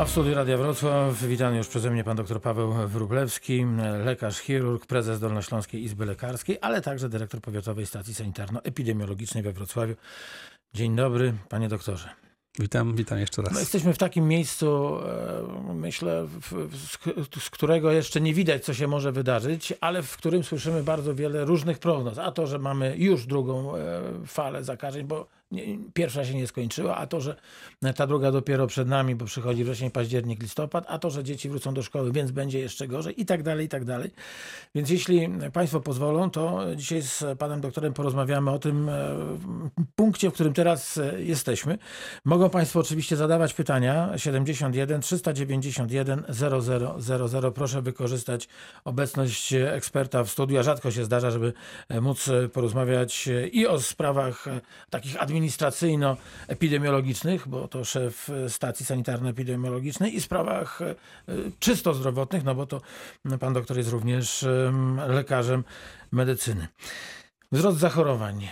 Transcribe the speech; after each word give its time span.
A 0.00 0.04
w 0.04 0.10
studiu 0.10 0.34
Radia 0.34 0.56
Wrocław 0.56 1.22
witany 1.22 1.56
już 1.56 1.68
przeze 1.68 1.90
mnie 1.90 2.04
pan 2.04 2.16
dr 2.16 2.40
Paweł 2.40 2.72
Wróblewski, 2.88 3.66
lekarz 4.04 4.38
chirurg, 4.38 4.86
prezes 4.86 5.20
Dolnośląskiej 5.20 5.82
Izby 5.82 6.06
Lekarskiej, 6.06 6.58
ale 6.60 6.82
także 6.82 7.08
dyrektor 7.08 7.40
Powiatowej 7.40 7.86
Stacji 7.86 8.14
Sanitarno-Epidemiologicznej 8.14 9.42
we 9.42 9.52
Wrocławiu. 9.52 9.94
Dzień 10.74 10.96
dobry, 10.96 11.34
panie 11.48 11.68
doktorze. 11.68 12.08
Witam, 12.58 12.94
witam 12.96 13.18
jeszcze 13.18 13.42
raz. 13.42 13.52
No, 13.52 13.60
jesteśmy 13.60 13.94
w 13.94 13.98
takim 13.98 14.28
miejscu, 14.28 14.98
e, 15.68 15.74
myślę, 15.74 16.26
z, 17.40 17.50
którego 17.50 17.92
jeszcze 17.92 18.20
nie 18.20 18.34
widać, 18.34 18.64
co 18.64 18.74
się 18.74 18.88
może 18.88 19.12
wydarzyć, 19.12 19.72
ale 19.80 20.02
w 20.02 20.16
którym 20.16 20.44
słyszymy 20.44 20.82
bardzo 20.82 21.14
wiele 21.14 21.44
różnych 21.44 21.78
prognoz. 21.78 22.18
A 22.18 22.32
to, 22.32 22.46
że 22.46 22.58
mamy 22.58 22.94
już 22.96 23.26
drugą 23.26 23.76
e, 23.76 24.02
falę 24.26 24.64
zakażeń, 24.64 25.06
bo 25.06 25.26
pierwsza 25.94 26.24
się 26.24 26.34
nie 26.34 26.46
skończyła, 26.46 26.96
a 26.96 27.06
to, 27.06 27.20
że 27.20 27.36
ta 27.96 28.06
druga 28.06 28.32
dopiero 28.32 28.66
przed 28.66 28.88
nami, 28.88 29.14
bo 29.14 29.24
przychodzi 29.24 29.64
wrzesień, 29.64 29.90
październik, 29.90 30.42
listopad, 30.42 30.84
a 30.88 30.98
to, 30.98 31.10
że 31.10 31.24
dzieci 31.24 31.48
wrócą 31.48 31.74
do 31.74 31.82
szkoły, 31.82 32.12
więc 32.12 32.30
będzie 32.30 32.58
jeszcze 32.58 32.88
gorzej 32.88 33.20
i 33.20 33.26
tak 33.26 33.42
dalej, 33.42 33.66
i 33.66 33.68
tak 33.68 33.84
dalej. 33.84 34.10
Więc 34.74 34.90
jeśli 34.90 35.28
Państwo 35.52 35.80
pozwolą, 35.80 36.30
to 36.30 36.60
dzisiaj 36.76 37.02
z 37.02 37.24
Panem 37.38 37.60
Doktorem 37.60 37.92
porozmawiamy 37.92 38.50
o 38.50 38.58
tym 38.58 38.88
e, 38.88 39.16
punkcie, 39.94 40.30
w 40.30 40.32
którym 40.32 40.52
teraz 40.52 40.98
e, 40.98 41.22
jesteśmy. 41.22 41.78
Mogą 42.24 42.50
Państwo 42.50 42.80
oczywiście 42.80 43.16
zadawać 43.16 43.54
pytania 43.54 44.12
71 44.16 45.00
391 45.00 46.22
0000. 47.08 47.52
Proszę 47.54 47.82
wykorzystać 47.82 48.48
obecność 48.84 49.52
eksperta 49.52 50.24
w 50.24 50.30
studiu, 50.30 50.58
a 50.58 50.62
rzadko 50.62 50.90
się 50.90 51.04
zdarza, 51.04 51.30
żeby 51.30 51.52
e, 51.88 52.00
móc 52.00 52.30
porozmawiać 52.52 53.28
i 53.52 53.66
o 53.66 53.80
sprawach 53.80 54.44
takich 54.90 55.22
administracyjnych, 55.22 55.39
administracyjno-epidemiologicznych, 55.40 57.48
bo 57.48 57.68
to 57.68 57.84
szef 57.84 58.30
stacji 58.48 58.86
sanitarno-epidemiologicznej 58.86 60.14
i 60.14 60.20
sprawach 60.20 60.82
e, 60.82 60.94
czysto 61.58 61.94
zdrowotnych, 61.94 62.44
no 62.44 62.54
bo 62.54 62.66
to 62.66 62.80
pan 63.40 63.52
doktor 63.52 63.76
jest 63.76 63.90
również 63.90 64.46
lekarzem 65.08 65.64
medycyny. 66.12 66.68
Wzrost 67.52 67.78
zachorowań. 67.78 68.48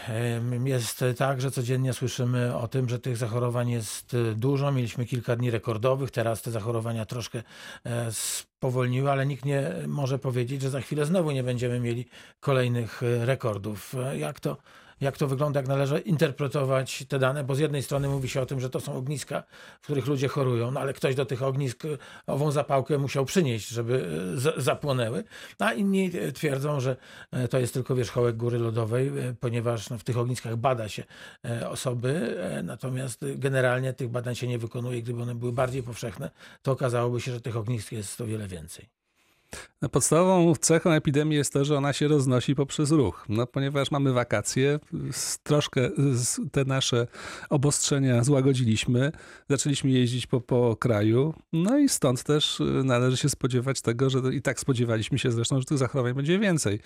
Jest 0.64 1.04
tak, 1.16 1.40
że 1.40 1.50
codziennie 1.50 1.92
słyszymy 1.92 2.56
o 2.56 2.68
tym, 2.68 2.88
że 2.88 2.98
tych 2.98 3.16
zachorowań 3.16 3.70
jest 3.70 4.16
dużo. 4.36 4.72
Mieliśmy 4.72 5.06
kilka 5.06 5.36
dni 5.36 5.50
rekordowych, 5.50 6.10
teraz 6.10 6.42
te 6.42 6.50
zachorowania 6.50 7.06
troszkę 7.06 7.42
e, 7.84 8.12
spowolniły, 8.12 9.10
ale 9.10 9.26
nikt 9.26 9.44
nie 9.44 9.74
może 9.86 10.18
powiedzieć, 10.18 10.62
że 10.62 10.70
za 10.70 10.80
chwilę 10.80 11.06
znowu 11.06 11.30
nie 11.30 11.42
będziemy 11.42 11.80
mieli 11.80 12.06
kolejnych 12.40 13.02
e, 13.02 13.26
rekordów. 13.26 13.94
Jak 14.16 14.40
to 14.40 14.56
jak 15.00 15.16
to 15.16 15.26
wygląda, 15.26 15.60
jak 15.60 15.68
należy 15.68 15.98
interpretować 15.98 17.04
te 17.08 17.18
dane, 17.18 17.44
bo 17.44 17.54
z 17.54 17.58
jednej 17.58 17.82
strony 17.82 18.08
mówi 18.08 18.28
się 18.28 18.40
o 18.40 18.46
tym, 18.46 18.60
że 18.60 18.70
to 18.70 18.80
są 18.80 18.94
ogniska, 18.94 19.42
w 19.80 19.84
których 19.84 20.06
ludzie 20.06 20.28
chorują, 20.28 20.70
no 20.70 20.80
ale 20.80 20.92
ktoś 20.92 21.14
do 21.14 21.26
tych 21.26 21.42
ognisk 21.42 21.82
ową 22.26 22.50
zapałkę 22.50 22.98
musiał 22.98 23.24
przynieść, 23.24 23.68
żeby 23.68 24.08
e, 24.56 24.60
zapłonęły, 24.60 25.24
a 25.58 25.72
inni 25.72 26.10
twierdzą, 26.34 26.80
że 26.80 26.96
e, 27.30 27.48
to 27.48 27.58
jest 27.58 27.74
tylko 27.74 27.94
wierzchołek 27.94 28.36
góry 28.36 28.58
lodowej, 28.58 29.08
e, 29.08 29.34
ponieważ 29.40 29.90
no, 29.90 29.98
w 29.98 30.04
tych 30.04 30.18
ogniskach 30.18 30.56
bada 30.56 30.88
się 30.88 31.04
osoby, 31.68 32.38
natomiast 32.62 33.24
generalnie 33.36 33.92
tych 33.92 34.08
badań 34.08 34.34
się 34.34 34.48
nie 34.48 34.58
wykonuje. 34.58 35.02
Gdyby 35.02 35.22
one 35.22 35.34
były 35.34 35.52
bardziej 35.52 35.82
powszechne, 35.82 36.30
to 36.62 36.72
okazałoby 36.72 37.20
się, 37.20 37.32
że 37.32 37.40
tych 37.40 37.56
ognisk 37.56 37.92
jest 37.92 38.20
o 38.20 38.26
wiele 38.26 38.48
więcej. 38.48 38.97
Podstawową 39.92 40.54
cechą 40.54 40.90
epidemii 40.90 41.36
jest 41.36 41.52
to, 41.52 41.64
że 41.64 41.76
ona 41.76 41.92
się 41.92 42.08
roznosi 42.08 42.54
poprzez 42.54 42.90
ruch. 42.90 43.24
No, 43.28 43.46
ponieważ 43.46 43.90
mamy 43.90 44.12
wakacje, 44.12 44.78
troszkę 45.42 45.90
te 46.52 46.64
nasze 46.64 47.06
obostrzenia 47.50 48.24
złagodziliśmy, 48.24 49.12
zaczęliśmy 49.48 49.90
jeździć 49.90 50.26
po, 50.26 50.40
po 50.40 50.76
kraju, 50.76 51.34
no 51.52 51.78
i 51.78 51.88
stąd 51.88 52.22
też 52.22 52.60
y, 52.60 52.64
należy 52.64 53.16
się 53.16 53.28
spodziewać 53.28 53.80
tego, 53.80 54.10
że 54.10 54.18
i 54.32 54.42
tak 54.42 54.60
spodziewaliśmy 54.60 55.18
się 55.18 55.32
zresztą, 55.32 55.60
że 55.60 55.64
tych 55.64 55.78
zachorowań 55.78 56.14
będzie 56.14 56.38
więcej. 56.38 56.80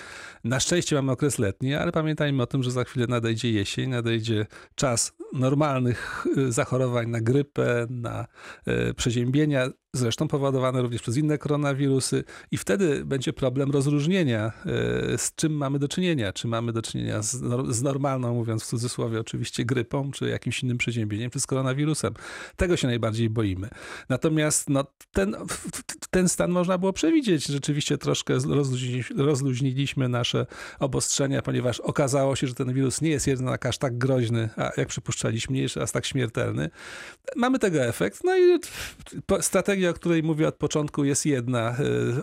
Na 0.44 0.60
szczęście 0.60 0.96
mamy 0.96 1.12
okres 1.12 1.38
letni, 1.38 1.74
ale 1.74 1.92
pamiętajmy 1.92 2.42
o 2.42 2.46
tym, 2.46 2.62
że 2.62 2.70
za 2.70 2.84
chwilę 2.84 3.06
nadejdzie 3.06 3.52
jesień, 3.52 3.90
nadejdzie 3.90 4.46
czas 4.74 5.12
normalnych 5.32 6.26
y, 6.38 6.52
zachorowań 6.52 7.10
na 7.10 7.20
grypę, 7.20 7.86
na 7.90 8.26
y, 8.68 8.94
przeziębienia, 8.94 9.68
zresztą 9.94 10.28
powodowane 10.28 10.82
również 10.82 11.02
przez 11.02 11.16
inne 11.16 11.38
koronawirusy 11.38 12.24
i 12.50 12.58
wtedy 12.58 13.04
będzie 13.04 13.32
problem 13.32 13.70
rozróżnienia, 13.70 14.46
e, 14.46 15.18
z 15.18 15.34
czym 15.34 15.52
mamy 15.52 15.78
do 15.78 15.88
czynienia. 15.88 16.32
Czy 16.32 16.48
mamy 16.48 16.72
do 16.72 16.82
czynienia 16.82 17.22
z, 17.22 17.82
normalną, 17.82 18.34
mówiąc 18.34 18.62
w 18.64 18.66
cudzysłowie 18.66 19.20
oczywiście, 19.20 19.64
grypą, 19.64 20.10
czy 20.10 20.28
jakimś 20.28 20.62
innym 20.62 20.78
przeziębieniem, 20.78 21.30
czy 21.30 21.40
z 21.40 21.46
koronawirusem. 21.46 22.14
Tego 22.56 22.76
się 22.76 22.88
najbardziej 22.88 23.30
boimy. 23.30 23.68
Natomiast 24.08 24.70
no, 24.70 24.84
ten, 25.12 25.36
ten 26.10 26.28
stan 26.28 26.50
można 26.50 26.78
było 26.78 26.92
przewidzieć. 26.92 27.46
Rzeczywiście 27.46 27.98
troszkę 27.98 28.38
rozluźniliśmy 29.16 30.08
nasze 30.08 30.46
obostrzenia, 30.78 31.42
ponieważ 31.42 31.80
okazało 31.80 32.36
się, 32.36 32.46
że 32.46 32.54
ten 32.54 32.72
wirus 32.72 33.00
nie 33.00 33.10
jest 33.10 33.26
jednak 33.26 33.66
aż 33.66 33.78
tak 33.78 33.98
groźny, 33.98 34.48
a 34.56 34.70
jak 34.76 34.88
przypuszczaliśmy, 34.88 35.54
nie 35.54 35.62
jest 35.62 35.76
aż 35.76 35.92
tak 35.92 36.06
śmiertelny. 36.06 36.70
Mamy 37.36 37.58
tego 37.58 37.84
efekt. 37.84 38.24
No 38.24 38.38
i 38.38 38.58
strategia 39.40 39.81
o 39.90 39.94
której 39.94 40.22
mówię 40.22 40.48
od 40.48 40.54
początku, 40.54 41.04
jest 41.04 41.26
jedna. 41.26 41.76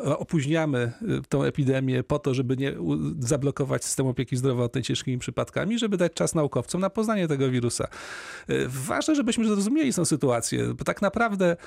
E, 0.05 0.17
opóźniamy 0.17 0.77
e, 0.77 0.91
tą 1.29 1.43
epidemię 1.43 2.03
po 2.03 2.19
to, 2.19 2.33
żeby 2.33 2.57
nie 2.57 2.73
zablokować 3.19 3.85
systemu 3.85 4.09
opieki 4.09 4.37
zdrowotnej 4.37 4.83
ciężkimi 4.83 5.17
przypadkami, 5.17 5.79
żeby 5.79 5.97
dać 5.97 6.13
czas 6.13 6.35
naukowcom 6.35 6.81
na 6.81 6.89
poznanie 6.89 7.27
tego 7.27 7.49
wirusa. 7.49 7.87
E, 8.47 8.53
ważne, 8.67 9.15
żebyśmy 9.15 9.47
zrozumieli 9.47 9.93
tę 9.93 10.05
sytuację, 10.05 10.73
bo 10.73 10.83
tak 10.83 11.01
naprawdę 11.01 11.57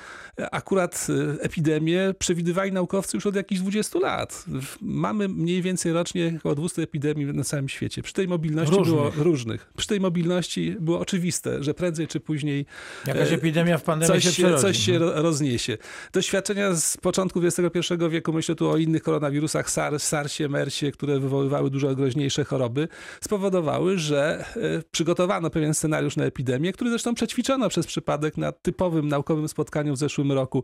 akurat 0.51 1.07
epidemię 1.39 2.13
przewidywali 2.19 2.71
naukowcy 2.71 3.17
już 3.17 3.25
od 3.25 3.35
jakichś 3.35 3.61
20 3.61 3.99
lat. 3.99 4.45
Mamy 4.81 5.27
mniej 5.29 5.61
więcej 5.61 5.93
rocznie 5.93 6.33
około 6.39 6.55
200 6.55 6.81
epidemii 6.81 7.25
na 7.25 7.43
całym 7.43 7.69
świecie. 7.69 8.01
Przy 8.01 8.13
tej 8.13 8.27
mobilności 8.27 8.75
różnych. 8.75 8.95
było 8.95 9.11
różnych. 9.15 9.73
Przy 9.77 9.87
tej 9.87 9.99
mobilności 9.99 10.75
było 10.79 10.99
oczywiste, 10.99 11.63
że 11.63 11.73
prędzej 11.73 12.07
czy 12.07 12.19
później 12.19 12.65
jakaś 13.07 13.31
epidemia 13.31 13.77
w 13.77 13.83
pandemii 13.83 14.21
coś 14.21 14.35
się, 14.35 14.57
coś 14.57 14.77
się 14.77 14.99
no. 14.99 15.21
rozniesie. 15.21 15.77
Doświadczenia 16.13 16.73
z 16.73 16.97
początku 16.97 17.39
XXI 17.43 17.93
wieku, 18.09 18.33
myślę 18.33 18.55
tu 18.55 18.69
o 18.69 18.77
innych 18.77 19.03
koronawirusach, 19.03 19.69
SARS, 19.69 20.03
SARSie, 20.03 20.49
MERSie, 20.49 20.91
które 20.91 21.19
wywoływały 21.19 21.69
dużo 21.69 21.95
groźniejsze 21.95 22.43
choroby, 22.43 22.87
spowodowały, 23.21 23.97
że 23.97 24.45
e, 24.55 24.83
przygotowano 24.91 25.49
pewien 25.49 25.73
scenariusz 25.73 26.15
na 26.15 26.23
epidemię, 26.23 26.73
który 26.73 26.89
zresztą 26.89 27.15
przećwiczono 27.15 27.69
przez 27.69 27.87
przypadek 27.87 28.37
na 28.37 28.51
typowym 28.51 29.07
naukowym 29.07 29.47
spotkaniu 29.47 29.93
w 29.93 29.97
zeszłym 29.97 30.31
roku. 30.31 30.63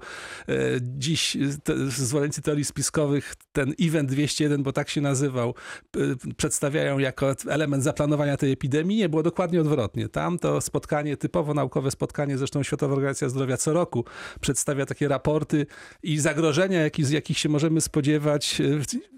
E, 0.50 0.54
dziś 0.82 1.38
zwolennicy 1.88 2.42
teorii 2.42 2.66
spiskowych 2.66 3.36
ten 3.52 3.74
event 3.82 4.10
201, 4.10 4.64
bo 4.64 4.72
tak 4.72 4.90
się 4.90 5.02
nazywał, 5.02 5.56
przedstawiają 6.38 7.00
jako 7.00 7.36
element 7.48 7.84
zaplanowania 7.84 8.38
tej 8.38 8.52
epidemii. 8.52 8.98
Nie, 8.98 9.10
było 9.10 9.24
dokładnie 9.24 9.62
odwrotnie. 9.62 10.10
Tam 10.10 10.40
to 10.40 10.62
spotkanie, 10.62 11.18
typowo 11.18 11.54
naukowe 11.54 11.92
spotkanie, 11.92 12.38
zresztą 12.38 12.64
Światowa 12.64 12.94
Organizacja 12.94 13.30
Zdrowia 13.30 13.58
co 13.58 13.74
roku 13.74 14.06
przedstawia 14.42 14.86
takie 14.86 15.08
raporty 15.10 15.66
i 16.04 16.20
zagrożenia, 16.20 16.82
jakich, 16.82 17.10
jakich 17.10 17.38
się 17.38 17.50
możemy 17.50 17.82
spodziewać 17.82 18.62
e, 18.62 18.64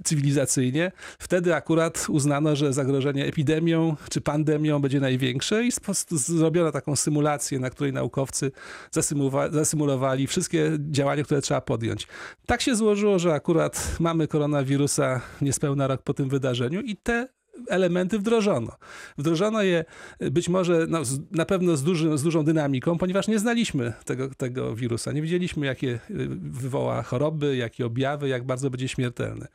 cywilizacyjnie, 0.04 0.92
wtedy 1.20 1.56
akurat 1.56 2.06
uznano, 2.10 2.56
że 2.56 2.74
zagrożenie 2.74 3.26
epidemią 3.26 3.96
czy 4.10 4.22
pandemią 4.22 4.80
będzie 4.80 5.00
największe 5.00 5.64
i 5.66 5.72
zrobiono 6.12 6.72
taką 6.72 6.96
symulację, 6.96 7.60
na 7.60 7.70
której 7.70 7.94
naukowcy 7.94 8.52
zasymulowali 9.52 10.28
wszystkie 10.28 10.72
działania, 10.80 11.24
które 11.24 11.42
trzeba 11.42 11.62
podjąć. 11.62 12.08
Tak 12.46 12.62
się 12.62 12.76
złożyło, 12.76 13.20
że 13.20 13.34
akurat 13.34 13.98
mamy 14.00 14.28
koronawirusa 14.28 15.22
niespełna 15.42 15.88
rok 15.88 16.02
po 16.02 16.14
tym 16.14 16.30
wydarzeniu 16.30 16.82
i 16.82 16.96
te 16.96 17.28
elementy 17.68 18.20
wdrożono. 18.20 18.72
Wdrożono 19.18 19.62
je 19.62 19.86
być 20.20 20.50
może 20.50 20.86
no, 20.90 21.02
na 21.32 21.46
pewno 21.46 21.78
z, 21.78 21.84
duży, 21.84 22.18
z 22.18 22.24
dużą 22.24 22.44
dynamiką, 22.44 22.98
ponieważ 22.98 23.28
nie 23.28 23.40
znaliśmy 23.40 23.94
tego, 24.06 24.30
tego 24.36 24.76
wirusa. 24.76 25.12
Nie 25.12 25.22
wiedzieliśmy, 25.22 25.66
jakie 25.66 25.88
y, 25.88 26.00
wywoła 26.42 27.04
choroby, 27.04 27.56
jakie 27.56 27.86
objawy, 27.86 28.30
jak 28.30 28.44
bardzo 28.44 28.70
będzie 28.70 28.88
śmiertelny. 28.88 29.48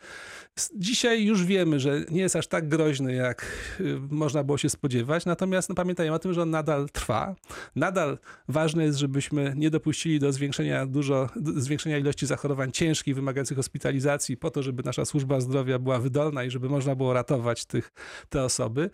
Dzisiaj 0.74 1.24
już 1.24 1.44
wiemy, 1.44 1.80
że 1.80 2.04
nie 2.10 2.20
jest 2.20 2.36
aż 2.36 2.46
tak 2.46 2.68
groźny, 2.68 3.14
jak 3.14 3.46
y, 3.80 3.98
można 4.10 4.44
było 4.44 4.58
się 4.58 4.68
spodziewać, 4.68 5.24
natomiast 5.24 5.68
no, 5.68 5.74
pamiętajmy 5.74 6.14
o 6.14 6.18
tym, 6.18 6.32
że 6.32 6.42
on 6.42 6.50
nadal 6.50 6.88
trwa. 6.90 7.34
Nadal 7.76 8.18
ważne 8.48 8.84
jest, 8.84 8.98
żebyśmy 8.98 9.52
nie 9.56 9.70
dopuścili 9.70 10.18
do 10.18 10.32
zwiększenia 10.32 10.86
dużo, 10.86 11.28
zwiększenia 11.56 11.98
ilości 11.98 12.26
zachorowań 12.26 12.72
ciężkich, 12.72 13.14
wymagających 13.14 13.56
hospitalizacji, 13.56 14.36
po 14.36 14.50
to, 14.50 14.62
żeby 14.62 14.82
nasza 14.82 15.04
służba 15.04 15.40
zdrowia 15.40 15.78
była 15.78 15.98
wydolna 15.98 16.44
i 16.44 16.50
żeby 16.50 16.68
można 16.68 16.94
było 16.94 17.12
ratować 17.12 17.64
tych, 17.64 17.92
te 18.28 18.44
osoby. 18.44 18.90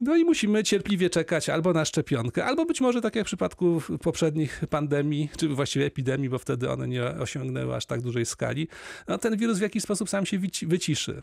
No 0.00 0.16
i 0.16 0.24
musimy 0.24 0.64
cierpliwie 0.64 1.10
czekać 1.10 1.48
albo 1.48 1.72
na 1.72 1.84
szczepionkę, 1.84 2.44
albo 2.44 2.64
być 2.64 2.80
może 2.80 3.00
tak 3.00 3.16
jak 3.16 3.24
w 3.24 3.26
przypadku 3.26 3.82
poprzednich 4.02 4.62
pandemii, 4.70 5.28
czy 5.36 5.48
właściwie 5.48 5.86
epidemii, 5.86 6.28
bo 6.28 6.38
wtedy 6.38 6.70
one 6.70 6.88
nie 6.88 7.04
osiągnęły 7.04 7.74
aż 7.74 7.86
tak 7.86 8.00
dużej 8.00 8.26
skali, 8.26 8.68
no 9.08 9.18
ten 9.18 9.36
wirus 9.36 9.58
w 9.58 9.62
jakiś 9.62 9.82
sposób 9.82 10.08
sam 10.08 10.26
się 10.26 10.38
wyciszy 10.62 11.22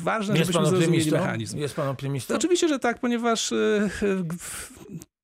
ważne, 0.00 0.38
jest 0.38 0.52
żebyśmy 0.52 0.70
zrozumieli 0.70 1.10
mechanizm. 1.10 1.58
Jest 1.58 1.76
pan 1.76 1.88
optymistą? 1.88 2.34
Oczywiście, 2.34 2.68
że 2.68 2.78
tak, 2.78 2.98
ponieważ 3.00 3.52
e, 3.52 3.88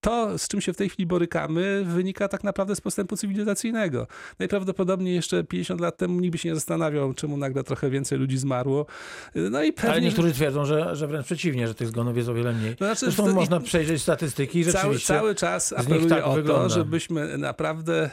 to, 0.04 0.38
z 0.38 0.48
czym 0.48 0.60
się 0.60 0.72
w 0.72 0.76
tej 0.76 0.88
chwili 0.88 1.06
borykamy, 1.06 1.84
wynika 1.86 2.28
tak 2.28 2.44
naprawdę 2.44 2.76
z 2.76 2.80
postępu 2.80 3.16
cywilizacyjnego. 3.16 4.06
Najprawdopodobniej 4.38 5.14
jeszcze 5.14 5.44
50 5.44 5.80
lat 5.80 5.96
temu 5.96 6.20
nikt 6.20 6.32
by 6.32 6.38
się 6.38 6.48
nie 6.48 6.54
zastanawiał, 6.54 7.14
czemu 7.14 7.36
nagle 7.36 7.64
trochę 7.64 7.90
więcej 7.90 8.18
ludzi 8.18 8.38
zmarło. 8.38 8.86
No 9.34 9.62
i 9.62 9.72
pewnie, 9.72 9.90
Ale 9.90 10.00
niektórzy 10.00 10.32
twierdzą, 10.32 10.64
że, 10.64 10.96
że 10.96 11.06
wręcz 11.06 11.26
przeciwnie, 11.26 11.68
że 11.68 11.74
tych 11.74 11.88
zgonów 11.88 12.16
jest 12.16 12.28
o 12.28 12.34
wiele 12.34 12.52
mniej. 12.52 12.76
To 12.76 12.84
znaczy, 12.84 13.00
Zresztą 13.00 13.26
to- 13.26 13.32
można 13.34 13.60
przejrzeć 13.60 14.02
statystyki 14.02 14.58
i 14.58 14.64
Cały, 14.64 14.98
cały 14.98 15.34
czas 15.34 15.72
apeluję 15.72 16.08
tak 16.08 16.26
o 16.26 16.32
wygląda. 16.34 16.62
to, 16.62 16.74
żebyśmy 16.74 17.38
naprawdę 17.38 18.10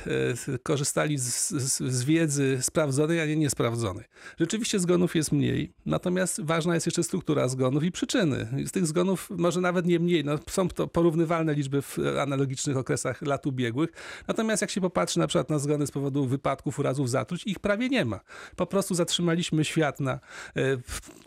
e, 0.54 0.58
korzystali 0.64 1.18
z, 1.18 1.50
z, 1.50 1.84
z 1.94 2.04
wiedzy 2.04 2.58
sprawdzonej, 2.62 3.22
a 3.22 3.26
nie 3.26 3.36
niesprawdzonej. 3.36 4.06
Rzeczywiście 4.40 4.80
zgonów 4.80 5.16
jest 5.16 5.32
mniej, 5.32 5.74
natomiast 5.86 6.42
ważna 6.42 6.74
jest 6.74 6.86
jeszcze 6.86 7.04
struktura 7.04 7.48
zgonów 7.48 7.84
i 7.84 7.92
przyczyny. 7.92 8.48
Z 8.66 8.72
tych 8.72 8.88
zgonów 8.88 9.30
może 9.38 9.62
nawet 9.62 9.86
nie 9.86 10.00
mniej, 10.00 10.26
no, 10.26 10.40
są 10.50 10.68
to 10.70 10.88
porównywalne 10.88 11.54
liczby 11.54 11.81
w 11.82 11.98
analogicznych 12.22 12.78
okresach 12.78 13.22
lat 13.22 13.46
ubiegłych, 13.46 13.90
natomiast 14.28 14.62
jak 14.62 14.72
się 14.72 14.82
popatrzy 14.82 15.20
na 15.20 15.28
przykład 15.28 15.50
na 15.50 15.60
zgony 15.60 15.88
z 15.88 15.92
powodu 15.92 16.26
wypadków, 16.26 16.80
urazów, 16.80 17.10
zatruć, 17.10 17.48
ich 17.48 17.60
prawie 17.60 17.90
nie 17.90 18.06
ma. 18.06 18.20
Po 18.56 18.66
prostu 18.66 18.96
zatrzymaliśmy 18.96 19.66
świat 19.66 20.00
na 20.00 20.12
e, 20.12 20.20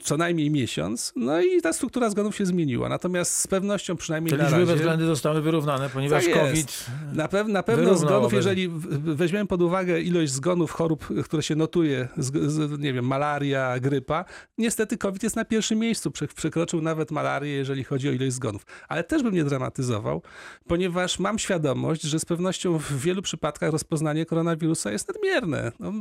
co 0.02 0.16
najmniej 0.16 0.50
miesiąc, 0.50 1.12
no 1.16 1.40
i 1.40 1.60
ta 1.62 1.72
struktura 1.72 2.10
zgonów 2.10 2.36
się 2.36 2.46
zmieniła. 2.46 2.88
Natomiast 2.88 3.36
z 3.36 3.46
pewnością 3.46 3.96
przynajmniej 3.96 4.30
Te 4.30 4.36
na 4.36 4.42
liczby 4.42 4.58
razie... 4.58 4.72
bezwzględne 4.72 5.06
zostały 5.06 5.42
wyrównane, 5.42 5.90
ponieważ 5.90 6.24
Tak. 6.24 6.34
COVID... 6.34 6.86
Na, 7.12 7.28
pew, 7.28 7.48
na 7.48 7.62
pewno 7.62 7.94
zgonów, 7.96 8.32
jeżeli 8.32 8.68
weźmiemy 8.98 9.46
pod 9.46 9.62
uwagę 9.62 10.00
ilość 10.00 10.32
zgonów 10.32 10.70
chorób, 10.70 11.08
które 11.24 11.42
się 11.42 11.54
notuje, 11.54 12.08
z, 12.16 12.80
nie 12.80 12.92
wiem, 12.92 13.06
malaria, 13.06 13.80
grypa, 13.80 14.24
niestety 14.58 14.98
COVID 14.98 15.22
jest 15.22 15.36
na 15.36 15.44
pierwszym 15.44 15.78
miejscu. 15.78 16.10
Prze, 16.10 16.26
przekroczył 16.28 16.82
nawet 16.82 17.10
malarię, 17.10 17.50
jeżeli 17.50 17.84
chodzi 17.84 18.08
o 18.08 18.12
ilość 18.12 18.32
zgonów. 18.32 18.66
Ale 18.88 19.04
też 19.04 19.22
bym 19.22 19.34
nie 19.34 19.44
dramatyzował, 19.44 20.22
ponieważ 20.68 21.18
mam 21.18 21.38
świadomość, 21.38 22.02
że 22.02 22.20
z 22.20 22.24
pewnością 22.24 22.78
w 22.78 22.92
wielu 22.92 23.22
przypadkach 23.22 23.72
rozpoznanie 23.72 24.26
koronawirusa 24.26 24.92
jest 24.92 25.08
nadmierne. 25.08 25.72
No, 25.80 25.92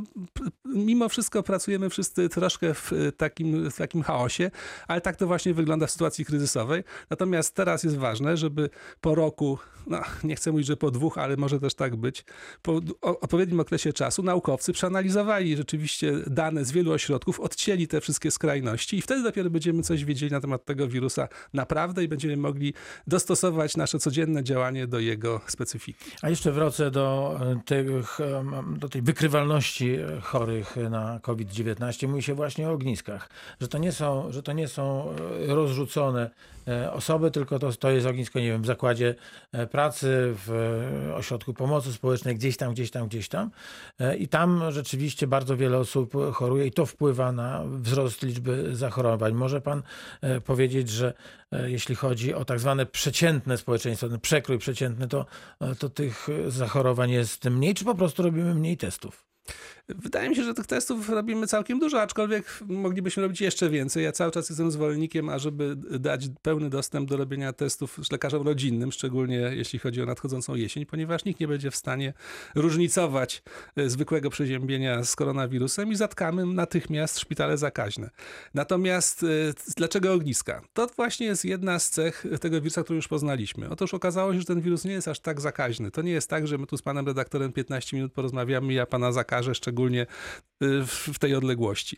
mimo 0.64 1.08
wszystko 1.08 1.42
pracujemy 1.42 1.90
wszyscy 1.90 2.28
troszkę 2.28 2.74
w 2.74 2.92
e, 2.92 3.12
takim, 3.12 3.70
w 3.70 3.76
takim 3.76 4.02
chaosie, 4.02 4.50
ale 4.88 5.00
tak 5.00 5.16
to 5.16 5.26
właśnie 5.26 5.54
wygląda 5.54 5.86
w 5.86 5.90
sytuacji 5.90 6.24
kryzysowej. 6.24 6.84
Natomiast 7.10 7.54
teraz 7.54 7.84
jest 7.84 7.96
ważne, 7.96 8.36
żeby 8.36 8.70
po 9.00 9.14
roku, 9.14 9.58
no 9.86 10.00
nie 10.24 10.36
chcę 10.36 10.52
mówić, 10.52 10.66
że 10.66 10.76
po 10.76 10.90
dwóch, 10.90 11.18
ale 11.18 11.36
może 11.36 11.60
też 11.60 11.74
tak 11.74 11.96
być, 11.96 12.24
po 12.62 12.80
odpowiednim 13.00 13.60
okresie 13.60 13.92
czasu 13.92 14.22
naukowcy 14.22 14.72
przeanalizowali 14.72 15.56
rzeczywiście 15.56 16.12
dane 16.26 16.64
z 16.64 16.72
wielu 16.72 16.92
ośrodków, 16.92 17.40
odcięli 17.40 17.88
te 17.88 18.00
wszystkie 18.00 18.30
skrajności 18.30 18.96
i 18.96 19.02
wtedy 19.02 19.22
dopiero 19.22 19.50
będziemy 19.50 19.82
coś 19.82 20.04
wiedzieli 20.04 20.32
na 20.32 20.40
temat 20.40 20.64
tego 20.64 20.88
wirusa 20.88 21.28
naprawdę 21.52 22.04
i 22.04 22.08
będziemy 22.08 22.36
mogli 22.36 22.74
dostosować 23.06 23.76
nasze 23.76 23.98
codzienne 23.98 24.33
działanie 24.42 24.86
do 24.86 24.98
jego 24.98 25.40
specyfiki. 25.46 26.04
A 26.22 26.30
jeszcze 26.30 26.52
wrócę 26.52 26.90
do, 26.90 27.38
e, 27.42 27.60
tych, 27.64 28.20
em, 28.20 28.78
do 28.78 28.88
tej 28.88 29.02
wykrywalności 29.02 29.94
e, 29.94 30.20
chorych 30.20 30.76
na 30.90 31.20
COVID-19. 31.22 32.08
Mówi 32.08 32.22
się 32.22 32.34
właśnie 32.34 32.68
o 32.68 32.72
ogniskach, 32.72 33.28
że 33.60 33.68
to 33.68 33.78
nie 33.78 33.92
są, 33.92 34.32
że 34.32 34.42
to 34.42 34.52
nie 34.52 34.68
są 34.68 35.10
e, 35.10 35.54
rozrzucone 35.54 36.22
e, 36.22 36.53
osoby, 36.92 37.30
tylko 37.30 37.58
to, 37.58 37.72
to 37.72 37.90
jest 37.90 38.06
ognisko, 38.06 38.40
nie 38.40 38.48
wiem, 38.48 38.62
w 38.62 38.66
zakładzie 38.66 39.14
e, 39.52 39.66
pracy, 39.66 40.34
w 40.46 40.50
e, 41.10 41.14
ośrodku 41.14 41.54
pomocy 41.54 41.92
społecznej, 41.92 42.34
gdzieś 42.34 42.56
tam, 42.56 42.72
gdzieś 42.72 42.90
tam, 42.90 43.08
gdzieś 43.08 43.28
tam. 43.28 43.50
E, 44.00 44.16
I 44.16 44.28
tam 44.28 44.62
rzeczywiście 44.68 45.26
bardzo 45.26 45.56
wiele 45.56 45.78
osób 45.78 46.12
choruje 46.32 46.66
i 46.66 46.72
to 46.72 46.86
wpływa 46.86 47.32
na 47.32 47.62
wzrost 47.66 48.22
liczby 48.22 48.76
zachorowań. 48.76 49.32
Może 49.32 49.60
pan 49.60 49.82
e, 50.20 50.40
powiedzieć, 50.40 50.88
że 50.88 51.14
e, 51.52 51.70
jeśli 51.70 51.94
chodzi 51.94 52.34
o 52.34 52.44
tak 52.44 52.60
zwane 52.60 52.86
przeciętne 52.86 53.58
społeczeństwo, 53.58 54.08
ten 54.08 54.20
przekrój 54.20 54.58
przeciętny, 54.58 55.08
to, 55.08 55.26
e, 55.60 55.74
to 55.74 55.88
tych 55.88 56.28
e, 56.28 56.50
zachorowań 56.50 57.10
jest 57.10 57.44
mniej, 57.44 57.74
czy 57.74 57.84
po 57.84 57.94
prostu 57.94 58.22
robimy 58.22 58.54
mniej 58.54 58.76
testów? 58.76 59.24
Wydaje 59.88 60.28
mi 60.28 60.36
się, 60.36 60.44
że 60.44 60.54
tych 60.54 60.66
testów 60.66 61.08
robimy 61.08 61.46
całkiem 61.46 61.78
dużo, 61.78 62.02
aczkolwiek 62.02 62.60
moglibyśmy 62.68 63.22
robić 63.22 63.40
jeszcze 63.40 63.70
więcej. 63.70 64.04
Ja 64.04 64.12
cały 64.12 64.32
czas 64.32 64.48
jestem 64.48 64.70
zwolennikiem, 64.70 65.28
ażeby 65.28 65.76
dać 65.76 66.28
pełny 66.42 66.70
dostęp 66.70 67.08
do 67.08 67.16
robienia 67.16 67.52
testów 67.52 68.00
z 68.02 68.12
lekarzom 68.12 68.42
rodzinnym, 68.42 68.92
szczególnie 68.92 69.36
jeśli 69.36 69.78
chodzi 69.78 70.02
o 70.02 70.06
nadchodzącą 70.06 70.54
jesień, 70.54 70.86
ponieważ 70.86 71.24
nikt 71.24 71.40
nie 71.40 71.48
będzie 71.48 71.70
w 71.70 71.76
stanie 71.76 72.12
różnicować 72.54 73.42
e, 73.76 73.90
zwykłego 73.90 74.30
przeziębienia 74.30 75.04
z 75.04 75.16
koronawirusem 75.16 75.92
i 75.92 75.96
zatkamy 75.96 76.46
natychmiast 76.46 77.18
szpitale 77.18 77.58
zakaźne. 77.58 78.10
Natomiast 78.54 79.22
e, 79.22 79.26
dlaczego 79.76 80.12
ogniska? 80.12 80.62
To 80.72 80.86
właśnie 80.96 81.26
jest 81.26 81.44
jedna 81.44 81.78
z 81.78 81.90
cech 81.90 82.26
tego 82.40 82.60
wirusa, 82.60 82.82
którą 82.82 82.96
już 82.96 83.08
poznaliśmy. 83.08 83.70
Otóż 83.70 83.94
okazało 83.94 84.32
się, 84.32 84.38
że 84.38 84.46
ten 84.46 84.60
wirus 84.60 84.84
nie 84.84 84.92
jest 84.92 85.08
aż 85.08 85.20
tak 85.20 85.40
zakaźny. 85.40 85.90
To 85.90 86.02
nie 86.02 86.12
jest 86.12 86.30
tak, 86.30 86.46
że 86.46 86.58
my 86.58 86.66
tu 86.66 86.76
z 86.76 86.82
panem 86.82 87.06
redaktorem 87.06 87.52
15 87.52 87.96
minut 87.96 88.12
porozmawiamy 88.12 88.72
ja 88.72 88.86
pana 88.86 89.12
zakażę, 89.12 89.54
szczególnie 89.74 90.06
w 90.86 91.04
w 91.12 91.18
tej 91.18 91.34
odległości. 91.34 91.96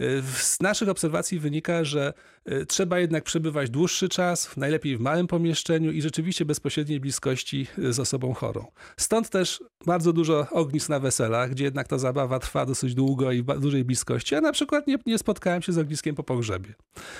Y, 0.00 0.22
Z 0.22 0.60
naszych 0.60 0.88
obserwacji 0.88 1.38
wynika, 1.38 1.84
że 1.84 2.12
y, 2.52 2.66
trzeba 2.66 2.98
jednak 2.98 3.24
przebywać 3.24 3.70
dłuższy 3.70 4.08
czas, 4.08 4.56
najlepiej 4.56 4.96
w 4.96 5.00
małym 5.00 5.26
pomieszczeniu 5.26 5.92
i 5.92 6.02
rzeczywiście 6.02 6.44
bezpośredniej 6.44 7.00
bliskości 7.00 7.66
y, 7.78 7.92
z 7.92 8.00
osobą 8.00 8.34
chorą. 8.34 8.66
Stąd 8.96 9.30
też 9.30 9.62
bardzo 9.86 10.12
dużo 10.12 10.46
ognisk 10.50 10.88
na 10.88 11.00
weselach, 11.00 11.50
gdzie 11.50 11.64
jednak 11.64 11.88
ta 11.88 11.98
zabawa 11.98 12.38
trwa 12.38 12.66
dosyć 12.66 12.94
długo 12.94 13.32
i 13.32 13.42
w 13.42 13.60
dużej 13.60 13.84
bliskości, 13.84 14.34
a 14.34 14.40
na 14.40 14.52
przykład 14.52 14.86
nie, 14.86 14.98
nie 15.06 15.18
spotkałem 15.18 15.62
się 15.62 15.72
z 15.72 15.78
ogniskiem 15.78 16.14
po 16.14 16.22
pogrzebie. 16.22 16.74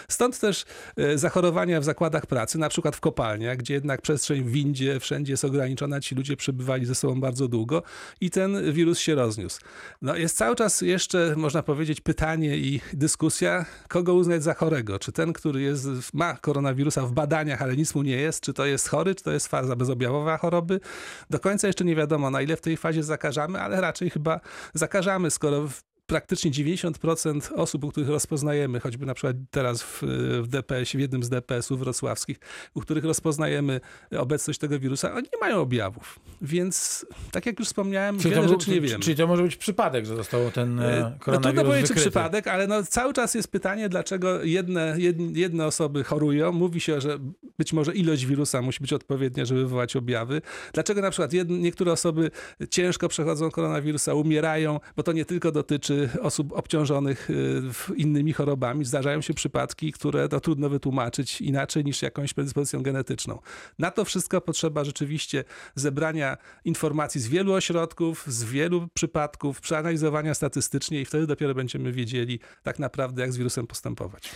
Stąd 0.08 0.40
też 0.40 0.64
zachorowania 1.14 1.80
w 1.80 1.84
zakładach 1.84 2.26
pracy, 2.26 2.58
na 2.58 2.68
przykład 2.68 2.96
w 2.96 3.00
kopalniach, 3.00 3.56
gdzie 3.56 3.74
jednak 3.74 4.02
przestrzeń 4.02 4.44
w 4.44 4.50
windzie 4.50 5.00
wszędzie 5.00 5.32
jest 5.32 5.44
ograniczona, 5.44 6.00
ci 6.00 6.14
ludzie 6.14 6.36
przebywali 6.36 6.86
ze 6.86 6.94
sobą 6.94 7.20
bardzo 7.20 7.48
długo 7.48 7.82
i 8.20 8.30
ten 8.30 8.72
wirus 8.72 8.98
się 8.98 9.14
rozniósł. 9.14 9.60
No 10.02 10.16
jest 10.16 10.36
cały 10.36 10.56
czas 10.56 10.82
jeszcze, 10.88 11.34
można 11.36 11.62
powiedzieć, 11.62 12.00
pytanie 12.00 12.56
i 12.56 12.80
dyskusja, 12.92 13.64
kogo 13.88 14.14
uznać 14.14 14.42
za 14.42 14.54
chorego. 14.54 14.98
Czy 14.98 15.12
ten, 15.12 15.32
który 15.32 15.60
jest, 15.60 15.86
ma 16.14 16.36
koronawirusa 16.36 17.06
w 17.06 17.12
badaniach, 17.12 17.62
ale 17.62 17.76
nic 17.76 17.94
mu 17.94 18.02
nie 18.02 18.16
jest, 18.16 18.40
czy 18.40 18.54
to 18.54 18.66
jest 18.66 18.88
chory, 18.88 19.14
czy 19.14 19.24
to 19.24 19.32
jest 19.32 19.48
faza 19.48 19.76
bezobjawowa 19.76 20.36
choroby. 20.36 20.80
Do 21.30 21.40
końca 21.40 21.66
jeszcze 21.66 21.84
nie 21.84 21.96
wiadomo, 21.96 22.30
na 22.30 22.42
ile 22.42 22.56
w 22.56 22.60
tej 22.60 22.76
fazie 22.76 23.02
zakażamy, 23.02 23.60
ale 23.60 23.80
raczej 23.80 24.10
chyba 24.10 24.40
zakażamy, 24.74 25.30
skoro 25.30 25.68
praktycznie 26.08 26.50
90% 26.50 27.54
osób, 27.54 27.84
u 27.84 27.88
których 27.88 28.08
rozpoznajemy, 28.08 28.80
choćby 28.80 29.06
na 29.06 29.14
przykład 29.14 29.36
teraz 29.50 29.82
w, 29.82 30.02
w 30.42 30.46
DPS, 30.48 30.90
w 30.90 30.94
jednym 30.98 31.22
z 31.22 31.28
DPS-ów 31.28 31.78
wrocławskich, 31.80 32.38
u 32.74 32.80
których 32.80 33.04
rozpoznajemy 33.04 33.80
obecność 34.18 34.58
tego 34.58 34.78
wirusa, 34.78 35.14
oni 35.14 35.28
nie 35.32 35.40
mają 35.40 35.60
objawów. 35.60 36.18
Więc, 36.42 37.06
tak 37.30 37.46
jak 37.46 37.58
już 37.58 37.68
wspomniałem, 37.68 38.18
wiele 38.18 38.36
to, 38.36 38.48
rzeczy 38.48 38.70
nie 38.70 38.80
wiemy. 38.80 38.98
czyli 39.04 39.16
to 39.16 39.26
może 39.26 39.42
być 39.42 39.56
przypadek, 39.56 40.06
że 40.06 40.16
został 40.16 40.50
ten 40.50 40.80
e, 40.80 41.00
No, 41.00 41.12
koronawirus 41.18 41.42
trudno 41.54 41.64
powiedzieć, 41.64 41.88
czy 41.88 41.94
wykryty. 41.94 42.10
przypadek, 42.10 42.46
ale 42.46 42.66
no, 42.66 42.82
cały 42.82 43.12
czas 43.12 43.34
jest 43.34 43.48
pytanie, 43.50 43.88
dlaczego 43.88 44.44
jedne, 44.44 44.94
jedne, 44.98 45.40
jedne 45.40 45.66
osoby 45.66 46.04
chorują. 46.04 46.52
Mówi 46.52 46.80
się, 46.80 47.00
że 47.00 47.18
być 47.58 47.72
może 47.72 47.94
ilość 47.94 48.26
wirusa 48.26 48.62
musi 48.62 48.80
być 48.80 48.92
odpowiednia, 48.92 49.44
żeby 49.44 49.60
wywołać 49.60 49.96
objawy. 49.96 50.42
Dlaczego 50.72 51.00
na 51.00 51.10
przykład 51.10 51.32
jedne, 51.32 51.58
niektóre 51.58 51.92
osoby 51.92 52.30
ciężko 52.70 53.08
przechodzą 53.08 53.50
koronawirusa, 53.50 54.14
umierają, 54.14 54.80
bo 54.96 55.02
to 55.02 55.12
nie 55.12 55.24
tylko 55.24 55.52
dotyczy 55.52 55.97
osób 56.20 56.52
obciążonych 56.52 57.30
y, 57.30 57.96
innymi 57.96 58.32
chorobami. 58.32 58.84
Zdarzają 58.84 59.20
się 59.20 59.34
przypadki, 59.34 59.92
które 59.92 60.28
to 60.28 60.40
trudno 60.40 60.68
wytłumaczyć 60.68 61.40
inaczej 61.40 61.84
niż 61.84 62.02
jakąś 62.02 62.34
predyspozycją 62.34 62.82
genetyczną. 62.82 63.38
Na 63.78 63.90
to 63.90 64.04
wszystko 64.04 64.40
potrzeba 64.40 64.84
rzeczywiście 64.84 65.44
zebrania 65.74 66.36
informacji 66.64 67.20
z 67.20 67.28
wielu 67.28 67.52
ośrodków, 67.52 68.24
z 68.26 68.44
wielu 68.44 68.88
przypadków, 68.94 69.60
przeanalizowania 69.60 70.34
statystycznie 70.34 71.00
i 71.00 71.04
wtedy 71.04 71.26
dopiero 71.26 71.54
będziemy 71.54 71.92
wiedzieli 71.92 72.40
tak 72.62 72.78
naprawdę, 72.78 73.22
jak 73.22 73.32
z 73.32 73.36
wirusem 73.36 73.66
postępować. 73.66 74.30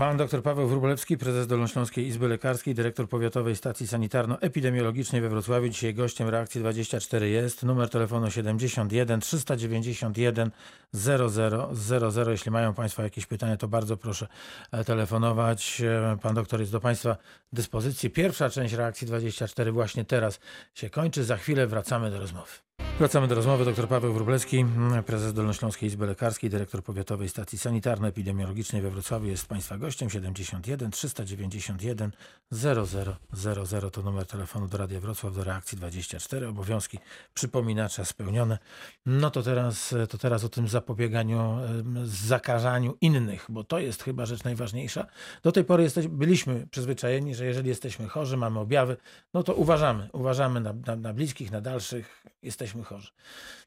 Pan 0.00 0.16
dr 0.16 0.42
Paweł 0.42 0.68
Wróblewski, 0.68 1.18
prezes 1.18 1.46
Dolnośląskiej 1.46 2.06
Izby 2.06 2.28
Lekarskiej, 2.28 2.74
dyrektor 2.74 3.08
Powiatowej 3.08 3.56
Stacji 3.56 3.86
Sanitarno-Epidemiologicznej 3.86 5.20
we 5.20 5.28
Wrocławiu. 5.28 5.68
Dzisiaj 5.68 5.94
gościem 5.94 6.28
Reakcji 6.28 6.60
24 6.60 7.28
jest 7.28 7.62
numer 7.62 7.88
telefonu 7.88 8.30
71 8.30 9.20
391 9.20 10.50
0000. 10.92 12.30
Jeśli 12.30 12.50
mają 12.50 12.74
Państwo 12.74 13.02
jakieś 13.02 13.26
pytania, 13.26 13.56
to 13.56 13.68
bardzo 13.68 13.96
proszę 13.96 14.26
e, 14.72 14.84
telefonować. 14.84 15.80
E, 15.80 16.18
Pan 16.22 16.34
doktor 16.34 16.60
jest 16.60 16.72
do 16.72 16.80
Państwa 16.80 17.16
dyspozycji. 17.52 18.10
Pierwsza 18.10 18.50
część 18.50 18.74
Reakcji 18.74 19.06
24 19.06 19.72
właśnie 19.72 20.04
teraz 20.04 20.40
się 20.74 20.90
kończy. 20.90 21.24
Za 21.24 21.36
chwilę 21.36 21.66
wracamy 21.66 22.10
do 22.10 22.18
rozmowy. 22.18 22.69
Wracamy 23.00 23.28
do 23.28 23.34
rozmowy. 23.34 23.64
Dr 23.64 23.88
Paweł 23.88 24.12
Wróblewski, 24.12 24.66
prezes 25.06 25.34
Dolnośląskiej 25.34 25.86
Izby 25.86 26.06
Lekarskiej, 26.06 26.50
dyrektor 26.50 26.82
Powiatowej 26.82 27.28
Stacji 27.28 27.58
Sanitarno-Epidemiologicznej 27.58 28.82
we 28.82 28.90
Wrocławiu 28.90 29.26
jest 29.26 29.46
Państwa 29.46 29.78
gościem. 29.78 30.10
71 30.10 30.90
391 30.90 32.12
0000 32.52 33.90
to 33.90 34.02
numer 34.02 34.26
telefonu 34.26 34.68
do 34.68 34.78
Radia 34.78 35.00
Wrocław 35.00 35.34
do 35.34 35.44
reakcji 35.44 35.78
24. 35.78 36.48
Obowiązki 36.48 36.98
przypominacza 37.34 38.04
spełnione. 38.04 38.58
No 39.06 39.30
to 39.30 39.42
teraz, 39.42 39.94
to 40.08 40.18
teraz 40.18 40.44
o 40.44 40.48
tym 40.48 40.68
zapobieganiu, 40.68 41.58
zakażaniu 42.04 42.96
innych, 43.00 43.46
bo 43.48 43.64
to 43.64 43.78
jest 43.78 44.02
chyba 44.02 44.26
rzecz 44.26 44.44
najważniejsza. 44.44 45.06
Do 45.42 45.52
tej 45.52 45.64
pory 45.64 45.82
jesteś, 45.82 46.08
byliśmy 46.08 46.66
przyzwyczajeni, 46.70 47.34
że 47.34 47.44
jeżeli 47.44 47.68
jesteśmy 47.68 48.08
chorzy, 48.08 48.36
mamy 48.36 48.58
objawy, 48.58 48.96
no 49.34 49.42
to 49.42 49.54
uważamy, 49.54 50.08
uważamy 50.12 50.60
na, 50.60 50.72
na, 50.86 50.96
na 50.96 51.12
bliskich, 51.12 51.50
na 51.50 51.60
dalszych, 51.60 52.24
jesteśmy 52.42 52.82
chorzy. 52.82 52.89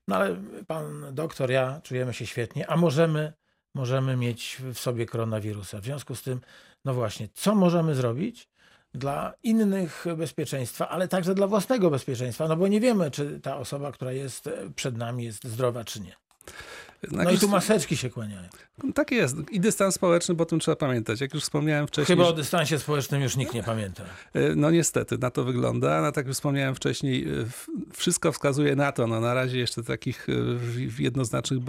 No 0.08 0.16
ale 0.16 0.36
pan 0.68 1.16
doktor, 1.16 1.52
ja 1.52 1.82
czujemy 1.84 2.14
się 2.14 2.26
świetnie, 2.26 2.70
a 2.70 2.78
możemy, 2.78 3.34
możemy 3.76 4.18
mieć 4.18 4.58
w 4.74 4.80
sobie 4.80 5.06
koronawirusa. 5.06 5.82
W 5.82 5.86
związku 5.86 6.16
z 6.16 6.22
tym, 6.22 6.42
no 6.86 6.94
właśnie, 6.94 7.30
co 7.34 7.56
możemy 7.56 7.96
zrobić 7.96 8.50
dla 8.94 9.34
innych 9.44 10.06
bezpieczeństwa, 10.18 10.90
ale 10.90 11.08
także 11.08 11.36
dla 11.36 11.48
własnego 11.48 11.90
bezpieczeństwa, 11.90 12.48
no 12.48 12.56
bo 12.56 12.68
nie 12.68 12.80
wiemy, 12.80 13.12
czy 13.12 13.40
ta 13.40 13.58
osoba, 13.58 13.92
która 13.92 14.12
jest 14.12 14.50
przed 14.76 14.98
nami, 14.98 15.24
jest 15.24 15.44
zdrowa, 15.44 15.84
czy 15.84 16.02
nie. 16.02 16.16
No 17.12 17.32
i 17.32 17.38
tu 17.38 17.48
maseczki 17.48 17.98
się 17.98 18.10
kłaniają. 18.10 18.50
Tak 18.94 19.12
jest. 19.12 19.36
I 19.52 19.60
dystans 19.60 19.96
społeczny, 19.96 20.36
bo 20.36 20.44
o 20.44 20.46
tym 20.46 20.60
trzeba 20.60 20.76
pamiętać. 20.76 21.22
Jak 21.22 21.34
już 21.34 21.44
wspomniałem 21.44 21.88
wcześniej. 21.88 22.18
Chyba 22.18 22.30
o 22.30 22.34
dystansie 22.34 22.80
społecznym 22.80 23.22
już 23.22 23.36
nikt 23.36 23.54
nie 23.54 23.64
pamięta. 23.64 24.04
E, 24.34 24.56
No 24.56 24.72
niestety, 24.72 25.18
na 25.18 25.32
to 25.32 25.44
wygląda. 25.44 26.02
No, 26.02 26.12
tak 26.12 26.26
jak 26.26 26.36
wspomniałem 26.36 26.76
wcześniej, 26.76 27.28
e, 27.28 27.46
wszystko 27.94 28.32
wskazuje 28.32 28.76
na 28.76 28.92
to. 28.92 29.08
No, 29.08 29.20
na 29.20 29.34
razie 29.34 29.60
jeszcze 29.60 29.84
takich 29.84 30.28
e, 30.30 30.34
jednoznacznych 31.00 31.60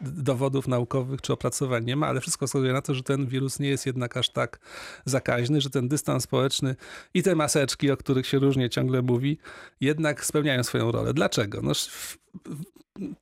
dowodów 0.00 0.68
naukowych 0.68 1.20
czy 1.20 1.32
opracowań 1.32 1.84
nie 1.84 1.96
ma, 1.96 2.06
ale 2.06 2.20
wszystko 2.20 2.46
wskazuje 2.46 2.72
na 2.72 2.82
to, 2.82 2.94
że 2.94 3.02
ten 3.02 3.26
wirus 3.26 3.60
nie 3.60 3.68
jest 3.68 3.86
jednak 3.86 4.16
aż 4.16 4.30
tak 4.30 4.58
zakaźny, 5.04 5.60
że 5.60 5.70
ten 5.70 5.88
dystans 5.88 6.24
społeczny 6.24 6.76
i 7.14 7.22
te 7.22 7.34
maseczki, 7.34 7.90
o 7.90 7.96
których 7.96 8.26
się 8.26 8.38
różnie 8.38 8.70
ciągle 8.70 9.02
mówi, 9.02 9.38
jednak 9.80 10.24
spełniają 10.24 10.62
swoją 10.62 10.92
rolę. 10.92 11.14
Dlaczego? 11.14 11.60
No, 11.62 11.72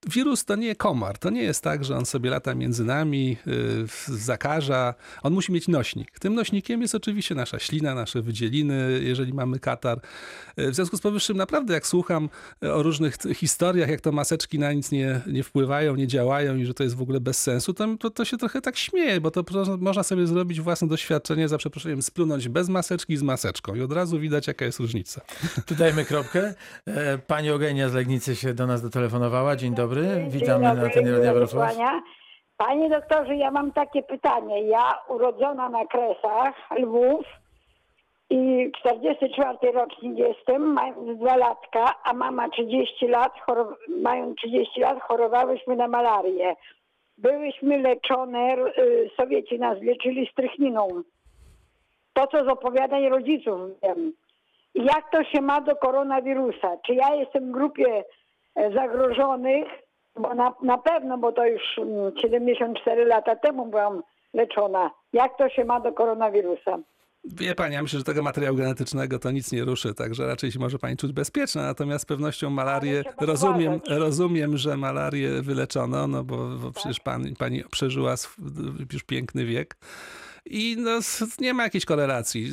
wirus 0.06 0.44
to 0.44 0.56
nie 0.56 0.76
komar. 0.76 1.18
To 1.18 1.30
nie 1.30 1.42
jest 1.42 1.64
tak, 1.64 1.84
że 1.84 1.96
on 1.96 2.06
sobie 2.06 2.30
lata 2.30 2.54
między 2.54 2.84
nami, 2.84 3.36
yy, 3.46 4.18
zakaża. 4.18 4.94
On 5.22 5.32
musi 5.32 5.52
mieć 5.52 5.68
nośnik. 5.68 6.18
Tym 6.18 6.34
nośnikiem 6.34 6.82
jest 6.82 6.94
oczywiście 6.94 7.34
nasza 7.34 7.58
ślina, 7.58 7.94
nasze 7.94 8.22
wydzieliny, 8.22 9.00
jeżeli 9.02 9.32
mamy 9.32 9.58
katar. 9.58 10.00
Yy, 10.56 10.70
W 10.70 10.74
związku 10.74 10.96
z 10.96 11.00
powyższym 11.00 11.36
naprawdę 11.36 11.74
jak 11.74 11.86
słucham 11.86 12.28
yy, 12.62 12.74
o 12.74 12.82
różnych 12.82 13.16
historiach, 13.34 13.88
jak 13.88 14.00
to 14.00 14.12
maseczki 14.12 14.58
na 14.58 14.72
nic 14.72 14.92
nie, 14.92 15.20
nie 15.26 15.42
wpływają, 15.42 15.96
nie 15.96 16.06
działają 16.06 16.56
i 16.56 16.64
że 16.64 16.74
to 16.74 16.82
jest 16.82 16.96
w 16.96 17.02
ogóle 17.02 17.20
bez 17.20 17.42
sensu, 17.42 17.74
to, 17.74 17.96
to, 17.96 18.10
to 18.10 18.24
się 18.24 18.38
trochę 18.38 18.60
tak 18.60 18.76
śmieje, 18.76 19.20
bo 19.20 19.30
to 19.30 19.44
można 19.78 20.02
sobie 20.02 20.26
zrobić 20.26 20.60
własne 20.60 20.88
doświadczenie, 20.88 21.48
za 21.48 21.58
przeproszeniem, 21.58 22.02
splunąć 22.02 22.48
bez 22.48 22.68
maseczki 22.68 23.16
z 23.16 23.22
maseczką 23.22 23.74
i 23.74 23.80
od 23.80 23.92
razu 23.92 24.20
widać 24.20 24.46
jaka 24.46 24.64
jest 24.64 24.78
różnica. 24.80 25.20
Tu 25.66 25.74
dajmy 25.74 26.04
kropkę. 26.04 26.54
E, 26.86 27.18
Pani 27.18 27.48
Eugenia 27.48 27.88
z 27.88 27.94
Legnicy 27.94 28.36
się 28.36 28.54
do 28.54 28.66
nas 28.66 28.82
dotelefonowała. 28.82 29.56
Dzień 29.62 29.74
dobry, 29.74 30.02
witamy 30.28 30.54
Dzień 30.54 30.62
na 30.62 30.74
dobry, 30.74 30.84
antenie 30.84 31.10
Radia 31.10 31.22
miłego 31.22 31.38
Wrocław. 31.38 31.76
Panie 32.56 32.88
doktorze, 32.88 33.36
ja 33.36 33.50
mam 33.50 33.72
takie 33.72 34.02
pytanie. 34.02 34.62
Ja 34.62 34.98
urodzona 35.08 35.68
na 35.68 35.86
Kresach, 35.86 36.54
Lwów 36.78 37.26
i 38.30 38.70
44 38.80 39.72
rocznik 39.72 40.18
jestem, 40.18 40.62
mając 40.62 41.18
dwa 41.18 41.36
latka, 41.36 41.94
a 42.04 42.12
mama 42.12 42.48
30 42.48 43.08
lat, 43.08 43.32
mając 44.02 44.36
30 44.36 44.80
lat 44.80 45.02
chorowałyśmy 45.02 45.76
na 45.76 45.88
malarię. 45.88 46.56
Byłyśmy 47.18 47.78
leczone, 47.78 48.56
y, 48.78 49.10
Sowieci 49.16 49.58
nas 49.58 49.78
leczyli 49.82 50.28
strychniną. 50.32 50.88
To, 52.12 52.26
co 52.26 52.44
z 52.44 52.48
opowiadań 52.48 53.08
rodziców 53.08 53.60
wiem. 53.82 54.12
Jak 54.74 55.10
to 55.10 55.24
się 55.24 55.40
ma 55.40 55.60
do 55.60 55.76
koronawirusa? 55.76 56.76
Czy 56.86 56.94
ja 56.94 57.14
jestem 57.14 57.48
w 57.48 57.52
grupie 57.52 58.04
zagrożonych? 58.74 59.68
Bo 60.16 60.34
na, 60.34 60.54
na 60.62 60.78
pewno, 60.78 61.18
bo 61.18 61.32
to 61.32 61.46
już 61.46 61.62
mm, 61.78 62.12
74 62.20 63.04
lata 63.04 63.36
temu 63.36 63.66
byłam 63.66 64.02
leczona. 64.34 64.90
Jak 65.12 65.38
to 65.38 65.48
się 65.48 65.64
ma 65.64 65.80
do 65.80 65.92
koronawirusa? 65.92 66.78
Wie 67.24 67.54
pani, 67.54 67.74
ja 67.74 67.82
myślę, 67.82 67.98
że 67.98 68.04
tego 68.04 68.22
materiału 68.22 68.56
genetycznego 68.56 69.18
to 69.18 69.30
nic 69.30 69.52
nie 69.52 69.64
ruszy, 69.64 69.94
także 69.94 70.26
raczej 70.26 70.52
się 70.52 70.58
może 70.58 70.78
pani 70.78 70.96
czuć 70.96 71.12
bezpieczna, 71.12 71.62
natomiast 71.62 72.02
z 72.02 72.06
pewnością 72.06 72.50
malarię, 72.50 73.02
rozumiem, 73.20 73.74
uważać. 73.74 73.98
rozumiem, 73.98 74.56
że 74.56 74.76
malarię 74.76 75.42
wyleczono, 75.42 76.06
no 76.06 76.24
bo, 76.24 76.48
bo 76.48 76.72
przecież 76.72 77.00
pani, 77.00 77.36
pani 77.36 77.64
przeżyła 77.70 78.14
już 78.92 79.02
piękny 79.02 79.44
wiek. 79.44 79.76
I 80.46 80.76
no, 80.78 80.90
nie 81.38 81.54
ma 81.54 81.62
jakiejś 81.62 81.84
korelacji. 81.84 82.46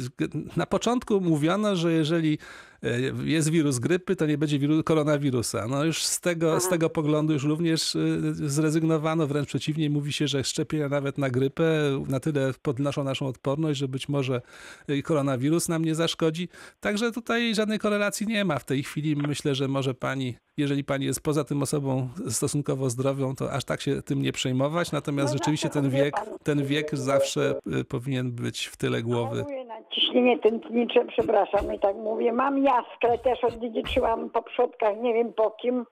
Na 0.57 0.65
początku 0.65 1.21
mówiono, 1.21 1.75
że 1.75 1.91
jeżeli 1.91 2.37
e, 2.78 2.78
jest 3.24 3.50
wirus 3.50 3.79
grypy, 3.79 4.15
to 4.15 4.25
nie 4.25 4.38
będzie 4.38 4.59
wiru, 4.59 4.83
koronawirusa. 4.83 5.67
No 5.67 5.83
już 5.83 6.03
z 6.03 6.19
tego, 6.19 6.59
z 6.59 6.69
tego 6.69 6.89
poglądu 6.89 7.33
już 7.33 7.43
również 7.43 7.95
e, 7.95 8.00
zrezygnowano, 8.33 9.27
wręcz 9.27 9.48
przeciwnie, 9.48 9.89
mówi 9.89 10.13
się, 10.13 10.27
że 10.27 10.43
szczepienia 10.43 10.89
nawet 10.89 11.17
na 11.17 11.29
grypę 11.29 11.63
na 12.07 12.19
tyle 12.19 12.53
podnoszą 12.62 13.03
naszą 13.03 13.27
odporność, 13.27 13.79
że 13.79 13.88
być 13.88 14.09
może 14.09 14.41
e, 14.88 15.01
koronawirus 15.01 15.69
nam 15.69 15.86
nie 15.86 15.95
zaszkodzi. 15.95 16.50
Także 16.79 17.12
tutaj 17.12 17.55
żadnej 17.55 17.79
korelacji 17.79 18.27
nie 18.27 18.45
ma 18.45 18.59
w 18.59 18.65
tej 18.65 18.83
chwili. 18.83 19.15
Myślę, 19.15 19.55
że 19.55 19.67
może 19.67 19.93
pani, 19.93 20.36
jeżeli 20.57 20.83
pani 20.83 21.05
jest 21.05 21.21
poza 21.21 21.43
tym 21.43 21.62
osobą 21.62 22.09
stosunkowo 22.29 22.89
zdrowią, 22.89 23.36
to 23.36 23.51
aż 23.51 23.65
tak 23.65 23.81
się 23.81 24.01
tym 24.01 24.21
nie 24.21 24.31
przejmować. 24.31 24.91
Natomiast 24.91 25.33
No 25.33 25.38
rzeczywiście 25.38 25.67
zawsze 25.67 25.81
ten 25.81 25.89
wie 25.89 26.00
wiek, 26.03 26.15
ten 26.43 26.65
wiek 26.65 26.98
zawsze 26.98 27.59
y, 27.79 27.83
powinien 27.83 28.31
być 28.31 28.65
w 28.65 28.77
tyle 28.77 29.03
głowy. 29.03 29.45
Choruję 29.69 29.81
na 29.81 29.95
ciśnienie 29.95 30.39
tętnicze, 30.39 31.05
przepraszam, 31.05 31.73
i 31.73 31.79
tak 31.79 31.95
mówię. 31.95 32.33
Mam 32.33 32.63
jaskrę, 32.63 33.17
też 33.17 33.43
odziedziczyłam 33.43 34.29
po 34.29 34.41
przodkach, 34.41 34.97
nie 34.97 35.13
wiem 35.13 35.33
po 35.33 35.51
kim. 35.51 35.85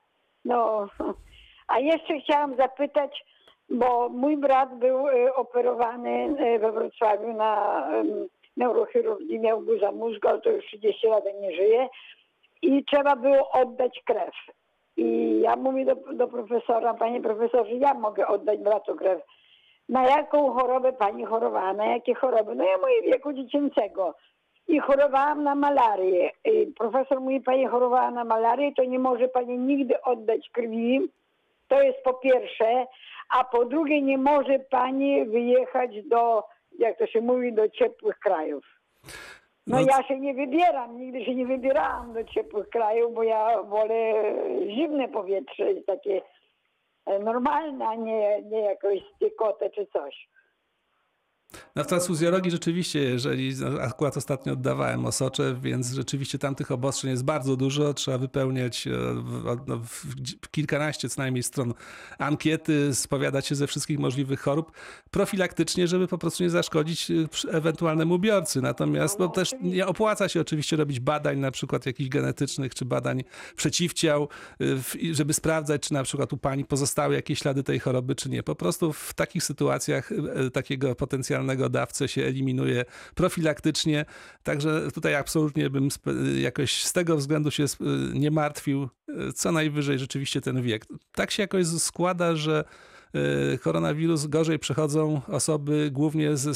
No, 0.46 0.88
a 1.74 1.79
jeszcze 1.79 2.19
chciałam 2.19 2.55
zapytać, 2.55 3.25
bo 3.69 4.10
mój 4.10 4.38
brat 4.38 4.79
był 4.79 5.07
y, 5.07 5.34
operowany 5.34 6.36
y, 6.55 6.60
we 6.60 6.72
Wrocławiu 6.72 7.34
na 7.34 7.84
neurochirurgii, 8.57 9.39
miał 9.39 9.62
guza 9.62 9.91
mózgu, 9.91 10.27
ale 10.27 10.41
to 10.41 10.50
już 10.50 10.65
30 10.65 11.07
lat 11.07 11.24
nie 11.41 11.55
żyje 11.55 11.88
i 12.62 12.86
trzeba 12.86 13.15
było 13.15 13.51
oddać 13.51 14.01
krew. 14.05 14.36
I 14.98 15.39
ja 15.41 15.55
mówię 15.55 15.86
do, 15.86 15.96
do 16.13 16.27
profesora, 16.27 16.93
panie 16.93 17.22
profesorze, 17.22 17.72
ja 17.72 17.93
mogę 17.93 18.27
oddać 18.27 18.60
bratu 18.60 18.96
krew. 18.96 19.22
Na 19.89 20.03
jaką 20.08 20.53
chorobę 20.53 20.94
pani 20.94 21.25
chorowała? 21.25 21.74
Na 21.74 21.86
jakie 21.86 22.15
choroby? 22.15 22.56
No 22.56 22.63
ja 22.63 22.77
mówię 22.77 23.12
wieku 23.12 23.34
dziecięcego. 23.34 24.15
I 24.67 24.79
chorowałam 24.79 25.44
na 25.44 25.56
malarię. 25.56 26.32
I 26.46 26.67
profesor 26.67 27.22
mówi, 27.22 27.41
pani 27.41 27.67
chorowała 27.67 28.12
na 28.12 28.24
malarię, 28.24 28.72
to 28.75 28.84
nie 28.84 29.00
może 29.00 29.27
pani 29.27 29.58
nigdy 29.58 30.01
oddać 30.01 30.50
krwi. 30.50 31.01
To 31.67 31.82
jest 31.82 32.03
po 32.03 32.13
pierwsze. 32.13 32.86
A 33.29 33.44
po 33.44 33.65
drugie, 33.65 34.01
nie 34.01 34.17
może 34.17 34.60
pani 34.60 35.25
wyjechać 35.25 36.03
do, 36.03 36.44
jak 36.79 36.98
to 36.98 37.08
się 37.08 37.22
mówi, 37.22 37.53
do 37.53 37.70
ciepłych 37.70 38.20
krajów. 38.20 38.65
No, 39.67 39.77
No 39.77 39.82
ja 39.82 40.03
się 40.03 40.20
nie 40.20 40.34
wybieram, 40.34 40.98
nigdy 40.98 41.25
się 41.25 41.36
nie 41.36 41.46
wybierałam 41.46 42.13
do 42.13 42.24
ciepłych 42.24 42.70
krajów, 42.70 43.13
bo 43.13 43.24
ja 43.24 43.63
wolę 43.63 44.13
zimne 44.75 45.08
powietrze, 45.08 45.65
takie 45.88 46.22
normalne, 47.19 47.87
a 47.87 47.95
nie, 47.95 48.41
nie 48.41 48.61
jakoś 48.61 48.99
stykotę 49.15 49.69
czy 49.69 49.85
coś. 49.85 50.27
No 51.75 51.84
w 51.84 51.88
transfuzjologii 51.88 52.51
rzeczywiście, 52.51 53.00
jeżeli 53.00 53.56
akurat 53.82 54.18
ostatnio 54.18 54.54
oddawałem 54.54 55.06
osocze, 55.06 55.56
więc 55.62 55.92
rzeczywiście 55.92 56.39
tam 56.39 56.56
tych 56.56 56.72
obostrzeń 56.72 57.12
jest 57.12 57.24
bardzo 57.24 57.56
dużo. 57.56 57.94
Trzeba 57.94 58.18
wypełniać 58.18 58.88
e, 58.88 58.92
no, 59.68 59.82
kilkanaście 60.51 61.10
co 61.10 61.22
najmniej 61.22 61.44
stron 61.44 61.74
ankiety, 62.18 62.96
spowiadać 62.96 63.48
się 63.48 63.56
ze 63.56 63.68
wszystkich 63.68 64.00
możliwych 64.00 64.39
chorób 64.39 64.72
profilaktycznie, 65.12 65.88
żeby 65.88 66.08
po 66.08 66.18
prostu 66.18 66.44
nie 66.44 66.50
zaszkodzić 66.50 67.12
e, 67.12 67.13
ewentualnemu 67.51 68.20
biorcy. 68.20 68.62
Natomiast 68.62 69.20
no, 69.20 69.27
też 69.27 69.56
nie 69.62 69.88
opłaca 69.88 70.30
się 70.30 70.42
oczywiście 70.42 70.75
robić 70.75 71.00
badań 71.00 71.39
na 71.39 71.51
przykład 71.51 71.86
jakichś 71.86 72.10
genetycznych, 72.10 72.75
czy 72.75 72.86
badań 72.86 73.24
przeciwciał, 73.56 74.30
e, 74.62 74.66
żeby 75.13 75.34
sprawdzać, 75.34 75.82
czy 75.82 75.94
na 75.94 76.04
przykład 76.04 76.34
u 76.34 76.38
pani 76.38 76.66
pozostały 76.66 77.16
jakieś 77.16 77.39
ślady 77.39 77.63
tej 77.63 77.80
choroby, 77.80 78.16
czy 78.16 78.30
nie. 78.30 78.44
Po 78.44 78.56
prostu 78.56 78.94
w 78.94 79.13
takich 79.13 79.44
sytuacjach 79.44 80.10
takiego 80.54 80.96
potencjalnego 80.96 81.37
dawcę 81.70 82.08
się 82.08 82.24
eliminuje 82.24 82.86
profilaktycznie. 83.15 84.06
Także 84.44 84.91
tutaj 84.94 85.15
absolutnie 85.15 85.70
bym 85.70 85.89
jakoś 86.39 86.84
z 86.84 86.94
tego 86.94 87.17
względu 87.17 87.51
się 87.51 87.65
nie 88.13 88.32
martwił. 88.32 88.89
Co 89.36 89.51
najwyżej 89.51 90.00
rzeczywiście 90.00 90.41
ten 90.41 90.62
wiek. 90.62 90.86
Tak 91.12 91.32
się 91.32 91.44
jakoś 91.44 91.67
składa, 91.67 92.36
że 92.36 92.63
e, 93.13 93.58
koronawirus 93.58 94.25
gorzej 94.25 94.60
przechodzą 94.60 95.22
osoby 95.27 95.89
głównie 95.91 96.38
ze, 96.38 96.53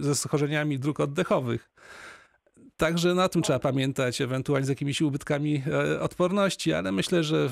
ze 0.00 0.14
schorzeniami 0.14 0.78
dróg 0.78 1.00
oddechowych. 1.00 1.70
Także 2.82 3.14
na 3.14 3.28
tym 3.28 3.42
trzeba 3.42 3.58
pamiętać, 3.58 4.20
ewentualnie 4.20 4.66
z 4.66 4.68
jakimiś 4.68 5.02
ubytkami 5.02 5.62
e, 5.96 6.00
odporności, 6.00 6.72
ale 6.72 6.92
myślę, 6.92 7.22
że 7.22 7.48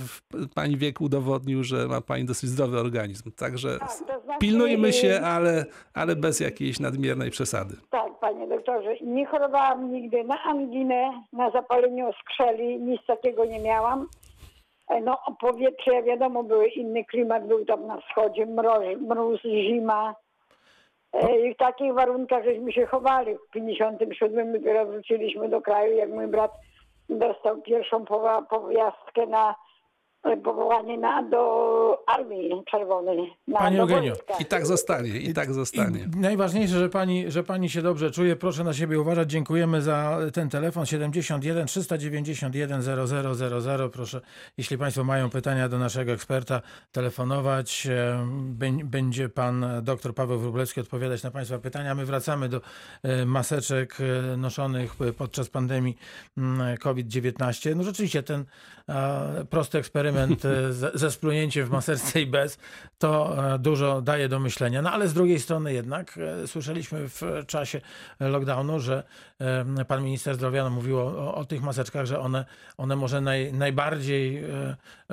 pani 0.54 0.76
wiek 0.76 1.00
udowodnił, 1.00 1.64
że 1.64 1.86
ma 1.86 2.00
pani 2.00 2.24
dosyć 2.24 2.50
zdrowy 2.50 2.78
organizm. 2.78 3.30
Także 3.32 3.78
Tak, 3.78 3.88
to 3.88 4.20
znaczy, 4.20 4.38
pilnujmy 4.40 4.92
się, 4.92 5.20
ale, 5.24 5.64
ale 5.94 6.16
bez 6.16 6.40
jakiejś 6.40 6.80
nadmiernej 6.80 7.30
przesady. 7.30 7.76
Tak, 7.90 8.18
panie 8.20 8.48
doktorze. 8.48 8.94
Nie 9.00 9.26
chorowałam 9.26 9.92
nigdy 9.92 10.24
na 10.24 10.42
anginę, 10.42 11.22
na 11.32 11.50
zapalenie 11.50 12.06
oskrzeli, 12.06 12.80
nic 12.80 13.00
takiego 13.06 13.44
nie 13.44 13.60
miałam. 13.60 14.06
E, 14.88 15.00
No, 15.00 15.18
powietrze, 15.40 16.02
wiadomo, 16.02 16.42
były 16.42 16.68
inny 16.68 17.04
klimat, 17.04 17.46
był 17.46 17.64
tam 17.64 17.86
na 17.86 18.00
wschodzie, 18.00 18.46
mroz, 18.46 18.82
mróz, 19.00 19.40
zima. 19.42 20.14
E, 21.12 21.40
I 21.40 21.54
w 21.54 21.56
takich 21.56 21.94
warunkach 21.94 22.44
żeśmy 22.44 22.72
się 22.72 22.86
chowali. 22.86 23.34
W 23.34 23.50
57 23.50 24.52
dopiero 24.52 24.86
wróciliśmy 24.86 25.48
do 25.48 25.60
kraju, 25.60 25.96
jak 25.96 26.10
mój 26.10 26.26
brat 26.26 26.52
dostał 27.08 27.62
pierwszą 27.62 28.04
powiastkę 28.50 29.26
na 29.26 29.54
powołanie 30.44 30.98
na, 30.98 31.22
do 31.22 32.04
Armii 32.06 32.50
Czerwonej. 32.70 33.32
Na, 33.48 33.58
Pani 33.58 33.78
Eugenio. 33.78 34.14
I 34.40 34.44
tak 34.44 34.66
zostanie, 34.66 35.08
i 35.08 35.34
tak 35.34 35.52
zostanie. 35.52 36.08
I 36.16 36.18
najważniejsze, 36.18 36.78
że 36.78 36.88
pani, 36.88 37.30
że 37.30 37.42
pani 37.42 37.70
się 37.70 37.82
dobrze 37.82 38.10
czuje. 38.10 38.36
Proszę 38.36 38.64
na 38.64 38.72
siebie 38.74 39.00
uważać. 39.00 39.30
Dziękujemy 39.30 39.82
za 39.82 40.18
ten 40.32 40.48
telefon 40.48 40.86
71 40.86 41.66
391 41.66 42.82
0000. 42.82 43.88
Proszę, 43.92 44.20
jeśli 44.58 44.78
Państwo 44.78 45.04
mają 45.04 45.30
pytania 45.30 45.68
do 45.68 45.78
naszego 45.78 46.12
eksperta, 46.12 46.62
telefonować. 46.92 47.86
E, 47.86 48.26
bę- 48.58 48.84
Będzie 48.84 49.28
pan 49.28 49.66
dr 49.82 50.14
Paweł 50.14 50.38
Wróblewski 50.38 50.80
odpowiadać 50.80 51.22
na 51.22 51.30
Państwa 51.30 51.58
pytania. 51.58 51.94
My 51.94 52.04
wracamy 52.04 52.48
do 52.48 52.60
e, 53.02 53.26
maseczek 53.26 53.96
e, 54.32 54.36
noszonych 54.36 54.96
podczas 55.18 55.48
pandemii 55.50 55.96
mm, 56.38 56.76
COVID-19. 56.76 57.76
No 57.76 57.82
rzeczywiście 57.82 58.22
ten 58.22 58.44
prosty 59.50 59.78
eksperyment 59.78 60.09
e, 60.18 60.72
ze- 60.94 61.10
splunięciem 61.10 61.66
w 61.66 61.70
maseczce 61.70 62.20
i 62.20 62.26
bez 62.26 62.58
to 62.98 63.36
e, 63.54 63.58
dużo 63.58 64.02
daje 64.02 64.28
do 64.28 64.40
myślenia. 64.40 64.82
No 64.82 64.92
ale 64.92 65.08
z 65.08 65.14
drugiej 65.14 65.40
strony 65.40 65.72
jednak 65.72 66.18
e, 66.18 66.46
słyszeliśmy 66.46 67.08
w 67.08 67.22
czasie 67.46 67.80
lockdownu, 68.20 68.80
że 68.80 69.02
pan 69.88 70.04
minister 70.04 70.34
zdrowia 70.34 70.64
no, 70.64 70.70
mówił 70.70 70.98
o, 70.98 71.34
o 71.34 71.44
tych 71.44 71.62
maseczkach, 71.62 72.06
że 72.06 72.20
one, 72.20 72.44
one 72.76 72.96
może 72.96 73.20
naj, 73.20 73.52
najbardziej 73.52 74.44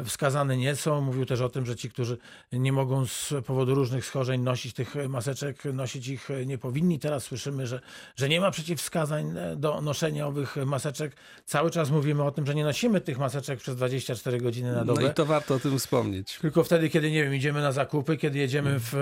wskazane 0.06 0.58
nie 0.58 0.76
są. 0.76 1.02
Mówił 1.02 1.26
też 1.26 1.42
o 1.42 1.50
tym, 1.50 1.66
że 1.66 1.76
ci, 1.76 1.90
którzy 1.90 2.18
nie 2.52 2.72
mogą 2.72 3.06
z 3.06 3.34
powodu 3.46 3.76
różnych 3.76 4.06
schorzeń 4.06 4.42
nosić 4.42 4.74
tych 4.74 4.96
maseczek, 5.10 5.66
nosić 5.66 6.08
ich 6.08 6.30
nie 6.46 6.58
powinni. 6.58 7.00
Teraz 7.00 7.24
słyszymy, 7.24 7.68
że, 7.68 7.80
że 8.16 8.30
nie 8.30 8.42
ma 8.42 8.52
przeciwwskazań 8.52 9.34
do 9.56 9.82
noszenia 9.82 10.28
owych 10.28 10.56
maseczek. 10.66 11.16
Cały 11.46 11.72
czas 11.72 11.90
mówimy 11.90 12.24
o 12.24 12.32
tym, 12.32 12.46
że 12.46 12.56
nie 12.56 12.64
nosimy 12.64 13.02
tych 13.02 13.18
maseczek 13.18 13.60
przez 13.60 13.76
24 13.76 14.38
godziny 14.38 14.72
na 14.72 14.86
No 14.94 15.08
i 15.08 15.14
to 15.14 15.26
warto 15.26 15.56
o 15.56 15.60
tym 15.60 15.80
wspomnieć. 15.80 16.40
Tylko 16.40 16.64
wtedy, 16.64 16.90
kiedy 16.90 17.12
nie 17.12 17.24
wiem, 17.24 17.36
idziemy 17.36 17.62
na 17.62 17.72
zakupy, 17.72 18.18
kiedy 18.18 18.40
jedziemy 18.40 18.80
w, 18.80 18.94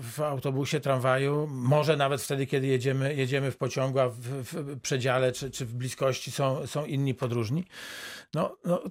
w 0.00 0.20
autobusie, 0.20 0.80
tramwaju, 0.80 1.48
może 1.50 1.96
nawet 1.96 2.22
wtedy, 2.22 2.46
kiedy 2.46 2.66
jedziemy, 2.66 3.14
jedziemy 3.14 3.50
w 3.50 3.56
pociągu, 3.56 3.98
a 3.98 4.08
w, 4.08 4.14
w 4.18 4.80
przedziale 4.80 5.32
czy, 5.32 5.50
czy 5.50 5.66
w 5.66 5.74
bliskości 5.74 6.30
są, 6.30 6.66
są 6.66 6.84
inni 6.84 7.14
podróżni. 7.14 7.64
No, 8.34 8.56
no, 8.64 8.82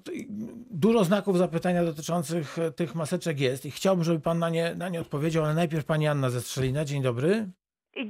dużo 0.72 1.04
znaków 1.04 1.38
zapytania 1.38 1.84
dotyczących 1.84 2.58
tych 2.76 2.96
maseczek 2.96 3.40
jest 3.40 3.66
i 3.66 3.72
chciałbym, 3.72 4.04
żeby 4.04 4.20
pan 4.20 4.40
na 4.40 4.50
nie, 4.50 4.76
na 4.76 4.90
nie 4.90 5.02
odpowiedział, 5.02 5.46
ale 5.46 5.54
najpierw 5.54 5.86
pani 5.86 6.08
Anna 6.08 6.30
ze 6.30 6.42
Strzelina. 6.42 6.86
Dzień 6.86 7.02
dobry. 7.02 7.48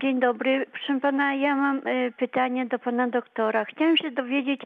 Dzień 0.01 0.19
dobry. 0.19 0.65
Proszę 0.71 0.99
pana, 1.01 1.35
ja 1.35 1.55
mam 1.55 1.87
e, 1.87 2.11
pytanie 2.11 2.65
do 2.65 2.79
pana 2.79 3.09
doktora. 3.09 3.65
Chciałem 3.65 3.97
się 3.97 4.11
dowiedzieć, 4.11 4.61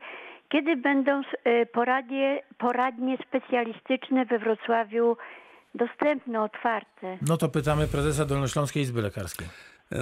kiedy 0.50 0.76
będą 0.78 1.22
e, 1.44 1.66
poradnie, 1.66 2.42
poradnie 2.58 3.18
specjalistyczne 3.28 4.26
we 4.26 4.40
Wrocławiu 4.40 5.18
dostępne, 5.76 6.42
otwarte? 6.42 7.18
No 7.28 7.38
to 7.38 7.50
pytamy 7.50 7.88
prezesa 7.88 8.26
Dolnośląskiej 8.26 8.84
Izby 8.84 9.02
Lekarskiej. 9.02 9.48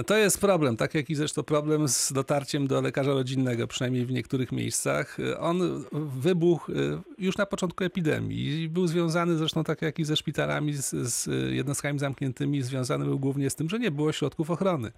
To 0.06 0.16
jest 0.16 0.40
problem, 0.40 0.76
tak 0.76 0.94
jak 0.94 1.10
i 1.10 1.14
zresztą 1.14 1.42
problem 1.42 1.88
z 1.88 2.12
dotarciem 2.12 2.66
do 2.66 2.80
lekarza 2.80 3.12
rodzinnego, 3.12 3.66
przynajmniej 3.66 4.06
w 4.06 4.10
niektórych 4.10 4.52
miejscach. 4.52 5.16
On 5.38 5.84
wybuchł 5.92 6.72
y, 6.72 6.98
już 7.18 7.36
na 7.36 7.46
początku 7.46 7.84
epidemii 7.84 8.62
i 8.62 8.68
był 8.68 8.86
związany 8.86 9.36
zresztą 9.36 9.64
tak 9.64 9.82
jak 9.82 9.98
i 9.98 10.04
ze 10.04 10.16
szpitalami, 10.16 10.74
z, 10.74 10.90
z 10.90 11.26
jednostkami 11.52 11.98
zamkniętymi, 11.98 12.62
związany 12.62 13.04
był 13.04 13.18
głównie 13.18 13.50
z 13.50 13.54
tym, 13.54 13.68
że 13.68 13.78
nie 13.78 13.90
było 13.90 14.12
środków 14.12 14.50
ochrony. 14.50 14.92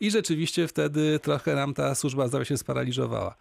I 0.00 0.10
rzeczywiście 0.10 0.68
wtedy 0.68 1.18
trochę 1.22 1.54
nam 1.54 1.74
ta 1.74 1.94
służba 1.94 2.28
zdrowia 2.28 2.44
się 2.44 2.56
sparaliżowała. 2.56 3.34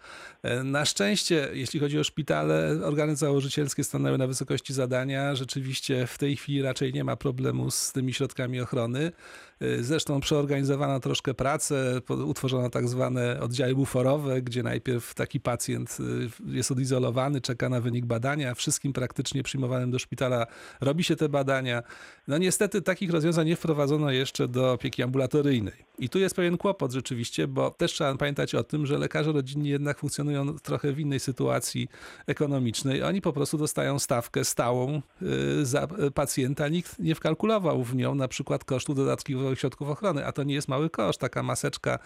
E, 0.43 0.63
Na 0.63 0.85
szczęście, 0.85 1.49
jeśli 1.53 1.79
chodzi 1.79 1.99
o 1.99 2.03
szpitale, 2.03 2.79
organy 2.83 3.15
założycielskie 3.15 3.83
stanęły 3.83 4.17
na 4.17 4.27
wysokości 4.27 4.73
zadania. 4.73 5.35
Rzeczywiście 5.35 6.07
w 6.07 6.17
tej 6.17 6.35
chwili 6.35 6.61
raczej 6.61 6.93
nie 6.93 7.03
ma 7.03 7.15
problemu 7.15 7.71
z 7.71 7.91
tymi 7.91 8.13
środkami 8.13 8.61
ochrony. 8.61 9.11
E, 9.59 9.83
Zresztą 9.83 10.19
przeorganizowano 10.19 10.99
troszkę 10.99 11.33
pracę, 11.33 12.01
utworzono 12.09 12.69
tak 12.69 12.87
zwane 12.87 13.39
oddziały 13.41 13.75
buforowe, 13.75 14.41
gdzie 14.41 14.63
najpierw 14.63 15.13
taki 15.13 15.39
pacjent 15.39 15.97
y, 15.99 16.29
jest 16.45 16.71
odizolowany, 16.71 17.41
czeka 17.41 17.69
na 17.69 17.81
wynik 17.81 18.05
badania. 18.05 18.55
Wszystkim 18.55 18.93
praktycznie 18.93 19.43
przyjmowanym 19.43 19.91
do 19.91 19.99
szpitala 19.99 20.47
robi 20.81 21.03
się 21.03 21.15
te 21.15 21.29
badania. 21.29 21.83
No 22.27 22.37
niestety 22.37 22.81
takich 22.81 23.11
rozwiązań 23.11 23.47
nie 23.47 23.55
wprowadzono 23.55 24.11
jeszcze 24.11 24.47
do 24.47 24.71
opieki 24.71 25.03
ambulatoryjnej. 25.03 25.85
I 25.99 26.09
tu 26.09 26.19
jest 26.19 26.35
pewien 26.35 26.57
kłopot 26.57 26.91
rzeczywiście, 26.91 27.47
bo 27.47 27.71
też 27.71 27.91
trzeba 27.91 28.15
pamiętać 28.15 28.55
o 28.55 28.63
tym, 28.63 28.85
że 28.85 28.97
lekarze 28.97 29.31
rodzinni 29.31 29.69
jednak 29.69 29.99
funkcjonują 29.99 30.59
trochę 30.59 30.93
w 30.93 30.99
innej 30.99 31.19
sytuacji 31.19 31.87
ekonomicznej. 32.27 33.03
Oni 33.03 33.21
po 33.21 33.33
prostu 33.33 33.57
dostają 33.57 33.99
stawkę 33.99 34.45
stałą 34.45 35.01
y, 35.21 35.65
za 35.65 35.87
pacjenta. 36.13 36.67
Nikt 36.67 36.99
nie 36.99 37.15
wkalkulował 37.15 37.83
w 37.83 37.95
nią 37.95 38.15
na 38.15 38.27
przykład 38.27 38.63
kosztu 38.63 38.93
dodatkowych 38.93 39.15
środków 39.55 39.89
ochrony, 39.89 40.25
a 40.25 40.31
to 40.31 40.43
nie 40.43 40.53
jest 40.53 40.67
mały 40.67 40.89
koszt. 40.89 41.19
Taka 41.19 41.43
maseczka 41.43 41.99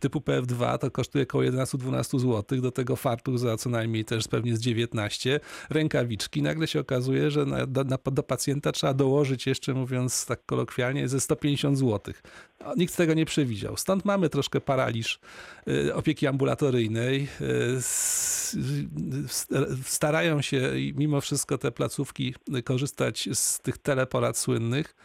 typu 0.00 0.18
PF2 0.18 0.78
to 0.78 0.90
kosztuje 0.90 1.24
około 1.24 1.44
11-12 1.44 2.18
zł, 2.20 2.60
do 2.60 2.70
tego 2.70 2.96
fartuch 2.96 3.38
za 3.38 3.56
co 3.56 3.70
najmniej 3.70 4.04
też 4.04 4.28
pewnie 4.28 4.56
z 4.56 4.60
19, 4.60 5.40
rękawiczki. 5.70 6.42
Nagle 6.42 6.66
się 6.66 6.80
okazuje, 6.80 7.30
że 7.30 7.44
na, 7.44 7.66
do, 7.66 7.84
na, 7.84 7.98
do 8.12 8.22
pacjenta 8.22 8.72
trzeba 8.72 8.94
dołożyć 8.94 9.46
jeszcze, 9.46 9.74
mówiąc 9.74 10.26
tak 10.26 10.46
kolokwialnie, 10.46 11.08
ze 11.08 11.20
150 11.20 11.78
zł. 11.78 12.14
Nikt 12.76 12.96
tego 12.96 13.14
nie 13.14 13.26
przewidział. 13.26 13.76
Stąd 13.76 14.04
mamy 14.04 14.28
troszkę 14.28 14.60
paraliż 14.60 15.20
y, 15.68 15.94
opieki 15.94 16.26
ambulatoryjnej. 16.26 17.28
Y, 17.40 17.76
s- 17.76 18.56
Starają 19.84 20.42
się 20.42 20.72
mimo 20.94 21.20
wszystko 21.20 21.58
te 21.58 21.72
placówki 21.72 22.34
korzystać 22.64 23.28
z 23.32 23.58
tych 23.60 23.78
teleporad 23.78 24.38
słynnych. 24.38 24.96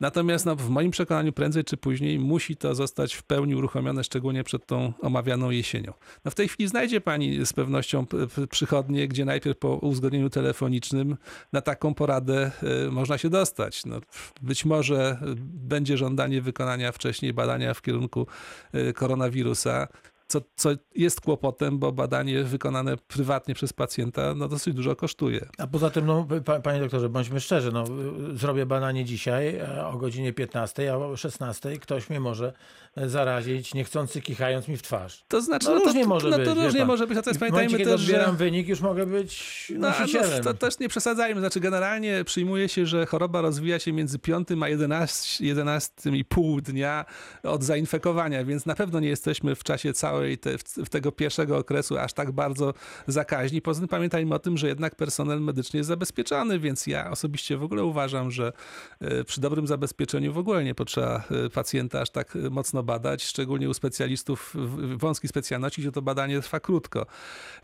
Natomiast 0.00 0.46
no, 0.46 0.56
w 0.56 0.68
moim 0.70 0.90
prędzej 1.32 1.64
czy 1.64 1.76
później 1.76 2.18
musi 2.18 2.56
to 2.56 2.74
zostać 2.74 3.14
w 3.14 3.22
pełni 3.22 3.54
uruchomione, 3.54 4.04
szczególnie 4.04 4.44
przed 4.44 4.66
tą 4.66 4.92
omawianą 5.02 5.50
jesienią. 5.50 5.92
No, 6.24 6.30
w 6.30 6.34
tej 6.34 6.48
chwili 6.48 6.68
znajdzie 6.68 7.00
pani 7.00 7.46
z 7.46 7.52
pewnością 7.52 8.06
przychodnie, 8.50 9.08
gdzie 9.08 9.24
najpierw 9.24 9.58
po 9.58 9.68
uzgodnieniu 9.76 10.30
telefonicznym 10.30 11.16
na 11.52 11.60
taką 11.60 11.94
poradę 11.94 12.50
y, 12.86 12.90
można 12.90 13.18
się 13.18 13.30
dostać. 13.30 13.84
No, 13.84 14.00
być 14.42 14.64
może 14.64 15.18
będzie 15.40 15.96
żądanie 15.96 16.42
wykonania 16.42 16.92
wcześniej 16.92 17.32
badania 17.32 17.74
w 17.74 17.82
kierunku 17.82 18.26
y, 18.74 18.92
koronawirusa. 18.92 19.88
Co, 20.34 20.40
co 20.56 20.70
jest 20.94 21.20
kłopotem, 21.20 21.78
bo 21.78 21.92
badanie 21.92 22.44
wykonane 22.44 22.96
prywatnie 22.96 23.54
przez 23.54 23.72
pacjenta 23.72 24.34
no, 24.34 24.48
dosyć 24.48 24.74
dużo 24.74 24.96
kosztuje. 24.96 25.48
A 25.58 25.66
poza 25.66 25.90
tym, 25.90 26.06
no, 26.06 26.26
pa, 26.44 26.60
panie 26.60 26.80
doktorze, 26.80 27.08
bądźmy 27.08 27.40
szczerzy, 27.40 27.72
no, 27.72 27.84
y, 28.32 28.36
zrobię 28.36 28.66
badanie 28.66 29.04
dzisiaj 29.04 29.56
e, 29.56 29.86
o 29.86 29.98
godzinie 29.98 30.32
15, 30.32 30.92
a 30.92 30.96
o 30.96 31.16
16 31.16 31.78
ktoś 31.78 32.10
mnie 32.10 32.20
może 32.20 32.52
zarazić, 32.96 33.74
niechcący 33.74 34.20
kichając 34.20 34.68
mi 34.68 34.76
w 34.76 34.82
twarz. 34.82 35.24
To 35.28 35.40
znaczy, 35.42 35.66
No 35.66 35.74
no, 35.74 35.84
różnie 35.84 36.02
to, 36.02 36.08
może 36.08 36.30
no, 36.30 36.36
być, 36.36 36.48
to 36.48 36.54
wie 36.54 36.64
różnie 36.64 36.80
pan. 36.80 36.88
może 36.88 37.06
być, 37.06 37.16
natomiast 37.16 37.36
I 37.42 37.44
w 37.46 37.50
momencie, 37.50 37.76
pamiętajmy 37.76 37.96
kiedy 37.96 38.14
też, 38.16 38.26
że... 38.26 38.32
wynik, 38.32 38.68
już 38.68 38.80
mogę 38.80 39.06
być 39.06 39.72
No, 39.78 39.88
nosicielem. 39.88 40.30
no, 40.44 40.44
to 40.44 40.54
też 40.54 40.78
nie 40.78 40.88
przesadzajmy. 40.88 41.40
Znaczy, 41.40 41.60
generalnie 41.60 42.24
przyjmuje 42.24 42.68
się, 42.68 42.86
że 42.86 43.06
choroba 43.06 43.40
rozwija 43.40 43.78
się 43.78 43.92
między 43.92 44.18
5 44.18 44.48
a 44.62 44.68
11, 44.68 45.44
11,5 45.44 46.60
dnia 46.60 47.04
od 47.42 47.62
zainfekowania, 47.64 48.44
więc 48.44 48.66
na 48.66 48.74
pewno 48.74 49.00
nie 49.00 49.08
jesteśmy 49.08 49.54
w 49.54 49.64
czasie 49.64 49.92
całej 49.92 50.38
te, 50.38 50.58
w, 50.58 50.88
tego 50.88 51.12
pierwszego 51.12 51.58
okresu 51.58 51.98
aż 51.98 52.12
tak 52.12 52.32
bardzo 52.32 52.74
zakaźni. 53.06 53.62
Poza 53.62 53.80
tym 53.80 53.88
pamiętajmy 53.88 54.34
o 54.34 54.38
tym, 54.38 54.56
że 54.58 54.68
jednak 54.68 54.94
personel 54.94 55.40
medyczny 55.40 55.76
jest 55.76 55.88
zabezpieczony, 55.88 56.58
więc 56.58 56.86
ja 56.86 57.10
osobiście 57.10 57.56
w 57.56 57.62
ogóle 57.62 57.84
uważam, 57.84 58.30
że 58.30 58.52
e, 59.00 59.24
przy 59.24 59.40
dobrym 59.40 59.66
zabezpieczeniu 59.66 60.32
w 60.32 60.38
ogóle 60.38 60.64
nie 60.64 60.74
potrzeba 60.74 61.24
e, 61.46 61.50
pacjenta 61.50 62.00
aż 62.00 62.10
tak 62.10 62.34
mocno 62.50 62.82
badać, 62.84 63.22
szczególnie 63.24 63.68
u 63.68 63.74
specjalistów 63.74 64.50
w- 64.54 64.98
wąskiej 64.98 65.28
specjalności, 65.28 65.82
gdzie 65.82 65.92
to 65.92 66.02
badanie 66.02 66.40
trwa 66.40 66.60
krótko. 66.60 67.06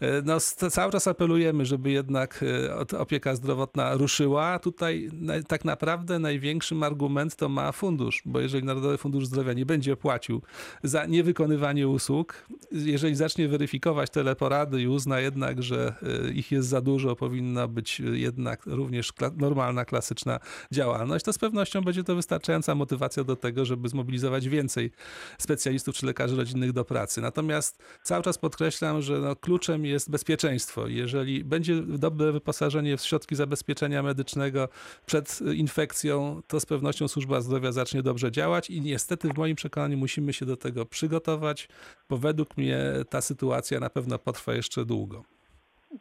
E, 0.01 0.23
No, 0.25 0.41
cały 0.71 0.93
czas 0.93 1.09
apelujemy, 1.09 1.67
żeby 1.67 1.91
jednak 1.91 2.45
e, 2.93 2.99
opieka 2.99 3.35
zdrowotna 3.35 3.95
ruszyła. 3.95 4.59
Tutaj 4.59 5.11
tak 5.49 5.65
naprawdę 5.65 6.19
największym 6.19 6.83
argument 6.83 7.37
to 7.37 7.49
ma 7.49 7.73
fundusz, 7.73 8.23
bo 8.25 8.41
jeżeli 8.41 8.65
Narodowy 8.67 8.99
Fundusz 8.99 9.27
Zdrowia 9.27 9.53
nie 9.53 9.67
będzie 9.67 9.97
płacił 9.97 10.43
za 10.83 11.07
niewykonywanie 11.07 11.89
usług, 11.89 12.47
jeżeli 12.73 13.15
zacznie 13.15 13.49
weryfikować 13.49 14.11
teleporady 14.11 14.83
i 14.83 14.89
uzna 14.89 15.21
jednak, 15.21 15.63
że 15.63 15.95
y, 16.29 16.33
ich 16.33 16.53
jest 16.53 16.69
za 16.69 16.81
dużo, 16.81 17.17
powinna 17.17 17.69
być 17.69 18.01
jednak 18.13 18.67
również 18.67 19.13
normalna, 19.37 19.85
klasyczna 19.85 20.41
działalność, 20.73 21.25
to 21.25 21.33
z 21.33 21.39
pewnością 21.39 21.81
będzie 21.83 22.05
to 22.05 22.15
wystarczająca 22.15 22.75
motywacja 22.75 23.25
do 23.25 23.37
tego, 23.37 23.65
żeby 23.65 23.89
zmobilizować 23.89 24.49
więcej 24.49 24.91
specjalistów 25.39 25.95
czy 25.95 26.07
lekarzy 26.07 26.37
rodzinnych 26.37 26.73
do 26.73 26.85
pracy. 26.85 27.21
Natomiast 27.21 27.83
cały 28.03 28.23
czas 28.23 28.39
podkreślam, 28.39 29.03
że 29.03 29.19
no, 29.19 29.37
kluczem 29.37 29.85
jest 29.85 30.11
bezpieczeństwo. 30.11 30.87
Jeżeli 30.87 31.45
będzie 31.45 31.83
dobre 31.83 32.33
wyposażenie 32.33 32.97
w 32.97 33.01
środki 33.01 33.37
zabezpieczenia 33.37 34.03
medycznego 34.03 34.69
przed 35.07 35.39
infekcją, 35.55 36.43
to 36.47 36.61
z 36.61 36.67
pewnością 36.67 37.09
służba 37.09 37.41
zdrowia 37.41 37.73
zacznie 37.73 38.03
dobrze 38.03 38.31
działać 38.31 38.71
i 38.71 38.81
niestety 38.81 39.29
w 39.29 39.37
moim 39.37 39.57
przekonaniu 39.57 39.99
musimy 39.99 40.33
się 40.33 40.47
do 40.47 40.57
tego 40.57 40.87
przygotować, 40.87 41.69
bo 42.09 42.17
według 42.17 42.57
mnie 42.57 42.81
ta 43.11 43.21
sytuacja 43.21 43.81
na 43.81 43.91
pewno 43.91 44.19
potrwa 44.19 44.55
jeszcze 44.55 44.85
długo. 44.85 45.25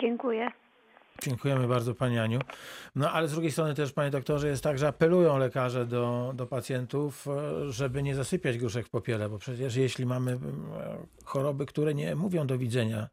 Dziękuję. 0.02 0.52
Dziękujemy 1.24 1.68
bardzo 1.68 1.96
Pani 1.96 2.20
Aniu. 2.20 2.40
No 2.96 3.12
ale 3.12 3.28
z 3.28 3.32
drugiej 3.32 3.52
strony 3.52 3.76
też, 3.76 3.92
Panie 3.92 4.12
doktorze, 4.12 4.48
jest 4.48 4.64
tak, 4.64 4.80
że 4.80 4.88
apelują 4.88 5.38
lekarze 5.38 5.86
do, 5.86 6.34
do 6.36 6.48
pacjentów, 6.48 7.28
e, 7.28 7.72
żeby 7.72 8.04
nie 8.04 8.16
zasypiać 8.16 8.58
gruszek 8.58 8.86
w 8.86 8.90
popiele, 8.90 9.30
bo 9.30 9.38
przecież 9.38 9.76
jeśli 9.76 10.06
mamy 10.06 10.32
e, 10.32 10.38
choroby, 11.24 11.66
które 11.66 11.94
nie 11.94 12.16
mówią 12.16 12.48
do 12.48 12.58
widzenia, 12.58 13.10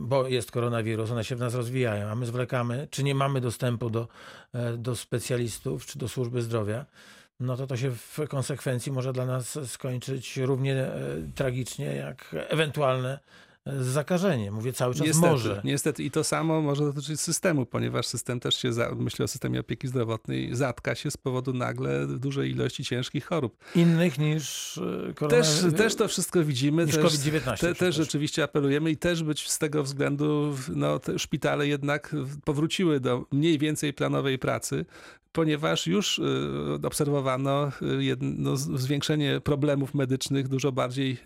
bo 0.00 0.28
jest 0.28 0.50
koronawirus, 0.50 1.10
one 1.10 1.24
się 1.24 1.36
w 1.36 1.40
nas 1.40 1.54
rozwijają, 1.54 2.08
a 2.08 2.14
my 2.14 2.26
zwlekamy, 2.26 2.88
czy 2.90 3.04
nie 3.04 3.14
mamy 3.14 3.40
dostępu 3.40 3.90
do, 3.90 4.08
e, 4.52 4.76
do 4.76 4.96
specjalistów, 4.96 5.86
czy 5.86 5.98
do 5.98 6.08
służby 6.08 6.42
zdrowia, 6.42 6.86
no 7.40 7.56
to 7.56 7.66
to 7.66 7.76
się 7.76 7.90
w 7.90 8.18
konsekwencji 8.28 8.92
może 8.92 9.12
dla 9.12 9.26
nas 9.26 9.58
skończyć 9.66 10.36
równie 10.36 10.74
e, 10.74 11.00
tragicznie 11.34 11.86
jak 11.86 12.36
ewentualne 12.48 13.18
zakażenie. 13.80 14.50
Mówię 14.50 14.72
cały 14.72 14.94
czas 14.94 15.06
Niestety, 15.06 15.30
może. 15.30 15.60
niestety 15.64 16.04
i 16.04 16.10
to 16.10 16.24
samo 16.24 16.60
może 16.62 16.84
dotyczyć 16.84 17.20
systemu, 17.20 17.66
ponieważ 17.66 18.06
system 18.06 18.40
też 18.40 18.54
się, 18.54 18.72
za, 18.72 18.94
myślę 18.94 19.24
o 19.24 19.28
systemie 19.28 19.60
opieki 19.60 19.88
zdrowotnej, 19.88 20.56
zatka 20.56 20.94
się 20.94 21.10
z 21.10 21.16
powodu 21.16 21.52
nagle 21.52 22.06
dużej 22.06 22.50
ilości 22.50 22.84
ciężkich 22.84 23.24
chorób. 23.26 23.56
Innych 23.74 24.18
niż 24.18 24.78
e, 24.78 24.80
Też, 24.80 25.14
koronawirus. 25.14 25.74
też 25.74 25.94
to 25.94 26.08
wszystko 26.08 26.44
widzimy. 26.44 26.86
Niż 26.86 26.94
też, 26.94 27.04
COVID-19 27.04 27.58
Te, 27.60 27.74
też 27.74 27.94
rzeczywiście 27.96 28.42
apelujemy 28.42 28.90
i 28.90 28.96
też 28.96 29.22
być 29.22 29.50
z 29.50 29.58
tego 29.58 29.82
względu 29.82 30.54
no, 30.74 30.98
te 30.98 31.18
szpitale 31.18 31.68
jednak 31.68 32.16
powróciły 32.44 33.00
do 33.00 33.24
mniej 33.32 33.58
więcej 33.58 33.92
planowej 33.92 34.38
pracy, 34.38 34.84
ponieważ 35.32 35.86
już 35.86 36.18
y, 36.18 36.22
obserwowano 36.86 37.70
y, 37.98 38.04
jedno, 38.04 38.56
zwiększenie 38.56 39.40
problemów 39.40 39.94
medycznych 39.94 40.48
dużo 40.48 40.72
bardziej, 40.72 41.16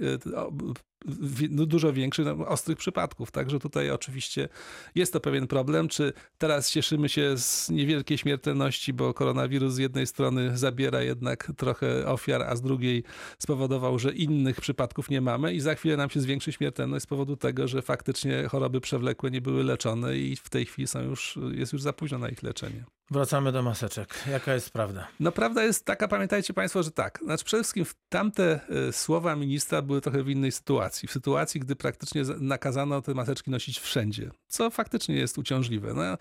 no, 1.51 1.67
dużo 1.67 1.93
większych, 1.93 2.27
no, 2.27 2.47
ostrych 2.49 2.79
przypadków. 2.79 3.31
Także 3.31 3.59
tutaj 3.59 3.91
oczywiście 3.91 4.49
jest 4.95 5.13
to 5.13 5.21
pewien 5.21 5.47
problem. 5.47 5.89
Czy 5.89 6.13
teraz 6.39 6.71
cieszymy 6.71 7.09
się 7.09 7.39
z 7.39 7.71
niewielkiej 7.71 8.19
śmiertelności, 8.19 8.93
bo 8.93 9.15
koronawirus 9.15 9.75
z 9.75 9.79
jednej 9.79 10.07
strony 10.07 10.59
zabiera 10.59 11.03
jednak 11.03 11.53
trochę 11.57 12.07
ofiar, 12.07 12.43
a 12.43 12.57
z 12.57 12.63
drugiej 12.63 13.05
spowodował, 13.39 13.99
że 13.99 14.13
innych 14.13 14.61
przypadków 14.61 15.11
nie 15.11 15.21
mamy 15.21 15.55
i 15.55 15.61
za 15.61 15.75
chwilę 15.75 15.97
nam 15.97 16.11
się 16.11 16.21
zwiększy 16.21 16.53
śmiertelność 16.53 17.03
z 17.03 17.07
powodu 17.07 17.37
tego, 17.37 17.69
że 17.69 17.83
faktycznie 17.83 18.49
choroby 18.49 18.81
przewlekłe 18.81 19.31
nie 19.31 19.41
były 19.41 19.65
leczone 19.65 20.19
i 20.19 20.37
w 20.37 20.49
tej 20.49 20.67
chwili 20.67 20.89
są 20.89 21.03
już, 21.03 21.39
jest 21.53 21.73
już 21.73 21.83
za 21.83 21.93
późno 21.93 22.19
na 22.19 22.29
ich 22.29 22.43
leczenie. 22.43 22.85
Wracamy 23.11 23.53
do 23.53 23.63
maseczek. 23.63 24.15
Jaka 24.31 24.55
jest 24.55 24.71
prawda? 24.71 25.09
No 25.21 25.33
prawda 25.33 25.65
jest 25.65 25.85
taka, 25.85 26.09
pamiętajcie 26.09 26.55
Państwo, 26.55 26.83
że 26.83 26.91
tak. 26.91 27.19
Znaczy 27.25 27.45
przede 27.45 27.63
wszystkim 27.63 27.85
tamte 28.09 28.61
e, 28.89 28.93
słowa 28.93 29.37
ministra 29.37 29.83
były 29.83 30.01
trochę 30.01 30.23
w 30.23 30.29
innej 30.29 30.53
sytuacji. 30.53 31.09
W 31.09 31.13
sytuacji, 31.13 31.61
gdy 31.61 31.77
praktycznie 31.77 32.25
za- 32.25 32.35
nakazano 32.41 33.03
te 33.03 33.15
maseczki 33.15 33.51
nosić 33.51 33.79
wszędzie, 33.81 34.31
co 34.49 34.71
faktycznie 34.71 35.15
jest 35.15 35.39
uciążliwe. 35.39 35.95
No, 35.95 36.03
e, 36.05 36.17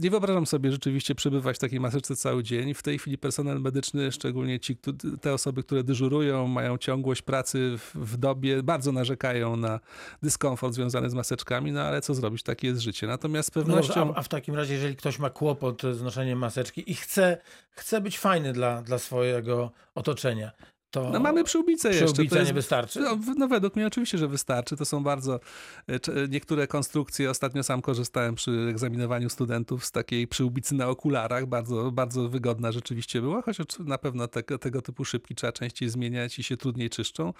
nie 0.00 0.10
wyobrażam 0.10 0.46
sobie 0.46 0.72
rzeczywiście 0.72 1.14
przebywać 1.14 1.56
w 1.56 1.58
takiej 1.58 1.80
maseczce 1.80 2.16
cały 2.16 2.42
dzień. 2.42 2.74
W 2.74 2.82
tej 2.82 2.98
chwili 2.98 3.18
personel 3.18 3.60
medyczny, 3.60 4.12
szczególnie 4.12 4.60
ci, 4.60 4.76
te 5.20 5.34
osoby, 5.34 5.62
które 5.62 5.84
dyżurują, 5.84 6.46
mają 6.46 6.78
ciągłość 6.78 7.22
pracy 7.22 7.78
w, 7.94 8.16
dobie, 8.16 8.62
bardzo 8.62 8.92
narzekają 8.92 9.56
na 9.56 9.80
dyskomfort 10.22 10.74
związany 10.74 11.10
z 11.10 11.14
maseczkami, 11.14 11.72
no 11.72 11.82
ale 11.82 12.00
co 12.00 12.14
zrobić, 12.14 12.42
takie 12.42 12.66
jest 12.68 12.80
życie. 12.80 13.06
Natomiast 13.06 13.52
z 13.52 13.56
No 13.56 13.62
pewnością... 13.62 14.14
a, 14.14 14.18
a 14.18 14.22
w 14.22 14.28
takim 14.28 14.54
razie, 14.54 14.74
jeżeli 14.74 14.96
ktoś 14.96 15.18
ma 15.18 15.30
kłopot 15.30 15.82
noszeniem 15.94 16.38
maseczki 16.38 16.90
i 16.90 16.94
chce, 16.94 17.38
chce 17.70 18.00
być 18.00 18.18
fajny 18.18 18.52
dla, 18.52 18.82
dla 18.82 18.98
swojego 18.98 19.70
otoczenia, 19.94 20.52
to 20.90 21.10
No 21.10 21.20
mamy 21.20 21.44
przyłbicę 21.44 21.88
jeszcze. 21.88 22.04
przyłbica 22.12 22.36
jest- 22.38 22.48
nie 22.48 22.54
wystarczy? 22.54 23.00
No, 23.00 23.18
no 23.36 23.48
według 23.48 23.76
mnie 23.76 23.86
oczywiście, 23.86 24.18
że 24.18 24.28
wystarczy. 24.28 24.76
To 24.76 24.84
są 24.84 25.02
bardzo 25.02 25.40
e, 25.86 25.98
niektóre 26.28 26.66
konstrukcje. 26.66 27.30
Ostatnio 27.30 27.62
sam 27.62 27.82
korzystałem 27.82 28.34
przy 28.34 28.50
egzaminowaniu 28.70 29.28
studentów 29.30 29.84
z 29.84 29.92
takiej 29.92 30.26
przyłbicy 30.28 30.74
na 30.74 30.88
okularach. 30.88 31.46
Bardzo, 31.46 31.90
bardzo 31.92 32.28
wygodna 32.28 32.72
rzeczywiście 32.72 33.20
była, 33.20 33.42
chociaż 33.42 33.66
na 33.78 33.98
pewno 33.98 34.28
tego, 34.28 34.58
tego 34.58 34.82
typu 34.82 35.04
szybki 35.04 35.34
trzeba 35.34 35.52
częściej 35.52 35.88
zmieniać 35.88 36.38
i 36.38 36.42
się 36.42 36.56
trudniej 36.56 36.90
czyszczą. 36.90 37.32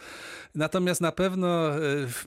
Natomiast 0.54 1.00
na 1.00 1.12
pewno 1.12 1.76
e, 1.76 1.80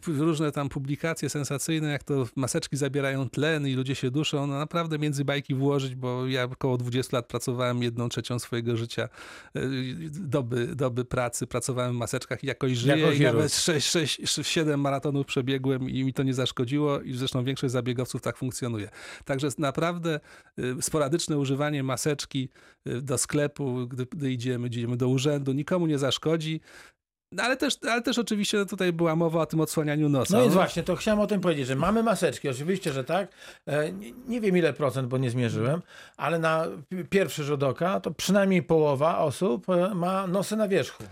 różne 0.07 0.51
tam 0.51 0.69
publikacje 0.69 1.29
sensacyjne, 1.29 1.91
jak 1.91 2.03
to 2.03 2.25
maseczki 2.35 2.77
zabierają 2.77 3.29
tlen 3.29 3.67
i 3.67 3.73
ludzie 3.73 3.95
się 3.95 4.11
duszą, 4.11 4.47
no 4.47 4.59
naprawdę 4.59 4.99
między 4.99 5.25
bajki 5.25 5.55
włożyć, 5.55 5.95
bo 5.95 6.27
ja 6.27 6.43
około 6.43 6.77
20 6.77 7.17
lat 7.17 7.25
pracowałem 7.27 7.83
jedną 7.83 8.09
trzecią 8.09 8.39
swojego 8.39 8.77
życia 8.77 9.09
e, 9.55 9.61
doby, 10.09 10.75
doby 10.75 11.05
pracy, 11.11 11.47
pracowałem 11.47 11.93
w 11.93 11.97
maseczkach 11.97 12.43
i 12.43 12.47
jakoś 12.47 12.71
żyję 12.71 12.97
Jako 12.97 13.11
i 13.11 13.19
nawet 13.19 13.53
6, 13.53 13.89
6, 13.89 14.21
7 14.41 14.79
maratonów 14.79 15.25
przebiegłem 15.25 15.89
i 15.89 16.03
mi 16.03 16.13
to 16.13 16.23
nie 16.23 16.33
zaszkodziło 16.33 17.01
i 17.01 17.13
zresztą 17.13 17.43
większość 17.43 17.71
zabiegowców 17.71 18.21
tak 18.21 18.37
funkcjonuje. 18.37 18.89
Także 19.25 19.47
naprawdę 19.57 20.19
y, 20.59 20.81
sporadyczne 20.81 21.37
używanie 21.37 21.83
maseczki 21.83 22.49
y, 22.87 23.01
do 23.01 23.17
sklepu, 23.17 23.87
gdy, 23.87 24.05
gdy 24.05 24.31
idziemy, 24.31 24.67
idziemy 24.67 24.97
do 24.97 25.07
urzędu, 25.07 25.53
nikomu 25.53 25.87
nie 25.87 25.99
zaszkodzi. 25.99 26.61
No 27.31 27.43
ale 27.43 27.57
też, 27.57 27.77
ale 27.89 28.01
też 28.01 28.19
oczywiście 28.19 28.65
tutaj 28.65 28.93
była 28.93 29.15
mowa 29.15 29.41
o 29.41 29.45
tym 29.45 29.59
odsłanianiu 29.59 30.09
nosa. 30.09 30.37
No 30.37 30.41
więc 30.43 30.53
właśnie, 30.53 30.83
to 30.83 30.95
chciałem 30.95 31.19
o 31.19 31.27
tym 31.27 31.41
powiedzieć, 31.41 31.67
że 31.67 31.75
mamy 31.75 32.03
maseczki, 32.03 32.49
oczywiście, 32.49 32.93
że 32.93 33.03
tak. 33.03 33.27
E, 33.67 33.91
Nie, 33.91 34.11
nie 34.27 34.41
wiem 34.41 34.57
ile 34.57 34.73
procent, 34.73 35.07
bo 35.07 35.17
nie 35.17 35.29
zmierzyłem, 35.29 35.81
ale 36.17 36.39
na 36.39 36.67
pi- 36.89 37.05
pierwszy 37.05 37.43
rzut 37.43 37.63
oka 37.63 37.99
to 37.99 38.11
przynajmniej 38.11 38.63
połowa 38.63 39.17
osób 39.17 39.69
e, 39.69 39.95
ma 39.95 40.27
nosy 40.27 40.55
na 40.55 40.67
wierzchu. 40.67 41.03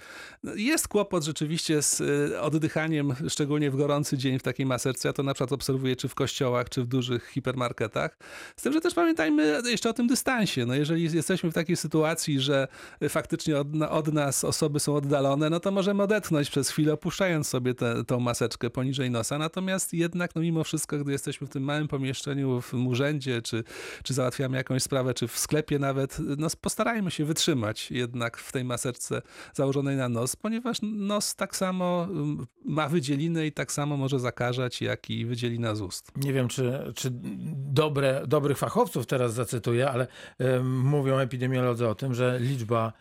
No, 0.44 0.52
Jest 0.56 0.88
kłopot 0.88 1.24
rzeczywiście 1.24 1.82
z 1.82 2.02
y, 2.02 2.42
oddychaniem, 2.42 3.16
szczególnie 3.30 3.72
w 3.72 3.76
gorący 3.76 4.18
dzień 4.18 4.40
w 4.40 4.44
takiej 4.44 4.66
maseczce. 4.66 5.10
Ja 5.10 5.14
to 5.14 5.24
na 5.24 5.34
przykład 5.34 5.52
obserwuję 5.52 5.96
czy 5.96 6.08
w 6.08 6.16
kościołach, 6.16 6.70
czy 6.70 6.84
w 6.84 6.88
dużych 6.88 7.28
hipermarketach. 7.30 8.18
Z 8.56 8.62
tym, 8.62 8.74
że 8.74 8.82
też 8.82 8.94
pamiętajmy 8.94 9.62
jeszcze 9.66 9.90
o 9.90 9.94
tym 9.94 10.08
dystansie. 10.08 10.66
No 10.66 10.76
jeżeli 10.76 11.16
jesteśmy 11.16 11.52
w 11.52 11.54
takiej 11.54 11.76
sytuacji, 11.76 12.40
że 12.40 12.68
faktycznie 13.10 13.60
od, 13.60 13.68
od 13.90 14.14
nas 14.14 14.44
osoby 14.44 14.80
są 14.80 14.96
oddalone, 14.96 15.50
no 15.50 15.60
to 15.60 15.72
możemy 15.72 16.04
odetchnąć 16.10 16.50
przez 16.50 16.70
chwilę, 16.70 16.94
opuszczając 16.94 17.48
sobie 17.48 17.74
tę 18.08 18.18
maseczkę 18.20 18.70
poniżej 18.70 19.12
nosa. 19.12 19.38
Natomiast 19.38 19.94
jednak, 19.94 20.36
no 20.36 20.42
mimo 20.42 20.64
wszystko, 20.64 20.98
gdy 20.98 21.12
jesteśmy 21.12 21.48
w 21.48 21.50
tym 21.50 21.64
małym 21.64 21.88
pomieszczeniu, 21.88 22.62
w 22.62 22.74
urzędzie, 22.74 23.42
czy, 23.42 23.64
czy 24.04 24.14
załatwiamy 24.14 24.58
jakąś 24.58 24.84
sprawę, 24.84 25.14
czy 25.14 25.28
w 25.28 25.40
sklepie 25.40 25.80
nawet, 25.80 26.18
no 26.38 26.48
postarajmy 26.62 27.12
się 27.12 27.26
wytrzymać 27.26 27.92
jednak 27.92 28.38
w 28.38 28.52
tej 28.52 28.64
maseczce 28.64 29.22
założonej 29.54 29.98
na 29.98 30.10
nos, 30.10 30.36
ponieważ 30.36 30.78
nos 30.82 31.36
tak 31.36 31.56
samo 31.56 32.08
mm, 32.10 32.48
ma 32.66 32.88
wydzielinę 32.88 33.48
i 33.48 33.52
tak 33.52 33.72
samo 33.72 33.98
może 33.98 34.20
zakażać, 34.20 34.82
jak 34.82 35.10
i 35.10 35.26
wydzielina 35.26 35.76
z 35.76 35.82
ust. 35.82 36.12
Nie 36.18 36.34
wiem, 36.34 36.48
czy, 36.48 36.94
czy 36.96 37.10
dobre, 37.74 38.24
dobrych 38.28 38.58
fachowców 38.58 39.06
teraz 39.06 39.34
zacytuję, 39.34 39.90
ale 39.90 40.08
e, 40.40 40.60
mówią 40.64 41.18
epidemiolodzy 41.18 41.88
o 41.88 41.96
tym, 41.96 42.14
że 42.14 42.40
liczba 42.40 42.94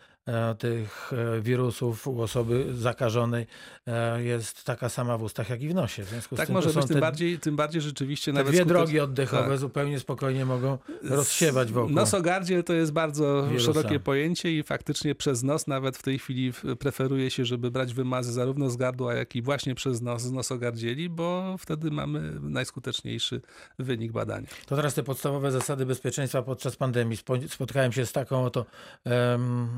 tych 0.59 1.11
e, 1.37 1.41
wirusów 1.41 2.07
u 2.07 2.21
osoby 2.21 2.65
zakażonej 2.73 3.47
e, 3.87 4.23
jest 4.23 4.63
taka 4.63 4.89
sama 4.89 5.17
w 5.17 5.23
ustach, 5.23 5.49
jak 5.49 5.61
i 5.61 5.69
w 5.69 5.73
nosie. 5.75 6.03
W 6.03 6.09
związku 6.09 6.35
z 6.35 6.37
Tak 6.37 6.47
tym 6.47 6.55
może 6.55 6.69
być, 6.69 6.85
tym 6.85 6.95
te, 6.95 6.99
bardziej, 7.01 7.39
tym 7.39 7.55
bardziej 7.55 7.81
rzeczywiście 7.81 8.31
te 8.31 8.37
nawet 8.37 8.53
dwie 8.53 8.65
drogi 8.65 8.99
oddechowe 8.99 9.49
tak. 9.49 9.57
zupełnie 9.57 9.99
spokojnie 9.99 10.45
mogą 10.45 10.77
rozsiewać 11.03 11.71
wokół. 11.71 11.89
Nosogardziel 11.95 12.63
to 12.63 12.73
jest 12.73 12.91
bardzo 12.91 13.47
Wirusa. 13.49 13.73
szerokie 13.73 13.99
pojęcie 13.99 14.51
i 14.57 14.63
faktycznie 14.63 15.15
przez 15.15 15.43
nos 15.43 15.67
nawet 15.67 15.97
w 15.97 16.01
tej 16.03 16.19
chwili 16.19 16.53
preferuje 16.79 17.31
się, 17.31 17.45
żeby 17.45 17.71
brać 17.71 17.93
wymazy 17.93 18.31
zarówno 18.31 18.69
z 18.69 18.75
gardła, 18.77 19.13
jak 19.13 19.35
i 19.35 19.41
właśnie 19.41 19.75
przez 19.75 20.01
nos 20.01 20.21
z 20.21 20.31
nosogardzieli, 20.31 21.09
bo 21.09 21.55
wtedy 21.59 21.91
mamy 21.91 22.33
najskuteczniejszy 22.41 23.41
wynik 23.79 24.11
badania. 24.11 24.47
To 24.65 24.75
teraz 24.75 24.93
te 24.93 25.03
podstawowe 25.03 25.51
zasady 25.51 25.85
bezpieczeństwa 25.85 26.41
podczas 26.41 26.75
pandemii. 26.75 27.17
Spo- 27.17 27.47
Spotkałem 27.49 27.91
się 27.91 28.05
z 28.05 28.11
taką 28.11 28.43
oto 28.45 28.65
em, 29.05 29.69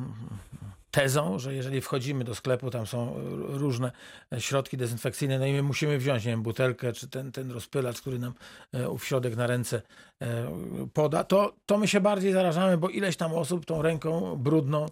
tezą, 0.92 1.40
że 1.40 1.54
jeżeli 1.54 1.82
wchodzimy 1.82 2.24
do 2.24 2.36
sklepu, 2.36 2.70
tam 2.70 2.88
są 2.88 3.16
różne 3.48 3.92
środki 4.40 4.78
dezynfekcyjne, 4.78 5.40
no 5.40 5.46
i 5.46 5.54
my 5.54 5.64
musimy 5.64 5.98
wziąć, 5.98 6.26
nie 6.26 6.32
wiem, 6.32 6.44
butelkę, 6.44 6.94
czy 6.94 7.08
ten, 7.08 7.32
ten 7.32 7.52
rozpylacz, 7.52 8.02
który 8.02 8.20
nam 8.20 8.34
e, 8.74 8.90
ów 8.90 9.06
środek 9.06 9.36
na 9.36 9.48
ręce 9.48 9.82
e, 10.22 10.52
poda, 10.94 11.24
to, 11.24 11.54
to 11.66 11.78
my 11.78 11.88
się 11.88 12.02
bardziej 12.02 12.34
zarażamy, 12.34 12.78
bo 12.78 12.90
ileś 12.90 13.18
tam 13.18 13.34
osób 13.34 13.66
tą 13.66 13.82
ręką 13.82 14.36
brudną 14.36 14.86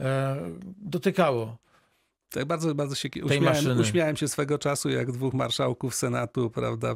e, 0.00 0.36
dotykało 0.78 1.56
Tak 2.30 2.44
bardzo, 2.44 2.74
bardzo 2.74 2.94
się 2.94 3.08
uśmiałem, 3.24 3.80
uśmiałem 3.80 4.16
się 4.16 4.28
swego 4.28 4.58
czasu, 4.58 4.88
jak 4.88 5.12
dwóch 5.12 5.34
marszałków 5.34 5.94
Senatu, 5.94 6.50
prawda, 6.50 6.94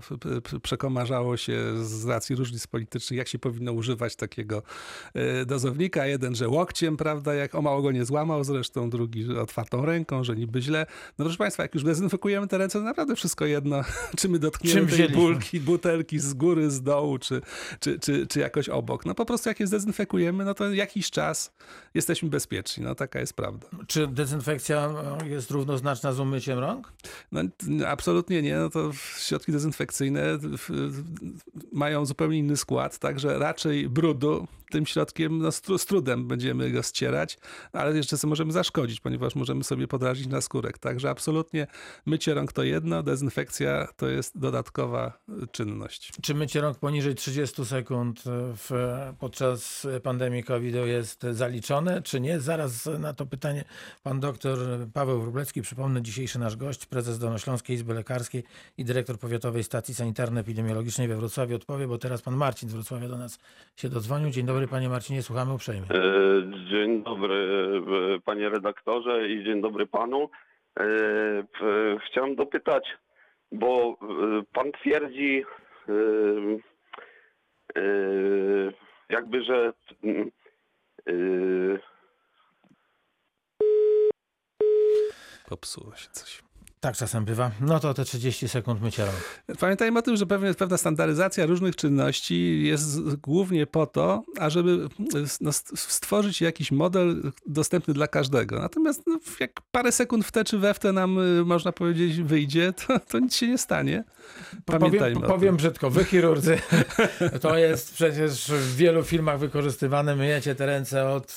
przekomarzało 0.63 1.37
się 1.37 1.85
z 1.85 2.07
racji 2.07 2.37
różnic 2.37 2.67
politycznych, 2.67 3.19
jak 3.19 3.29
się 3.29 3.39
powinno 3.39 3.73
używać 3.73 4.17
takiego 4.17 4.63
e, 5.15 5.45
dozownika. 5.45 6.07
Jeden, 6.07 6.35
że 6.35 6.49
łokciem, 6.49 6.97
prawda, 6.97 7.35
jak 7.35 7.55
o 7.55 7.63
mało 7.63 7.83
go 7.83 7.93
nie 7.93 8.05
złamał, 8.05 8.45
zresztą 8.45 8.91
drugi 8.91 9.25
że 9.25 9.41
otwartą 9.41 9.87
ręką, 9.87 10.25
że 10.25 10.37
niby 10.37 10.63
źle. 10.63 10.87
No 11.19 11.25
proszę 11.25 11.39
Państwa, 11.39 11.63
jak 11.63 11.75
już 11.75 11.85
dezynfekujemy 11.85 12.49
te 12.49 12.59
ręce, 12.59 12.79
to 12.79 12.85
naprawdę 12.85 13.17
wszystko 13.17 13.47
jedno, 13.47 13.83
czy 14.19 14.29
my 14.29 14.39
dotkniemy 14.39 14.81
Czym 14.81 14.87
tej 14.87 14.95
wzięliśmy? 14.95 15.23
bulki, 15.23 15.61
butelki 15.61 16.19
z 16.19 16.35
góry, 16.35 16.71
z 16.71 16.83
dołu, 16.83 17.19
czy, 17.19 17.41
czy, 17.81 17.99
czy, 17.99 18.27
czy 18.27 18.41
jakoś 18.41 18.69
obok. 18.69 19.07
No 19.07 19.15
po 19.15 19.27
prostu 19.27 19.49
jak 19.49 19.61
je 19.61 19.67
zdezynfekujemy, 19.67 20.45
no 20.45 20.55
to 20.55 20.73
jakiś 20.73 21.11
czas 21.11 21.53
jesteśmy 21.95 22.29
bezpieczni. 22.29 22.85
No 22.85 22.95
taka 22.95 23.21
jest 23.21 23.33
prawda. 23.33 23.67
Czy 23.87 24.07
dezynfekcja 24.07 24.91
jest 25.27 25.51
równoznaczna 25.51 26.13
z 26.13 26.21
umyciem 26.21 26.59
rąk? 26.59 26.93
No, 27.33 27.43
absolutnie 27.87 28.43
nie. 28.43 28.57
No 28.57 28.71
to 28.71 28.91
środki 29.19 29.53
dezynfekcyjne 29.53 30.39
mają 31.73 32.07
zupełnie 32.07 32.39
inny 32.39 32.57
skład, 32.57 32.99
także 32.99 33.39
raczej 33.39 33.89
brudu 33.89 34.47
tym 34.71 34.87
środkiem 34.87 35.39
no, 35.39 35.53
z, 35.53 35.63
tru- 35.63 35.79
z 35.79 35.87
trudem 35.87 36.29
będziemy 36.29 36.71
go 36.71 36.83
ścierać, 36.83 37.39
ale 37.73 37.97
jeszcze 37.97 38.19
sobie 38.19 38.29
możemy 38.29 38.53
zaszkodzić, 38.53 39.01
ponieważ 39.01 39.35
możemy 39.35 39.65
sobie 39.65 39.89
podrazić 39.89 40.27
na 40.27 40.41
skórek. 40.41 40.79
Także 40.79 41.11
absolutnie 41.11 41.67
mycie 42.07 42.35
rąk 42.35 42.53
to 42.53 42.63
jedno, 42.63 43.03
dezynfekcja 43.03 43.89
to 43.97 44.09
jest 44.09 44.39
dodatkowa 44.39 45.19
y, 45.43 45.47
czynność. 45.47 46.13
Czy 46.23 46.35
mycie 46.35 46.61
rąk 46.61 46.79
poniżej 46.79 47.15
30 47.15 47.65
sekund 47.65 48.23
w, 48.57 48.71
podczas 49.19 49.87
pandemii 50.03 50.45
COVID 50.45 50.75
jest 50.75 51.23
zaliczone, 51.31 52.03
czy 52.03 52.21
nie? 52.21 52.41
Zaraz 52.41 52.89
na 52.99 53.15
to 53.15 53.27
pytanie 53.27 53.65
pan 54.03 54.21
doktor 54.21 54.59
Paweł 54.93 55.21
Wróblecki, 55.21 55.63
przypomnę, 55.63 56.03
dzisiejszy 56.03 56.39
nasz 56.39 56.57
gość, 56.57 56.87
prezes 56.87 57.19
Dolnośląskiej 57.19 57.77
Izby 57.77 57.95
Lekarskiej 57.95 58.45
i 58.79 58.85
dyrektor 58.85 59.19
Powiatowej 59.19 59.65
Stacji 59.65 59.95
Sanitarno-Epidemiologicznej 59.95 61.09
we 61.09 61.17
Wrocławiu 61.17 61.57
odpowie, 61.57 61.89
bo 61.89 61.99
teraz 61.99 62.23
pan 62.23 62.37
Marcin 62.37 62.69
z 62.69 62.73
Wrocławia 62.73 63.09
do 63.09 63.19
nas 63.19 63.39
się 63.77 63.89
dodzwonił. 63.89 64.31
Dzień 64.31 64.47
dobry 64.47 64.60
panie 64.69 64.89
Marcinie, 64.89 65.23
słuchamy 65.23 65.55
uprzejmie. 65.55 65.87
E, 65.91 66.69
Dzień 66.71 67.03
dobry 67.03 67.35
e, 68.17 68.21
panie 68.21 68.49
redaktorze 68.49 69.29
i 69.29 69.45
dzień 69.45 69.61
dobry 69.61 69.87
panu. 69.87 70.31
E, 70.81 70.85
Chciałem 72.07 72.37
dopytać, 72.37 72.85
bo 73.53 73.97
pan 74.53 74.73
twierdzi 74.73 75.45
jakby, 79.09 79.45
że 79.45 79.73
mm, 80.05 80.31
Popsuło 85.49 85.97
się 85.97 86.09
coś. 86.11 86.50
Tak 86.81 86.97
czasem 86.97 87.25
bywa. 87.25 87.51
No 87.61 87.81
to 87.81 87.95
te 87.95 88.05
30 88.05 88.49
sekund 88.49 88.83
mycia 88.83 89.05
rąk. 89.05 89.59
Pamiętajmy 89.59 89.99
o 89.99 90.03
tym, 90.03 90.17
że 90.17 90.27
pewne, 90.27 90.55
pewna 90.55 90.77
standaryzacja 90.77 91.47
różnych 91.47 91.77
czynności 91.77 92.63
jest 92.65 93.17
głównie 93.17 93.67
po 93.67 93.87
to, 93.87 94.23
ażeby 94.39 94.89
no, 95.41 95.53
st- 95.53 95.79
stworzyć 95.79 96.41
jakiś 96.41 96.73
model 96.73 97.33
dostępny 97.47 97.95
dla 97.95 98.09
każdego. 98.09 98.59
Natomiast 98.59 99.03
no, 99.07 99.19
jak 99.41 99.61
parę 99.71 99.93
sekund 99.93 100.27
w 100.27 100.33
te 100.33 100.45
czy 100.45 100.59
we 100.59 100.75
w 100.75 100.79
te 100.79 100.93
nam, 100.93 101.19
y, 101.19 101.45
można 101.45 101.73
powiedzieć, 101.73 102.23
wyjdzie, 102.23 102.73
to, 102.73 102.99
to 103.01 103.19
nic 103.19 103.37
się 103.37 103.49
nie 103.49 103.59
stanie. 103.59 104.05
Pamiętajmy 104.65 105.15
Powiem, 105.15 105.31
powiem 105.31 105.57
brzydko, 105.57 105.91
wy 105.91 106.05
chirurdzy, 106.05 106.59
to 107.43 107.59
jest 107.59 107.95
przecież 107.95 108.51
w 108.51 108.77
wielu 108.77 109.05
filmach 109.05 109.39
wykorzystywane, 109.39 110.17
myjecie 110.17 110.55
te 110.55 110.67
ręce 110.67 111.09
od 111.09 111.37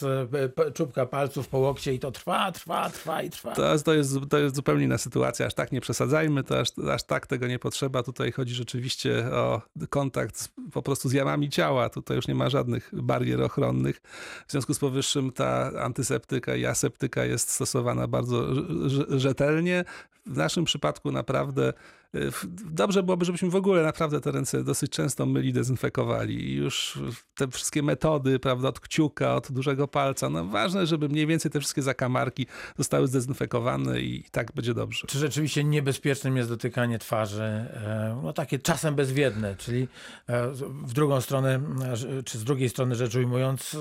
e, 0.68 0.72
czubka 0.72 1.06
palców 1.06 1.48
po 1.48 1.58
łokcie 1.58 1.94
i 1.94 2.00
to 2.00 2.12
trwa, 2.12 2.52
trwa, 2.52 2.90
trwa 2.90 3.22
i 3.22 3.30
trwa. 3.30 3.52
To, 3.56 3.80
to, 3.80 3.94
jest, 3.94 4.16
to 4.30 4.38
jest 4.38 4.56
zupełnie 4.56 4.84
inna 4.86 4.98
sytuacja. 4.98 5.46
Aż 5.46 5.54
tak 5.54 5.72
nie 5.72 5.82
przesadzajmy, 5.82 6.44
to 6.44 6.60
aż, 6.60 6.70
aż 6.92 7.04
tak 7.04 7.28
tego 7.28 7.48
nie 7.48 7.60
potrzeba. 7.60 8.04
Tutaj 8.04 8.32
chodzi 8.32 8.54
rzeczywiście 8.54 9.26
o 9.32 9.62
kontakt 9.90 10.38
z, 10.38 10.50
po 10.72 10.82
prostu 10.82 11.10
z 11.10 11.14
jamami 11.14 11.50
ciała. 11.50 11.90
Tutaj 11.90 12.16
już 12.16 12.28
nie 12.28 12.36
ma 12.36 12.50
żadnych 12.50 12.90
barier 12.94 13.42
ochronnych. 13.42 14.02
W 14.48 14.52
związku 14.52 14.74
z 14.74 14.80
powyższym 14.80 15.32
ta 15.32 15.72
antyseptyka 15.80 16.56
i 16.56 16.66
aseptyka 16.66 17.26
jest 17.26 17.50
stosowana 17.50 18.08
bardzo 18.08 18.38
rz- 18.38 18.88
rz- 18.88 19.18
rzetelnie. 19.18 19.86
W 20.26 20.38
naszym 20.38 20.66
przypadku 20.66 21.12
naprawdę 21.12 21.74
dobrze 22.66 23.04
byłoby, 23.04 23.26
żebyśmy 23.26 23.50
w 23.50 23.56
ogóle 23.56 23.84
naprawdę 23.84 24.22
te 24.22 24.32
ręce 24.32 24.64
dosyć 24.64 24.92
często 24.92 25.26
myli, 25.26 25.54
dezynfekowali. 25.54 26.50
I 26.50 26.54
już 26.54 27.00
te 27.36 27.48
wszystkie 27.48 27.84
metody, 27.84 28.40
prawda, 28.40 28.70
od 28.70 28.80
kciuka, 28.80 29.36
od 29.36 29.52
dużego 29.52 29.88
palca, 29.88 30.30
no 30.30 30.46
ważne, 30.46 30.88
żeby 30.88 31.10
mniej 31.10 31.28
więcej 31.28 31.52
te 31.52 31.60
wszystkie 31.60 31.82
zakamarki 31.82 32.48
zostały 32.78 33.08
zdezynfekowane 33.08 34.00
i 34.00 34.24
tak 34.32 34.52
będzie 34.52 34.74
dobrze. 34.74 35.08
Czy 35.08 35.20
rzeczywiście 35.20 35.64
niebezpiecznym 35.64 36.38
jest 36.38 36.50
dotykanie 36.50 37.00
twarzy, 37.00 37.44
e, 37.44 38.20
no 38.24 38.34
takie 38.34 38.60
czasem 38.60 38.96
bezwiedne, 38.96 39.56
czyli 39.56 39.88
e, 40.28 40.48
w 40.86 40.94
drugą 40.94 41.22
stronę, 41.22 41.62
e, 42.20 42.24
czy 42.24 42.38
z 42.38 42.44
drugiej 42.44 42.70
strony 42.70 42.96
rzecz 42.96 43.16
ujmując, 43.16 43.78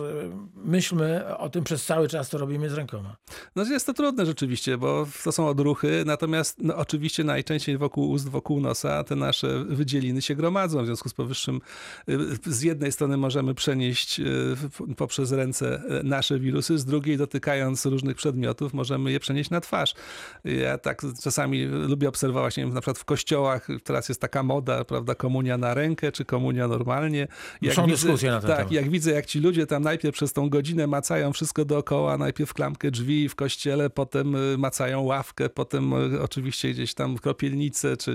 myślmy 0.56 1.36
o 1.36 1.48
tym 1.48 1.64
przez 1.64 1.84
cały 1.84 2.08
czas, 2.08 2.28
to 2.28 2.38
robimy 2.38 2.70
z 2.70 2.74
rękoma. 2.74 3.16
No 3.56 3.64
jest 3.64 3.86
to 3.86 3.94
trudne 3.94 4.26
rzeczywiście, 4.26 4.78
bo 4.78 5.06
to 5.24 5.32
są 5.32 5.48
odruchy, 5.48 6.02
natomiast 6.06 6.58
no, 6.62 6.76
oczywiście 6.76 7.24
najczęściej 7.24 7.78
wokół 7.78 8.10
wokół 8.28 8.60
nosa 8.60 9.04
te 9.04 9.16
nasze 9.16 9.64
wydzieliny 9.64 10.22
się 10.22 10.34
gromadzą. 10.34 10.82
W 10.82 10.86
związku 10.86 11.08
z 11.08 11.14
powyższym 11.14 11.60
y, 12.08 12.16
z 12.46 12.62
jednej 12.62 12.92
strony 12.92 13.16
możemy 13.16 13.54
przenieść 13.54 14.20
y, 14.20 14.94
poprzez 14.96 15.32
ręce 15.32 15.82
y, 16.00 16.04
nasze 16.04 16.38
wirusy, 16.38 16.78
z 16.78 16.84
drugiej 16.84 17.16
dotykając 17.16 17.86
różnych 17.86 18.16
przedmiotów 18.16 18.74
możemy 18.74 19.12
je 19.12 19.20
przenieść 19.20 19.50
na 19.50 19.60
twarz. 19.60 19.94
Ja 20.44 20.78
tak 20.78 21.02
czasami 21.22 21.64
lubię 21.64 22.08
obserwować, 22.08 22.56
nie 22.56 22.64
wiem, 22.64 22.74
na 22.74 22.80
przykład 22.80 22.98
w 22.98 23.04
kościołach 23.04 23.68
teraz 23.84 24.08
jest 24.08 24.20
taka 24.20 24.42
moda, 24.42 24.84
prawda, 24.84 25.14
komunia 25.14 25.58
na 25.58 25.74
rękę, 25.74 26.12
czy 26.12 26.24
komunia 26.24 26.68
normalnie. 26.68 27.28
Są 27.72 27.86
dyskusje 27.86 28.30
na 28.30 28.40
ten 28.40 28.48
tak, 28.48 28.58
temat. 28.58 28.72
jak 28.72 28.90
widzę, 28.90 29.10
jak 29.10 29.26
ci 29.26 29.40
ludzie 29.40 29.66
tam 29.66 29.82
najpierw 29.82 30.14
przez 30.14 30.32
tą 30.32 30.48
godzinę 30.48 30.86
macają 30.86 31.32
wszystko 31.32 31.64
dookoła, 31.64 32.18
najpierw 32.18 32.54
klamkę 32.54 32.90
drzwi 32.90 33.28
w 33.28 33.34
kościele, 33.34 33.90
potem 33.90 34.36
macają 34.58 35.00
ławkę, 35.00 35.48
potem 35.48 35.92
oczywiście 36.22 36.70
gdzieś 36.70 36.94
tam 36.94 37.18
kropielnice, 37.18 37.96
czy, 37.96 38.11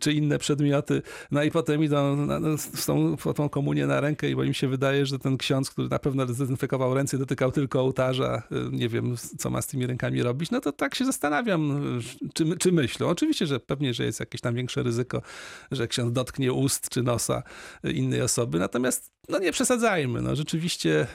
czy 0.00 0.12
inne 0.12 0.38
przedmioty, 0.38 1.02
no 1.30 1.42
i 1.42 1.50
potem 1.50 1.84
idą 1.84 2.16
na, 2.16 2.40
no, 2.40 2.58
z 2.58 2.86
tą, 2.86 3.16
tą 3.34 3.48
komunię 3.48 3.86
na 3.86 4.00
rękę 4.00 4.30
i 4.30 4.36
bo 4.36 4.44
im 4.44 4.54
się 4.54 4.68
wydaje, 4.68 5.06
że 5.06 5.18
ten 5.18 5.36
ksiądz, 5.36 5.70
który 5.70 5.88
na 5.88 5.98
pewno 5.98 6.26
zdezynfekował 6.26 6.94
ręce, 6.94 7.18
dotykał 7.18 7.52
tylko 7.52 7.80
ołtarza, 7.80 8.42
y, 8.52 8.76
nie 8.76 8.88
wiem, 8.88 9.16
co 9.38 9.50
ma 9.50 9.62
z 9.62 9.66
tymi 9.66 9.86
rękami 9.86 10.22
robić, 10.22 10.50
no 10.50 10.60
to 10.60 10.72
tak 10.72 10.94
się 10.94 11.04
zastanawiam, 11.04 11.96
y, 11.98 12.30
czy, 12.34 12.56
czy 12.58 12.72
myślą. 12.72 13.08
Oczywiście, 13.08 13.46
że 13.46 13.60
pewnie, 13.60 13.94
że 13.94 14.04
jest 14.04 14.20
jakieś 14.20 14.40
tam 14.40 14.54
większe 14.54 14.82
ryzyko, 14.82 15.22
że 15.70 15.88
ksiądz 15.88 16.12
dotknie 16.12 16.52
ust 16.52 16.88
czy 16.88 17.02
nosa 17.02 17.42
y, 17.84 17.92
innej 17.92 18.22
osoby, 18.22 18.58
natomiast 18.58 19.16
no 19.28 19.38
nie 19.38 19.52
przesadzajmy, 19.52 20.22
no 20.22 20.36
rzeczywiście 20.36 21.06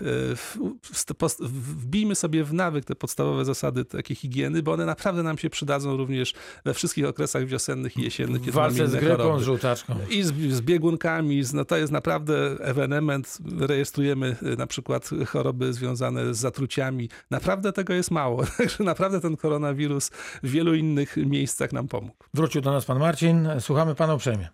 wbijmy 1.39 2.15
sobie 2.15 2.43
w 2.43 2.53
nawyk 2.53 2.86
te 2.86 2.95
podstawowe 2.95 3.45
zasady 3.45 3.86
takiej 3.86 4.15
higieny, 4.15 4.63
bo 4.63 4.71
one 4.71 4.86
naprawdę 4.86 5.23
nam 5.23 5.38
się 5.38 5.49
przydadzą 5.49 5.97
również 5.97 6.34
we 6.65 6.73
wszystkich 6.73 7.05
okresach 7.05 7.45
wiosennych 7.45 7.97
i 7.97 8.11
kiedy 8.17 8.32
mamy 8.32 8.52
walce 8.52 8.88
z 8.88 8.95
grypą, 8.95 9.17
choroby. 9.17 9.39
z 9.39 9.43
żółtaczką. 9.43 9.95
I 10.10 10.24
z, 10.24 10.34
z 10.34 10.62
biegunkami, 10.62 11.43
z, 11.43 11.54
no 11.54 11.65
to 11.65 11.78
jest 11.78 11.91
naprawdę 11.91 12.34
ewenement. 12.60 13.38
Rejestrujemy 13.60 14.36
y, 14.43 14.58
na 14.58 14.67
przykład 14.67 15.10
choroby 15.28 15.74
związane 15.74 16.34
z 16.34 16.38
zatruciami. 16.38 17.10
Naprawdę 17.32 17.74
tego 17.74 17.93
jest 17.93 18.12
mało. 18.12 18.43
Także 18.58 18.84
naprawdę 18.84 19.21
ten 19.21 19.38
koronawirus 19.38 20.10
w 20.43 20.52
wielu 20.52 20.74
innych 20.76 21.17
miejscach 21.17 21.74
nam 21.74 21.88
pomógł. 21.88 22.15
Wrócił 22.34 22.62
do 22.62 22.71
nas 22.71 22.86
pan 22.86 23.00
Marcin, 23.00 23.47
słuchamy 23.60 23.95
pana 23.95 24.13
uprzejmie. 24.13 24.50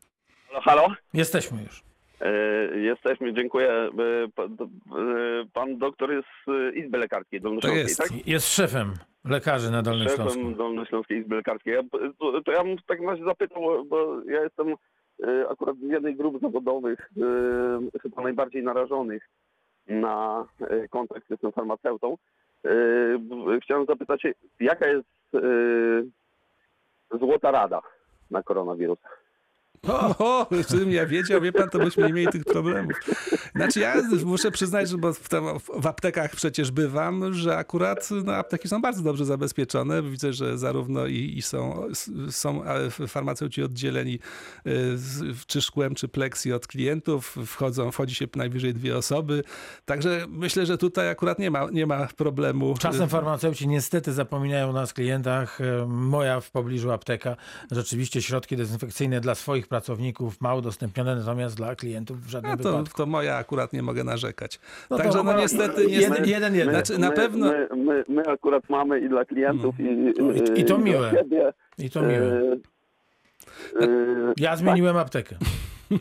halo, 0.50 0.62
halo? 0.62 0.96
Jesteśmy 1.14 1.64
już. 1.64 1.84
E, 2.22 2.32
Jesteśmy, 2.80 3.34
dziękuję. 3.34 3.70
E, 3.70 3.90
e, 3.90 5.46
Pan 5.54 5.78
doktor 5.78 6.12
jest 6.12 6.28
z 6.48 6.76
Izby 6.76 6.98
Lekarskiej 6.98 7.42
Dolnośląskiej, 7.42 7.84
jest. 7.84 7.98
tak? 7.98 8.28
Jest 8.28 8.54
szefem 8.54 8.94
lekarzy 9.30 9.72
na 9.72 9.82
Dolnym 9.82 10.10
Śląsku. 10.10 10.30
szefem 10.40 10.56
Dolnośląskiej 10.56 11.18
Izby 11.20 11.36
Lekarskiej. 11.36 11.74
Ja, 11.74 11.82
to, 12.20 12.42
to 12.42 12.52
ja 12.52 12.64
bym 12.64 12.78
w 12.78 12.86
takim 12.86 13.10
razie 13.10 13.24
zapytał, 13.24 13.86
bo- 13.86 14.22
ja 14.26 14.44
jestem 14.44 14.76
e, 15.24 15.50
akurat 15.50 15.78
z 15.78 15.82
jednej 15.82 16.16
z 16.16 16.18
grup 16.18 16.42
zawodowych, 16.42 17.12
e, 17.96 18.00
chyba 18.00 18.22
najbardziej 18.24 18.64
narażonych 18.64 19.30
na 19.88 20.46
e, 20.62 20.88
kontakt, 20.88 21.30
jestem 21.30 21.52
farmaceutą. 21.52 22.18
E, 22.66 22.70
b- 23.20 23.60
Chciałem 23.64 23.86
zapytać 23.86 24.24
jaka 24.60 24.88
jest 24.88 25.08
e, 25.36 25.40
złota 27.20 27.52
rada 27.52 27.82
na 28.32 28.44
koronawirusa? 28.44 29.10
O, 30.20 30.48
gdybym 30.68 30.92
ja 30.92 31.06
wiedział, 31.06 31.42
wie 31.42 31.52
pan, 31.52 31.70
to 31.70 31.80
byśmy 31.80 32.08
nie 32.08 32.14
mieli 32.14 32.28
tych 32.28 32.44
problemów. 32.44 32.98
Znaczy 33.56 33.80
ja 33.80 33.96
muszę 34.26 34.52
przyznać, 34.52 34.90
że 34.90 34.98
bo 34.98 35.14
w, 35.14 35.30
tam, 35.30 35.46
w 35.82 35.88
aptekach 35.88 36.36
przecież 36.36 36.72
bywam, 36.72 37.34
że 37.34 37.58
akurat 37.58 38.10
no, 38.24 38.36
apteki 38.36 38.68
są 38.68 38.82
bardzo 38.82 39.02
dobrze 39.02 39.26
zabezpieczone. 39.26 40.04
Widzę, 40.04 40.34
że 40.34 40.58
zarówno 40.58 41.08
i, 41.08 41.34
i 41.38 41.42
są, 41.42 41.88
są 42.30 42.62
farmaceuci 43.08 43.64
oddzieleni 43.64 44.20
y, 44.68 44.98
czy 45.48 45.62
szkłem, 45.62 45.96
czy 45.96 46.08
pleksji 46.08 46.54
od 46.54 46.68
klientów. 46.68 47.36
Wchodzą, 47.46 47.92
wchodzi 47.92 48.16
się 48.16 48.28
najwyżej 48.36 48.74
dwie 48.74 48.98
osoby. 48.98 49.44
Także 49.86 50.26
myślę, 50.30 50.66
że 50.66 50.78
tutaj 50.78 51.10
akurat 51.10 51.40
nie 51.40 51.52
ma, 51.52 51.68
nie 51.72 51.86
ma 51.86 52.08
problemu. 52.08 52.76
Czasem 52.80 53.10
farmaceuci 53.10 53.68
niestety 53.68 54.14
zapominają 54.14 54.70
o 54.70 54.74
nas 54.74 54.94
klientach. 54.94 55.62
E, 55.62 55.86
Moja 55.88 56.40
w 56.40 56.52
pobliżu 56.52 56.92
apteka. 56.92 57.36
Rzeczywiście 57.72 58.22
środki 58.22 58.58
dezynfekcyjne 58.58 59.22
dla 59.22 59.36
swoich 59.36 59.67
pracowników 59.68 60.42
mało 60.42 60.60
udostępnione, 60.60 61.16
natomiast 61.16 61.58
dla 61.58 61.76
klientów 61.76 62.22
w 62.26 62.30
żadnym 62.30 62.52
A 62.52 62.58
to, 62.58 62.72
wypadku. 62.72 62.98
to 62.98 63.06
moja 63.06 63.36
akurat 63.36 63.74
nie 63.74 63.84
mogę 63.84 64.04
narzekać. 64.04 64.60
No 64.90 64.98
Także 64.98 65.24
no 65.24 65.38
niestety, 65.38 65.84
jeden- 65.86 66.26
jeden, 66.26 66.56
jeden. 66.56 66.74
Znaczy, 66.74 66.98
na 66.98 67.10
my, 67.10 67.16
pewno- 67.16 67.46
My, 67.48 67.68
my, 67.84 68.04
my 68.08 68.24
akurat 68.28 68.70
mamy 68.70 69.00
i 69.00 69.10
dla 69.10 69.26
klientów, 69.26 69.76
i, 69.80 69.84
I- 69.84 70.60
i 70.62 70.66
to 70.66 70.76
dla 70.76 70.86
miłe. 70.86 71.12
Siebie. 71.12 71.54
I 71.78 71.90
to 71.90 72.02
miłe. 72.02 72.42
E, 73.82 73.88
Ja 74.38 74.56
zmieniłem 74.56 74.98
aptekę. 74.98 75.36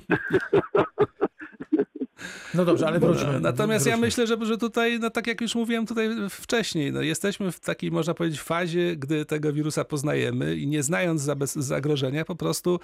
No 2.54 2.64
dobrze, 2.64 2.86
ale 2.86 3.00
wróćmy. 3.00 3.40
Natomiast 3.40 3.86
ja 3.86 3.92
wróćmy. 3.92 4.06
myślę, 4.06 4.26
że, 4.26 4.36
że 4.42 4.58
tutaj, 4.58 4.98
no 5.00 5.10
tak 5.10 5.26
jak 5.26 5.40
już 5.40 5.54
mówiłem 5.54 5.86
tutaj 5.86 6.08
wcześniej, 6.30 6.92
no 6.92 7.02
jesteśmy 7.02 7.52
w 7.52 7.60
takiej, 7.60 7.90
można 7.90 8.14
powiedzieć, 8.14 8.40
fazie, 8.40 8.96
gdy 8.96 9.24
tego 9.24 9.52
wirusa 9.52 9.84
poznajemy 9.84 10.56
i 10.56 10.66
nie 10.66 10.82
znając 10.82 11.28
zagrożenia, 11.54 12.24
po 12.24 12.36
prostu 12.36 12.80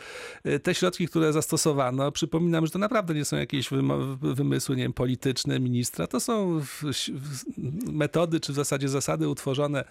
y, 0.47 0.61
te 0.61 0.75
środki, 0.75 1.09
które 1.09 1.33
zastosowano, 1.33 2.12
przypominam, 2.12 2.66
że 2.66 2.73
to 2.73 2.79
naprawdę 2.79 3.14
nie 3.14 3.25
są 3.25 3.37
jakieś 3.37 3.68
wymysły, 4.21 4.77
nie 4.77 4.83
wiem, 4.83 4.92
polityczne 4.92 5.61
ministra, 5.61 6.07
to 6.07 6.21
są 6.21 6.61
metody, 7.92 8.40
czy 8.40 8.53
w 8.53 8.55
zasadzie 8.55 8.88
zasady 8.88 9.29
utworzone 9.29 9.85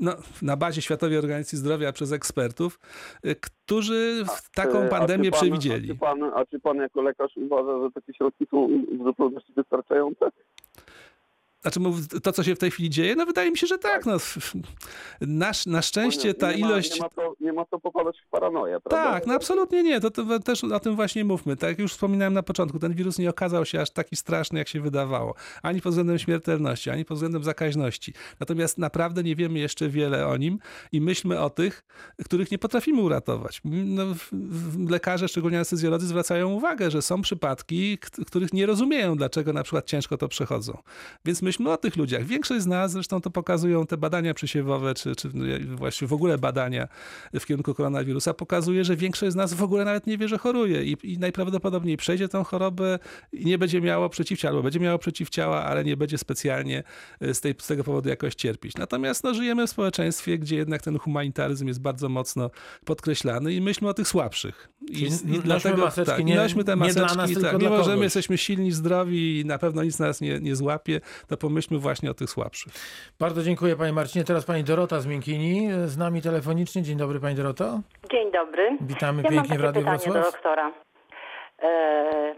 no, 0.00 0.12
na 0.42 0.56
bazie 0.56 0.82
Światowej 0.82 1.18
Organizacji 1.18 1.58
Zdrowia 1.58 1.92
przez 1.92 2.12
ekspertów, 2.12 2.80
y, 3.26 3.36
którzy 3.40 4.24
taką 4.54 4.84
a 4.84 4.88
pandemię 4.88 5.24
czy 5.24 5.30
pan- 5.30 5.40
przewidzieli. 5.40 5.90
A 5.90 5.94
czy, 5.94 5.98
pan, 6.00 6.24
a 6.24 6.46
czy 6.46 6.60
pan 6.60 6.76
jako 6.76 7.02
lekarz 7.02 7.36
uważa, 7.36 7.84
że 7.84 7.90
takie 7.90 8.14
środki 8.14 8.46
są 8.50 8.69
w 8.78 9.04
zupełności 9.04 9.52
wystarczające? 9.56 10.30
Znaczy 11.62 11.80
to, 12.22 12.32
co 12.32 12.42
się 12.42 12.54
w 12.54 12.58
tej 12.58 12.70
chwili 12.70 12.90
dzieje? 12.90 13.16
No 13.16 13.26
wydaje 13.26 13.50
mi 13.50 13.58
się, 13.58 13.66
że 13.66 13.78
tak. 13.78 14.06
No, 14.06 14.16
na, 15.20 15.52
na 15.66 15.82
szczęście 15.82 16.34
ta 16.34 16.52
nie 16.52 16.58
ma, 16.58 16.68
ilość... 16.68 16.94
Nie 16.94 17.00
ma, 17.00 17.08
to, 17.08 17.34
nie 17.40 17.52
ma 17.52 17.64
to 17.64 17.80
popadać 17.80 18.20
w 18.26 18.28
paranoję, 18.30 18.80
prawda? 18.80 19.12
Tak, 19.12 19.26
no 19.26 19.34
absolutnie 19.34 19.82
nie. 19.82 20.00
To, 20.00 20.10
to 20.10 20.38
też 20.38 20.64
o 20.64 20.80
tym 20.80 20.96
właśnie 20.96 21.24
mówmy. 21.24 21.56
Tak 21.56 21.70
jak 21.70 21.78
już 21.78 21.92
wspominałem 21.92 22.34
na 22.34 22.42
początku, 22.42 22.78
ten 22.78 22.94
wirus 22.94 23.18
nie 23.18 23.30
okazał 23.30 23.64
się 23.64 23.80
aż 23.80 23.90
taki 23.90 24.16
straszny, 24.16 24.58
jak 24.58 24.68
się 24.68 24.80
wydawało. 24.80 25.34
Ani 25.62 25.80
pod 25.80 25.92
względem 25.92 26.18
śmiertelności, 26.18 26.90
ani 26.90 27.04
pod 27.04 27.16
względem 27.16 27.44
zakaźności. 27.44 28.14
Natomiast 28.40 28.78
naprawdę 28.78 29.22
nie 29.22 29.36
wiemy 29.36 29.58
jeszcze 29.58 29.88
wiele 29.88 30.26
o 30.26 30.36
nim 30.36 30.58
i 30.92 31.00
myślmy 31.00 31.40
o 31.40 31.50
tych, 31.50 31.84
których 32.24 32.50
nie 32.50 32.58
potrafimy 32.58 33.02
uratować. 33.02 33.60
No, 33.64 34.04
lekarze, 34.88 35.28
szczególnie 35.28 35.56
anestezjolodzy, 35.56 36.06
zwracają 36.06 36.52
uwagę, 36.52 36.90
że 36.90 37.02
są 37.02 37.22
przypadki, 37.22 37.98
których 38.26 38.52
nie 38.52 38.66
rozumieją, 38.66 39.16
dlaczego 39.16 39.52
na 39.52 39.62
przykład 39.62 39.86
ciężko 39.86 40.16
to 40.16 40.28
przechodzą. 40.28 40.78
Więc 41.24 41.42
myślmy 41.50 41.72
o 41.72 41.76
tych 41.76 41.96
ludziach. 41.96 42.24
Większość 42.24 42.62
z 42.62 42.66
nas, 42.66 42.92
zresztą 42.92 43.20
to 43.20 43.30
pokazują 43.30 43.86
te 43.86 43.96
badania 43.96 44.34
przysiewowe, 44.34 44.94
czy, 44.94 45.16
czy 45.16 45.28
właściwie 45.76 46.08
w 46.08 46.12
ogóle 46.12 46.38
badania 46.38 46.88
w 47.40 47.46
kierunku 47.46 47.74
koronawirusa, 47.74 48.34
pokazuje, 48.34 48.84
że 48.84 48.96
większość 48.96 49.32
z 49.32 49.36
nas 49.36 49.54
w 49.54 49.62
ogóle 49.62 49.84
nawet 49.84 50.06
nie 50.06 50.18
wie, 50.18 50.28
że 50.28 50.38
choruje 50.38 50.84
i, 50.84 50.96
i 51.02 51.18
najprawdopodobniej 51.18 51.96
przejdzie 51.96 52.28
tę 52.28 52.44
chorobę 52.44 52.98
i 53.32 53.46
nie 53.46 53.58
będzie 53.58 53.80
miało 53.80 54.08
przeciwciała, 54.08 54.50
albo 54.50 54.62
będzie 54.62 54.80
miało 54.80 54.98
przeciwciała, 54.98 55.64
ale 55.64 55.84
nie 55.84 55.96
będzie 55.96 56.18
specjalnie 56.18 56.82
e, 57.20 57.34
z, 57.34 57.40
tej, 57.40 57.54
z 57.58 57.66
tego 57.66 57.84
powodu 57.84 58.08
jakoś 58.08 58.34
cierpieć. 58.34 58.74
Natomiast 58.76 59.24
no, 59.24 59.34
żyjemy 59.34 59.66
w 59.66 59.70
społeczeństwie, 59.70 60.38
gdzie 60.38 60.56
jednak 60.56 60.82
ten 60.82 60.98
humanitaryzm 60.98 61.66
jest 61.66 61.80
bardzo 61.80 62.08
mocno 62.08 62.50
podkreślany 62.84 63.54
i 63.54 63.60
myślmy 63.60 63.88
o 63.88 63.94
tych 63.94 64.08
słabszych. 64.08 64.68
I, 64.88 65.04
i 65.04 65.48
nośmy 65.48 65.76
maseczki 65.76 66.12
tak, 66.16 66.24
nie- 66.24 66.36
nośmy 66.36 66.64
te 66.64 66.76
nie 66.76 66.76
dla 66.76 67.02
maseczki, 67.02 67.16
nas, 67.16 67.32
tylko 67.32 67.50
tak, 67.50 67.62
mimo 67.62 67.82
że 67.82 67.96
my 67.96 68.02
jesteśmy 68.04 68.38
silni, 68.38 68.72
zdrowi 68.72 69.40
i 69.40 69.44
na 69.44 69.58
pewno 69.58 69.82
nic 69.82 69.98
nas 69.98 70.20
nie, 70.20 70.38
nie 70.40 70.56
złapie, 70.56 71.00
to 71.28 71.36
pomyślmy 71.36 71.78
właśnie 71.78 72.10
o 72.10 72.14
tych 72.14 72.30
słabszych. 72.30 72.72
Bardzo 73.20 73.42
dziękuję 73.42 73.76
Panie 73.76 73.92
Marcinie. 73.92 74.24
Teraz 74.24 74.44
Pani 74.44 74.64
Dorota 74.64 75.00
z 75.00 75.06
Miękini 75.06 75.68
z 75.84 75.96
nami 75.98 76.22
telefonicznie. 76.22 76.82
Dzień 76.82 76.96
dobry 76.98 77.20
Pani 77.20 77.34
Doroto. 77.34 77.80
Dzień 78.10 78.32
dobry. 78.32 78.76
Witamy 78.80 79.22
ja 79.22 79.30
mam 79.30 79.38
pięknie 79.38 79.58
w 79.58 79.62
Radiu 79.64 79.82
Wrocław. 79.82 80.14
do 80.14 80.22
doktora. 80.22 80.72
E, 81.62 82.34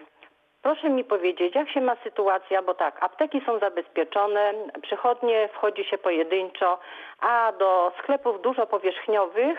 proszę 0.62 0.90
mi 0.90 1.04
powiedzieć, 1.04 1.54
jak 1.54 1.70
się 1.70 1.80
ma 1.80 1.96
sytuacja, 2.04 2.62
bo 2.62 2.74
tak, 2.74 3.02
apteki 3.02 3.40
są 3.46 3.58
zabezpieczone, 3.58 4.52
przychodnie 4.82 5.48
wchodzi 5.54 5.84
się 5.84 5.98
pojedynczo, 5.98 6.78
a 7.20 7.52
do 7.58 7.92
sklepów 8.02 8.42
dużo 8.42 8.66
powierzchniowych 8.66 9.58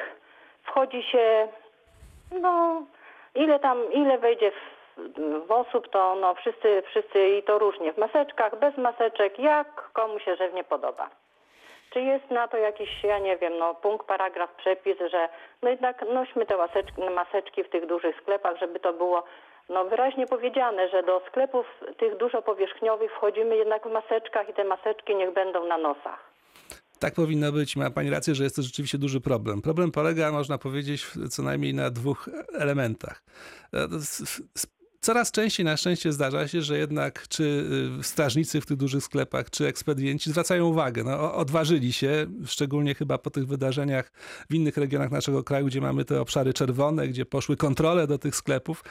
wchodzi 0.63 1.03
się, 1.11 1.47
no, 2.41 2.83
ile 3.35 3.59
tam, 3.59 3.91
ile 3.91 4.17
wejdzie 4.17 4.51
w, 4.51 4.57
w 5.47 5.51
osób, 5.51 5.87
to 5.89 6.15
no 6.15 6.33
wszyscy, 6.35 6.83
wszyscy 6.85 7.27
i 7.27 7.43
to 7.43 7.59
różnie, 7.59 7.93
w 7.93 7.97
maseczkach, 7.97 8.59
bez 8.59 8.77
maseczek, 8.77 9.39
jak 9.39 9.91
komu 9.93 10.19
się 10.19 10.35
żywnie 10.35 10.63
podoba. 10.63 11.09
Czy 11.89 12.01
jest 12.01 12.31
na 12.31 12.47
to 12.47 12.57
jakiś, 12.57 13.03
ja 13.03 13.19
nie 13.19 13.37
wiem, 13.37 13.57
no 13.57 13.75
punkt, 13.75 14.07
paragraf, 14.07 14.55
przepis, 14.55 14.97
że 15.11 15.29
no 15.61 15.69
jednak 15.69 16.05
nośmy 16.09 16.45
te 16.45 16.57
maseczki, 16.57 17.01
maseczki 17.01 17.63
w 17.63 17.69
tych 17.69 17.85
dużych 17.85 18.21
sklepach, 18.21 18.57
żeby 18.57 18.79
to 18.79 18.93
było 18.93 19.23
no 19.69 19.85
wyraźnie 19.85 20.27
powiedziane, 20.27 20.89
że 20.89 21.03
do 21.03 21.21
sklepów 21.27 21.65
tych 21.97 22.17
dużo 22.17 22.41
powierzchniowych 22.41 23.11
wchodzimy 23.11 23.55
jednak 23.55 23.87
w 23.87 23.91
maseczkach 23.91 24.49
i 24.49 24.53
te 24.53 24.63
maseczki 24.63 25.15
niech 25.15 25.31
będą 25.31 25.65
na 25.65 25.77
nosach. 25.77 26.32
Tak 27.03 27.13
powinno 27.13 27.51
być. 27.51 27.75
Ma 27.75 27.91
Pani 27.91 28.09
rację, 28.09 28.35
że 28.35 28.43
jest 28.43 28.55
to 28.55 28.63
rzeczywiście 28.63 28.97
duży 28.97 29.21
problem. 29.21 29.61
Problem 29.61 29.91
polega, 29.91 30.31
można 30.31 30.57
powiedzieć, 30.57 31.07
co 31.29 31.43
najmniej 31.43 31.73
na 31.73 31.89
dwóch 31.89 32.29
elementach. 32.53 33.23
Coraz 35.03 35.31
częściej 35.31 35.65
na 35.65 35.77
szczęście 35.77 36.13
zdarza 36.13 36.47
się, 36.47 36.61
że 36.61 36.77
jednak 36.77 37.27
czy 37.27 37.43
y, 37.99 38.03
strażnicy 38.03 38.61
w 38.61 38.65
tych 38.65 38.77
dużych 38.77 39.03
sklepach, 39.03 39.49
czy 39.49 39.67
ekspedienci 39.67 40.29
zwracają 40.29 40.65
uwagę. 40.65 41.03
No, 41.03 41.33
odważyli 41.35 41.93
się, 41.93 42.25
szczególnie 42.45 42.95
chyba 42.95 43.17
po 43.17 43.29
tych 43.29 43.47
wydarzeniach 43.47 44.11
w 44.49 44.53
innych 44.55 44.77
regionach 44.77 45.11
naszego 45.11 45.43
kraju, 45.43 45.65
gdzie 45.65 45.81
mamy 45.81 46.05
te 46.05 46.21
obszary 46.21 46.53
czerwone, 46.53 47.07
gdzie 47.07 47.25
poszły 47.25 47.57
kontrole 47.57 48.07
do 48.07 48.17
tych 48.17 48.35
sklepów. 48.35 48.83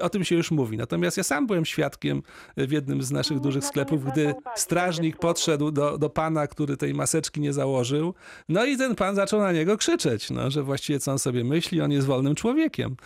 O 0.00 0.08
tym 0.08 0.24
się 0.24 0.36
już 0.36 0.50
mówi. 0.50 0.76
Natomiast 0.76 1.16
ja 1.16 1.22
sam 1.22 1.46
byłem 1.46 1.64
świadkiem 1.64 2.22
y, 2.58 2.66
w 2.66 2.72
jednym 2.72 3.02
z 3.02 3.10
naszych 3.10 3.36
No, 3.36 3.42
dużych 3.42 3.64
sklepów, 3.64 4.04
gdy 4.04 4.34
strażnik 4.56 5.14
słowo. 5.14 5.28
podszedł 5.28 5.70
do, 5.70 5.98
do 5.98 6.10
pana, 6.10 6.46
który 6.46 6.76
tej 6.76 6.94
maseczki 6.94 7.40
nie 7.40 7.52
założył. 7.52 8.14
No 8.48 8.64
i 8.64 8.76
ten 8.76 8.94
pan 8.94 9.14
zaczął 9.14 9.40
na 9.40 9.52
niego 9.52 9.76
krzyczeć, 9.76 10.30
no, 10.30 10.50
że 10.50 10.62
właściwie 10.62 10.98
co 11.00 11.12
on 11.12 11.18
sobie 11.18 11.44
myśli, 11.44 11.80
on 11.80 11.92
jest 11.92 12.06
wolnym 12.06 12.34
człowiekiem. 12.34 12.96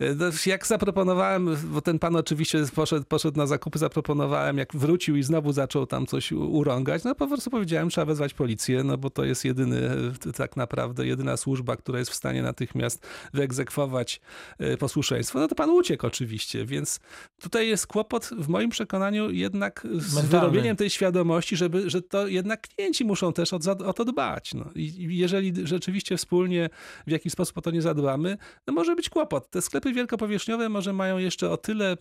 No, 0.00 0.26
Jak 0.46 0.66
zaproponowałem, 0.66 1.56
bo 1.64 1.80
ten 1.80 1.98
pan 1.98 2.11
oczywiście 2.18 2.64
poszedł, 2.74 3.04
poszedł 3.08 3.38
na 3.38 3.46
zakupy, 3.46 3.78
zaproponowałem, 3.78 4.58
jak 4.58 4.76
wrócił 4.76 5.16
i 5.16 5.22
znowu 5.22 5.52
zaczął 5.52 5.86
tam 5.86 6.06
coś 6.06 6.32
urągać, 6.32 7.04
no 7.04 7.14
po 7.14 7.26
prostu 7.28 7.50
powiedziałem, 7.50 7.88
trzeba 7.90 8.04
wezwać 8.04 8.34
policję, 8.34 8.84
no 8.84 8.98
bo 8.98 9.10
to 9.10 9.24
jest 9.24 9.44
jedyny, 9.44 9.90
tak 10.36 10.56
naprawdę 10.56 11.06
jedyna 11.06 11.36
służba, 11.36 11.76
która 11.76 11.98
jest 11.98 12.10
w 12.10 12.14
stanie 12.14 12.42
natychmiast 12.42 13.06
wyegzekwować 13.32 14.20
e, 14.58 14.76
posłuszeństwo. 14.76 15.38
No 15.38 15.48
to 15.48 15.54
pan 15.54 15.70
uciekł 15.70 16.06
oczywiście, 16.06 16.66
więc 16.66 17.00
tutaj 17.40 17.68
jest 17.68 17.86
kłopot 17.86 18.30
w 18.38 18.48
moim 18.48 18.70
przekonaniu 18.70 19.30
jednak 19.30 19.86
z 19.98 20.14
Mentalny. 20.14 20.28
wyrobieniem 20.28 20.76
tej 20.76 20.90
świadomości, 20.90 21.56
żeby, 21.56 21.90
że 21.90 22.02
to 22.02 22.26
jednak 22.26 22.68
klienci 22.68 23.04
muszą 23.04 23.32
też 23.32 23.52
o, 23.52 23.58
za- 23.60 23.72
o 23.72 23.92
to 23.92 24.04
dbać. 24.04 24.54
No. 24.54 24.64
I 24.74 25.16
jeżeli 25.18 25.52
rzeczywiście 25.66 26.16
wspólnie 26.16 26.70
w 27.06 27.10
jakiś 27.10 27.32
sposób 27.32 27.58
o 27.58 27.60
to 27.62 27.70
nie 27.70 27.82
zadbamy, 27.82 28.36
no 28.66 28.72
może 28.72 28.96
być 28.96 29.08
kłopot. 29.08 29.50
Te 29.50 29.62
sklepy 29.62 29.92
wielkopowierzchniowe 29.92 30.68
może 30.68 30.92
mają 30.92 31.18
jeszcze 31.18 31.50
o 31.50 31.56
tyle, 31.56 31.96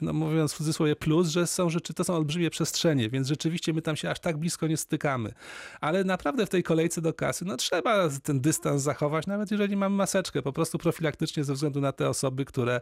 no 0.00 0.12
mówiąc 0.12 0.52
w 0.52 0.56
cudzysłowie, 0.56 0.96
plus, 0.96 1.28
że 1.28 1.46
są 1.46 1.70
rzeczy, 1.70 1.94
to 1.94 2.04
są 2.04 2.14
olbrzymie 2.14 2.50
przestrzenie, 2.50 3.10
więc 3.10 3.28
rzeczywiście 3.28 3.72
my 3.72 3.82
tam 3.82 3.96
się 3.96 4.10
aż 4.10 4.20
tak 4.20 4.36
blisko 4.36 4.66
nie 4.66 4.76
stykamy. 4.76 5.32
Ale 5.80 6.04
naprawdę 6.04 6.46
w 6.46 6.50
tej 6.50 6.62
kolejce 6.62 7.00
do 7.00 7.14
kasy, 7.14 7.44
no 7.44 7.56
trzeba 7.56 8.08
ten 8.22 8.40
dystans 8.40 8.82
zachować, 8.82 9.26
nawet 9.26 9.50
jeżeli 9.50 9.76
mamy 9.76 9.96
maseczkę, 9.96 10.42
po 10.42 10.52
prostu 10.52 10.78
profilaktycznie 10.78 11.44
ze 11.44 11.54
względu 11.54 11.80
na 11.80 11.92
te 11.92 12.08
osoby, 12.08 12.44
które 12.44 12.80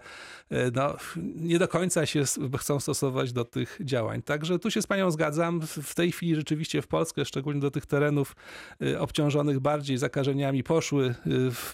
e, 0.50 0.70
no, 0.74 0.96
nie 1.36 1.58
do 1.58 1.68
końca 1.68 2.06
się 2.06 2.24
chcą 2.58 2.80
stosować 2.80 3.32
do 3.32 3.44
tych 3.44 3.78
działań. 3.80 4.22
Także 4.22 4.58
tu 4.58 4.70
się 4.70 4.82
z 4.82 4.86
panią 4.86 5.10
zgadzam. 5.10 5.60
W- 5.60 5.94
tej 5.94 6.12
chwili 6.12 6.36
rzeczywiście 6.36 6.82
w 6.82 6.86
Polskę, 6.86 7.24
szczególnie 7.24 7.60
do 7.60 7.70
tych 7.70 7.86
terenów 7.86 8.36
e, 8.82 9.00
obciążonych 9.00 9.60
bardziej 9.60 9.98
zakażeniami, 9.98 10.62
poszły 10.62 11.06
e, 11.06 11.14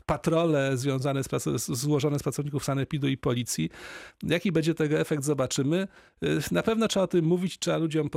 patrole 0.06 0.76
związane 0.76 1.22
z, 1.24 1.28
złożone 1.56 2.18
z 2.18 2.22
pracowników 2.22 2.64
sanepidu 2.64 3.08
i 3.08 3.16
policji. 3.16 3.70
Jaki 4.38 4.53
będzie 4.53 4.74
tego 4.74 4.98
efekt, 4.98 5.24
zobaczymy. 5.24 5.88
Y, 6.24 6.40
Na 6.51 6.62
pewno 6.62 6.88
trzeba 6.88 7.05
o 7.05 7.07
tym 7.07 7.24
mówić, 7.24 7.59
trzeba 7.59 7.77
ludziom 7.77 8.11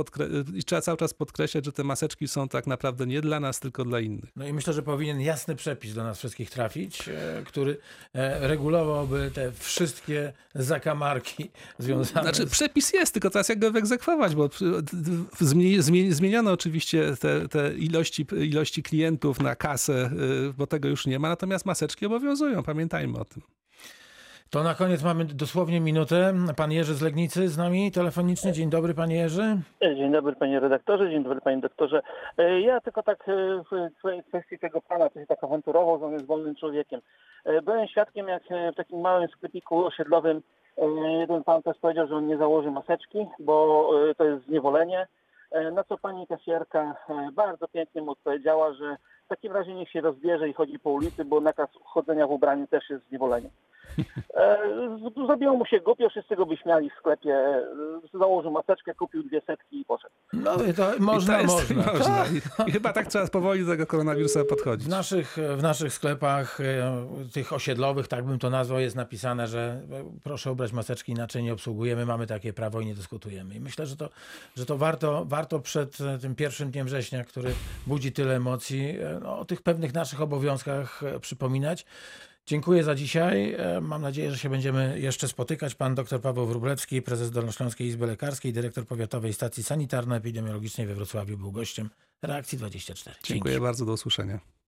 i 0.54 0.64
trzeba 0.64 0.80
cały 0.82 0.98
czas 0.98 1.14
podkreślać, 1.14 1.64
że 1.64 1.72
te 1.72 1.84
maseczki 1.84 2.28
są 2.28 2.48
tak 2.48 2.66
naprawdę 2.66 3.06
nie 3.06 3.20
dla 3.20 3.40
nas, 3.40 3.60
tylko 3.60 3.84
dla 3.84 4.00
innych. 4.00 4.30
No 4.36 4.46
i 4.46 4.52
myślę, 4.52 4.72
że 4.72 4.82
powinien 4.82 5.20
jasny 5.20 5.56
przepis 5.56 5.94
do 5.94 6.04
nas 6.04 6.18
wszystkich 6.18 6.50
trafić, 6.50 7.08
e, 7.08 7.42
który 7.46 7.76
e, 8.14 8.48
regulowałby 8.48 9.30
te 9.34 9.52
wszystkie 9.52 10.32
zakamarki 10.54 11.50
związane 11.78 12.22
Znaczy, 12.22 12.46
z... 12.48 12.50
przepis 12.50 12.92
jest, 12.92 13.12
tylko 13.12 13.30
teraz 13.30 13.48
jak 13.48 13.58
go 13.58 13.70
wyegzekwować, 13.72 14.34
bo 14.34 14.48
zmieni- 15.40 16.12
zmieniono 16.12 16.52
oczywiście 16.52 17.16
te, 17.20 17.48
te 17.48 17.74
ilości, 17.74 18.26
ilości 18.36 18.82
klientów 18.82 19.40
na 19.40 19.56
kasę, 19.56 20.10
y, 20.50 20.52
bo 20.58 20.66
tego 20.66 20.88
już 20.88 21.06
nie 21.06 21.18
ma, 21.18 21.28
natomiast 21.28 21.66
maseczki 21.66 22.06
obowiązują, 22.06 22.62
pamiętajmy 22.62 23.18
o 23.18 23.24
tym. 23.24 23.42
To 24.52 24.62
na 24.62 24.74
koniec 24.74 25.02
mamy 25.02 25.24
dosłownie 25.24 25.80
minutę. 25.80 26.32
Pan 26.56 26.72
Jerzy 26.72 26.94
z 26.94 27.02
Legnicy 27.02 27.48
z 27.48 27.58
nami 27.58 27.92
telefonicznie. 27.92 28.52
Dzień 28.52 28.70
dobry, 28.70 28.94
panie 28.94 29.16
Jerzy. 29.16 29.56
Dzień 29.82 30.12
dobry 30.12 30.36
panie 30.36 30.60
redaktorze, 30.60 31.10
dzień 31.10 31.24
dobry 31.24 31.40
panie 31.40 31.58
doktorze. 31.60 32.02
E, 32.38 32.60
Ja 32.60 32.80
tylko 32.80 33.02
tak 33.02 33.28
e, 33.28 33.32
w 34.04 34.26
kwestii 34.28 34.58
tego 34.58 34.80
pana, 34.80 35.08
który 35.10 35.22
się 35.22 35.26
tak 35.26 35.44
awanturował, 35.44 35.98
że 35.98 36.04
on 36.06 36.12
jest 36.12 36.26
wolnym 36.26 36.54
człowiekiem. 36.56 37.00
E, 37.44 37.62
Byłem 37.62 37.88
świadkiem, 37.88 38.28
jak 38.28 38.42
w 38.72 38.76
takim 38.76 39.00
małym 39.00 39.28
sklepiku 39.28 39.84
osiedlowym 39.86 40.42
jeden 41.20 41.44
pan 41.44 41.62
też 41.62 41.78
powiedział, 41.78 42.06
że 42.08 42.16
on 42.16 42.26
nie 42.26 42.36
założy 42.36 42.70
maseczki, 42.70 43.26
bo 43.38 43.88
to 44.16 44.24
jest 44.24 44.46
zniewolenie. 44.46 45.06
Na 45.72 45.84
co 45.84 45.98
pani 45.98 46.26
kasjerka 46.26 46.96
bardzo 47.32 47.68
pięknie 47.68 48.02
mu 48.02 48.10
odpowiedziała, 48.10 48.72
że 48.72 48.96
w 49.26 49.28
takim 49.28 49.52
razie 49.52 49.74
niech 49.74 49.90
się 49.90 50.00
rozbierze 50.00 50.48
i 50.48 50.52
chodzi 50.52 50.78
po 50.78 50.90
ulicy, 50.90 51.24
bo 51.24 51.40
nakaz 51.40 51.68
chodzenia 51.84 52.26
w 52.26 52.30
ubraniu 52.30 52.66
też 52.66 52.90
jest 52.90 53.08
zniewoleniem. 53.08 53.50
E, 54.34 54.58
Zrobiło 55.26 55.56
mu 55.56 55.66
się 55.66 55.80
głupio, 55.80 56.08
wszyscy 56.08 56.36
go 56.36 56.46
wyśmiali 56.46 56.90
w 56.90 56.98
sklepie, 56.98 57.34
e, 57.34 58.18
założył 58.18 58.50
maseczkę, 58.50 58.94
kupił 58.94 59.22
dwie 59.22 59.40
setki 59.46 59.80
i 59.80 59.84
poszedł. 59.84 60.14
No 60.32 60.64
i 60.64 60.74
to 60.74 60.94
I 60.94 61.00
można, 61.00 61.34
to 61.34 61.40
jest, 61.40 61.74
można. 61.74 61.92
można. 61.98 62.24
I, 62.26 62.68
I 62.68 62.72
chyba 62.72 62.92
tak 62.92 63.06
trzeba 63.06 63.26
powoli 63.26 63.64
do 63.64 63.70
tego 63.70 63.86
koronawirusa 63.86 64.44
podchodzić. 64.44 64.86
W 64.86 64.90
naszych, 64.90 65.36
w 65.56 65.62
naszych 65.62 65.92
sklepach, 65.92 66.60
e, 66.60 67.06
tych 67.32 67.52
osiedlowych, 67.52 68.08
tak 68.08 68.24
bym 68.24 68.38
to 68.38 68.50
nazwał, 68.50 68.80
jest 68.80 68.96
napisane, 68.96 69.46
że 69.46 69.80
proszę 70.24 70.52
ubrać 70.52 70.72
maseczki, 70.72 71.12
inaczej 71.12 71.42
nie 71.42 71.52
obsługujemy, 71.52 72.06
mamy 72.06 72.26
takie 72.26 72.52
prawo 72.52 72.80
i 72.80 72.86
nie 72.86 72.94
dyskutujemy. 72.94 73.54
I 73.54 73.60
myślę, 73.60 73.86
że 73.86 73.96
to, 73.96 74.08
że 74.56 74.66
to 74.66 74.78
warto, 74.78 75.24
warto 75.24 75.60
przed 75.60 75.98
tym 76.20 76.34
pierwszym 76.34 76.70
dniem 76.70 76.86
września, 76.86 77.24
który 77.24 77.50
budzi 77.86 78.12
tyle 78.12 78.36
emocji, 78.36 78.94
no, 79.22 79.38
o 79.38 79.44
tych 79.44 79.62
pewnych 79.62 79.94
naszych 79.94 80.20
obowiązkach 80.20 81.00
przypominać. 81.20 81.86
Dziękuję 82.46 82.84
za 82.84 82.94
dzisiaj. 82.94 83.54
E, 83.58 83.80
Mam 83.80 84.02
nadzieję, 84.02 84.30
że 84.30 84.38
się 84.38 84.50
będziemy 84.50 85.00
jeszcze 85.00 85.28
spotykać. 85.28 85.74
Pan 85.74 85.94
dr 85.94 86.20
Paweł 86.20 86.46
Wróblewski, 86.46 87.02
prezes 87.02 87.30
Dolnośląskiej 87.30 87.86
Izby 87.86 88.06
Lekarskiej, 88.06 88.52
dyrektor 88.52 88.86
Powiatowej 88.86 89.32
Stacji 89.32 89.62
Sanitarno-Epidemiologicznej 89.62 90.86
we 90.86 90.94
Wrocławiu 90.94 91.38
był 91.38 91.52
gościem 91.52 91.90
Reakcji 92.22 92.58
24. 92.58 93.14
Dzięki. 93.16 93.32
Dziękuję 93.32 93.60
bardzo, 93.60 93.84
do 93.84 93.92
usłyszenia. 93.92 94.40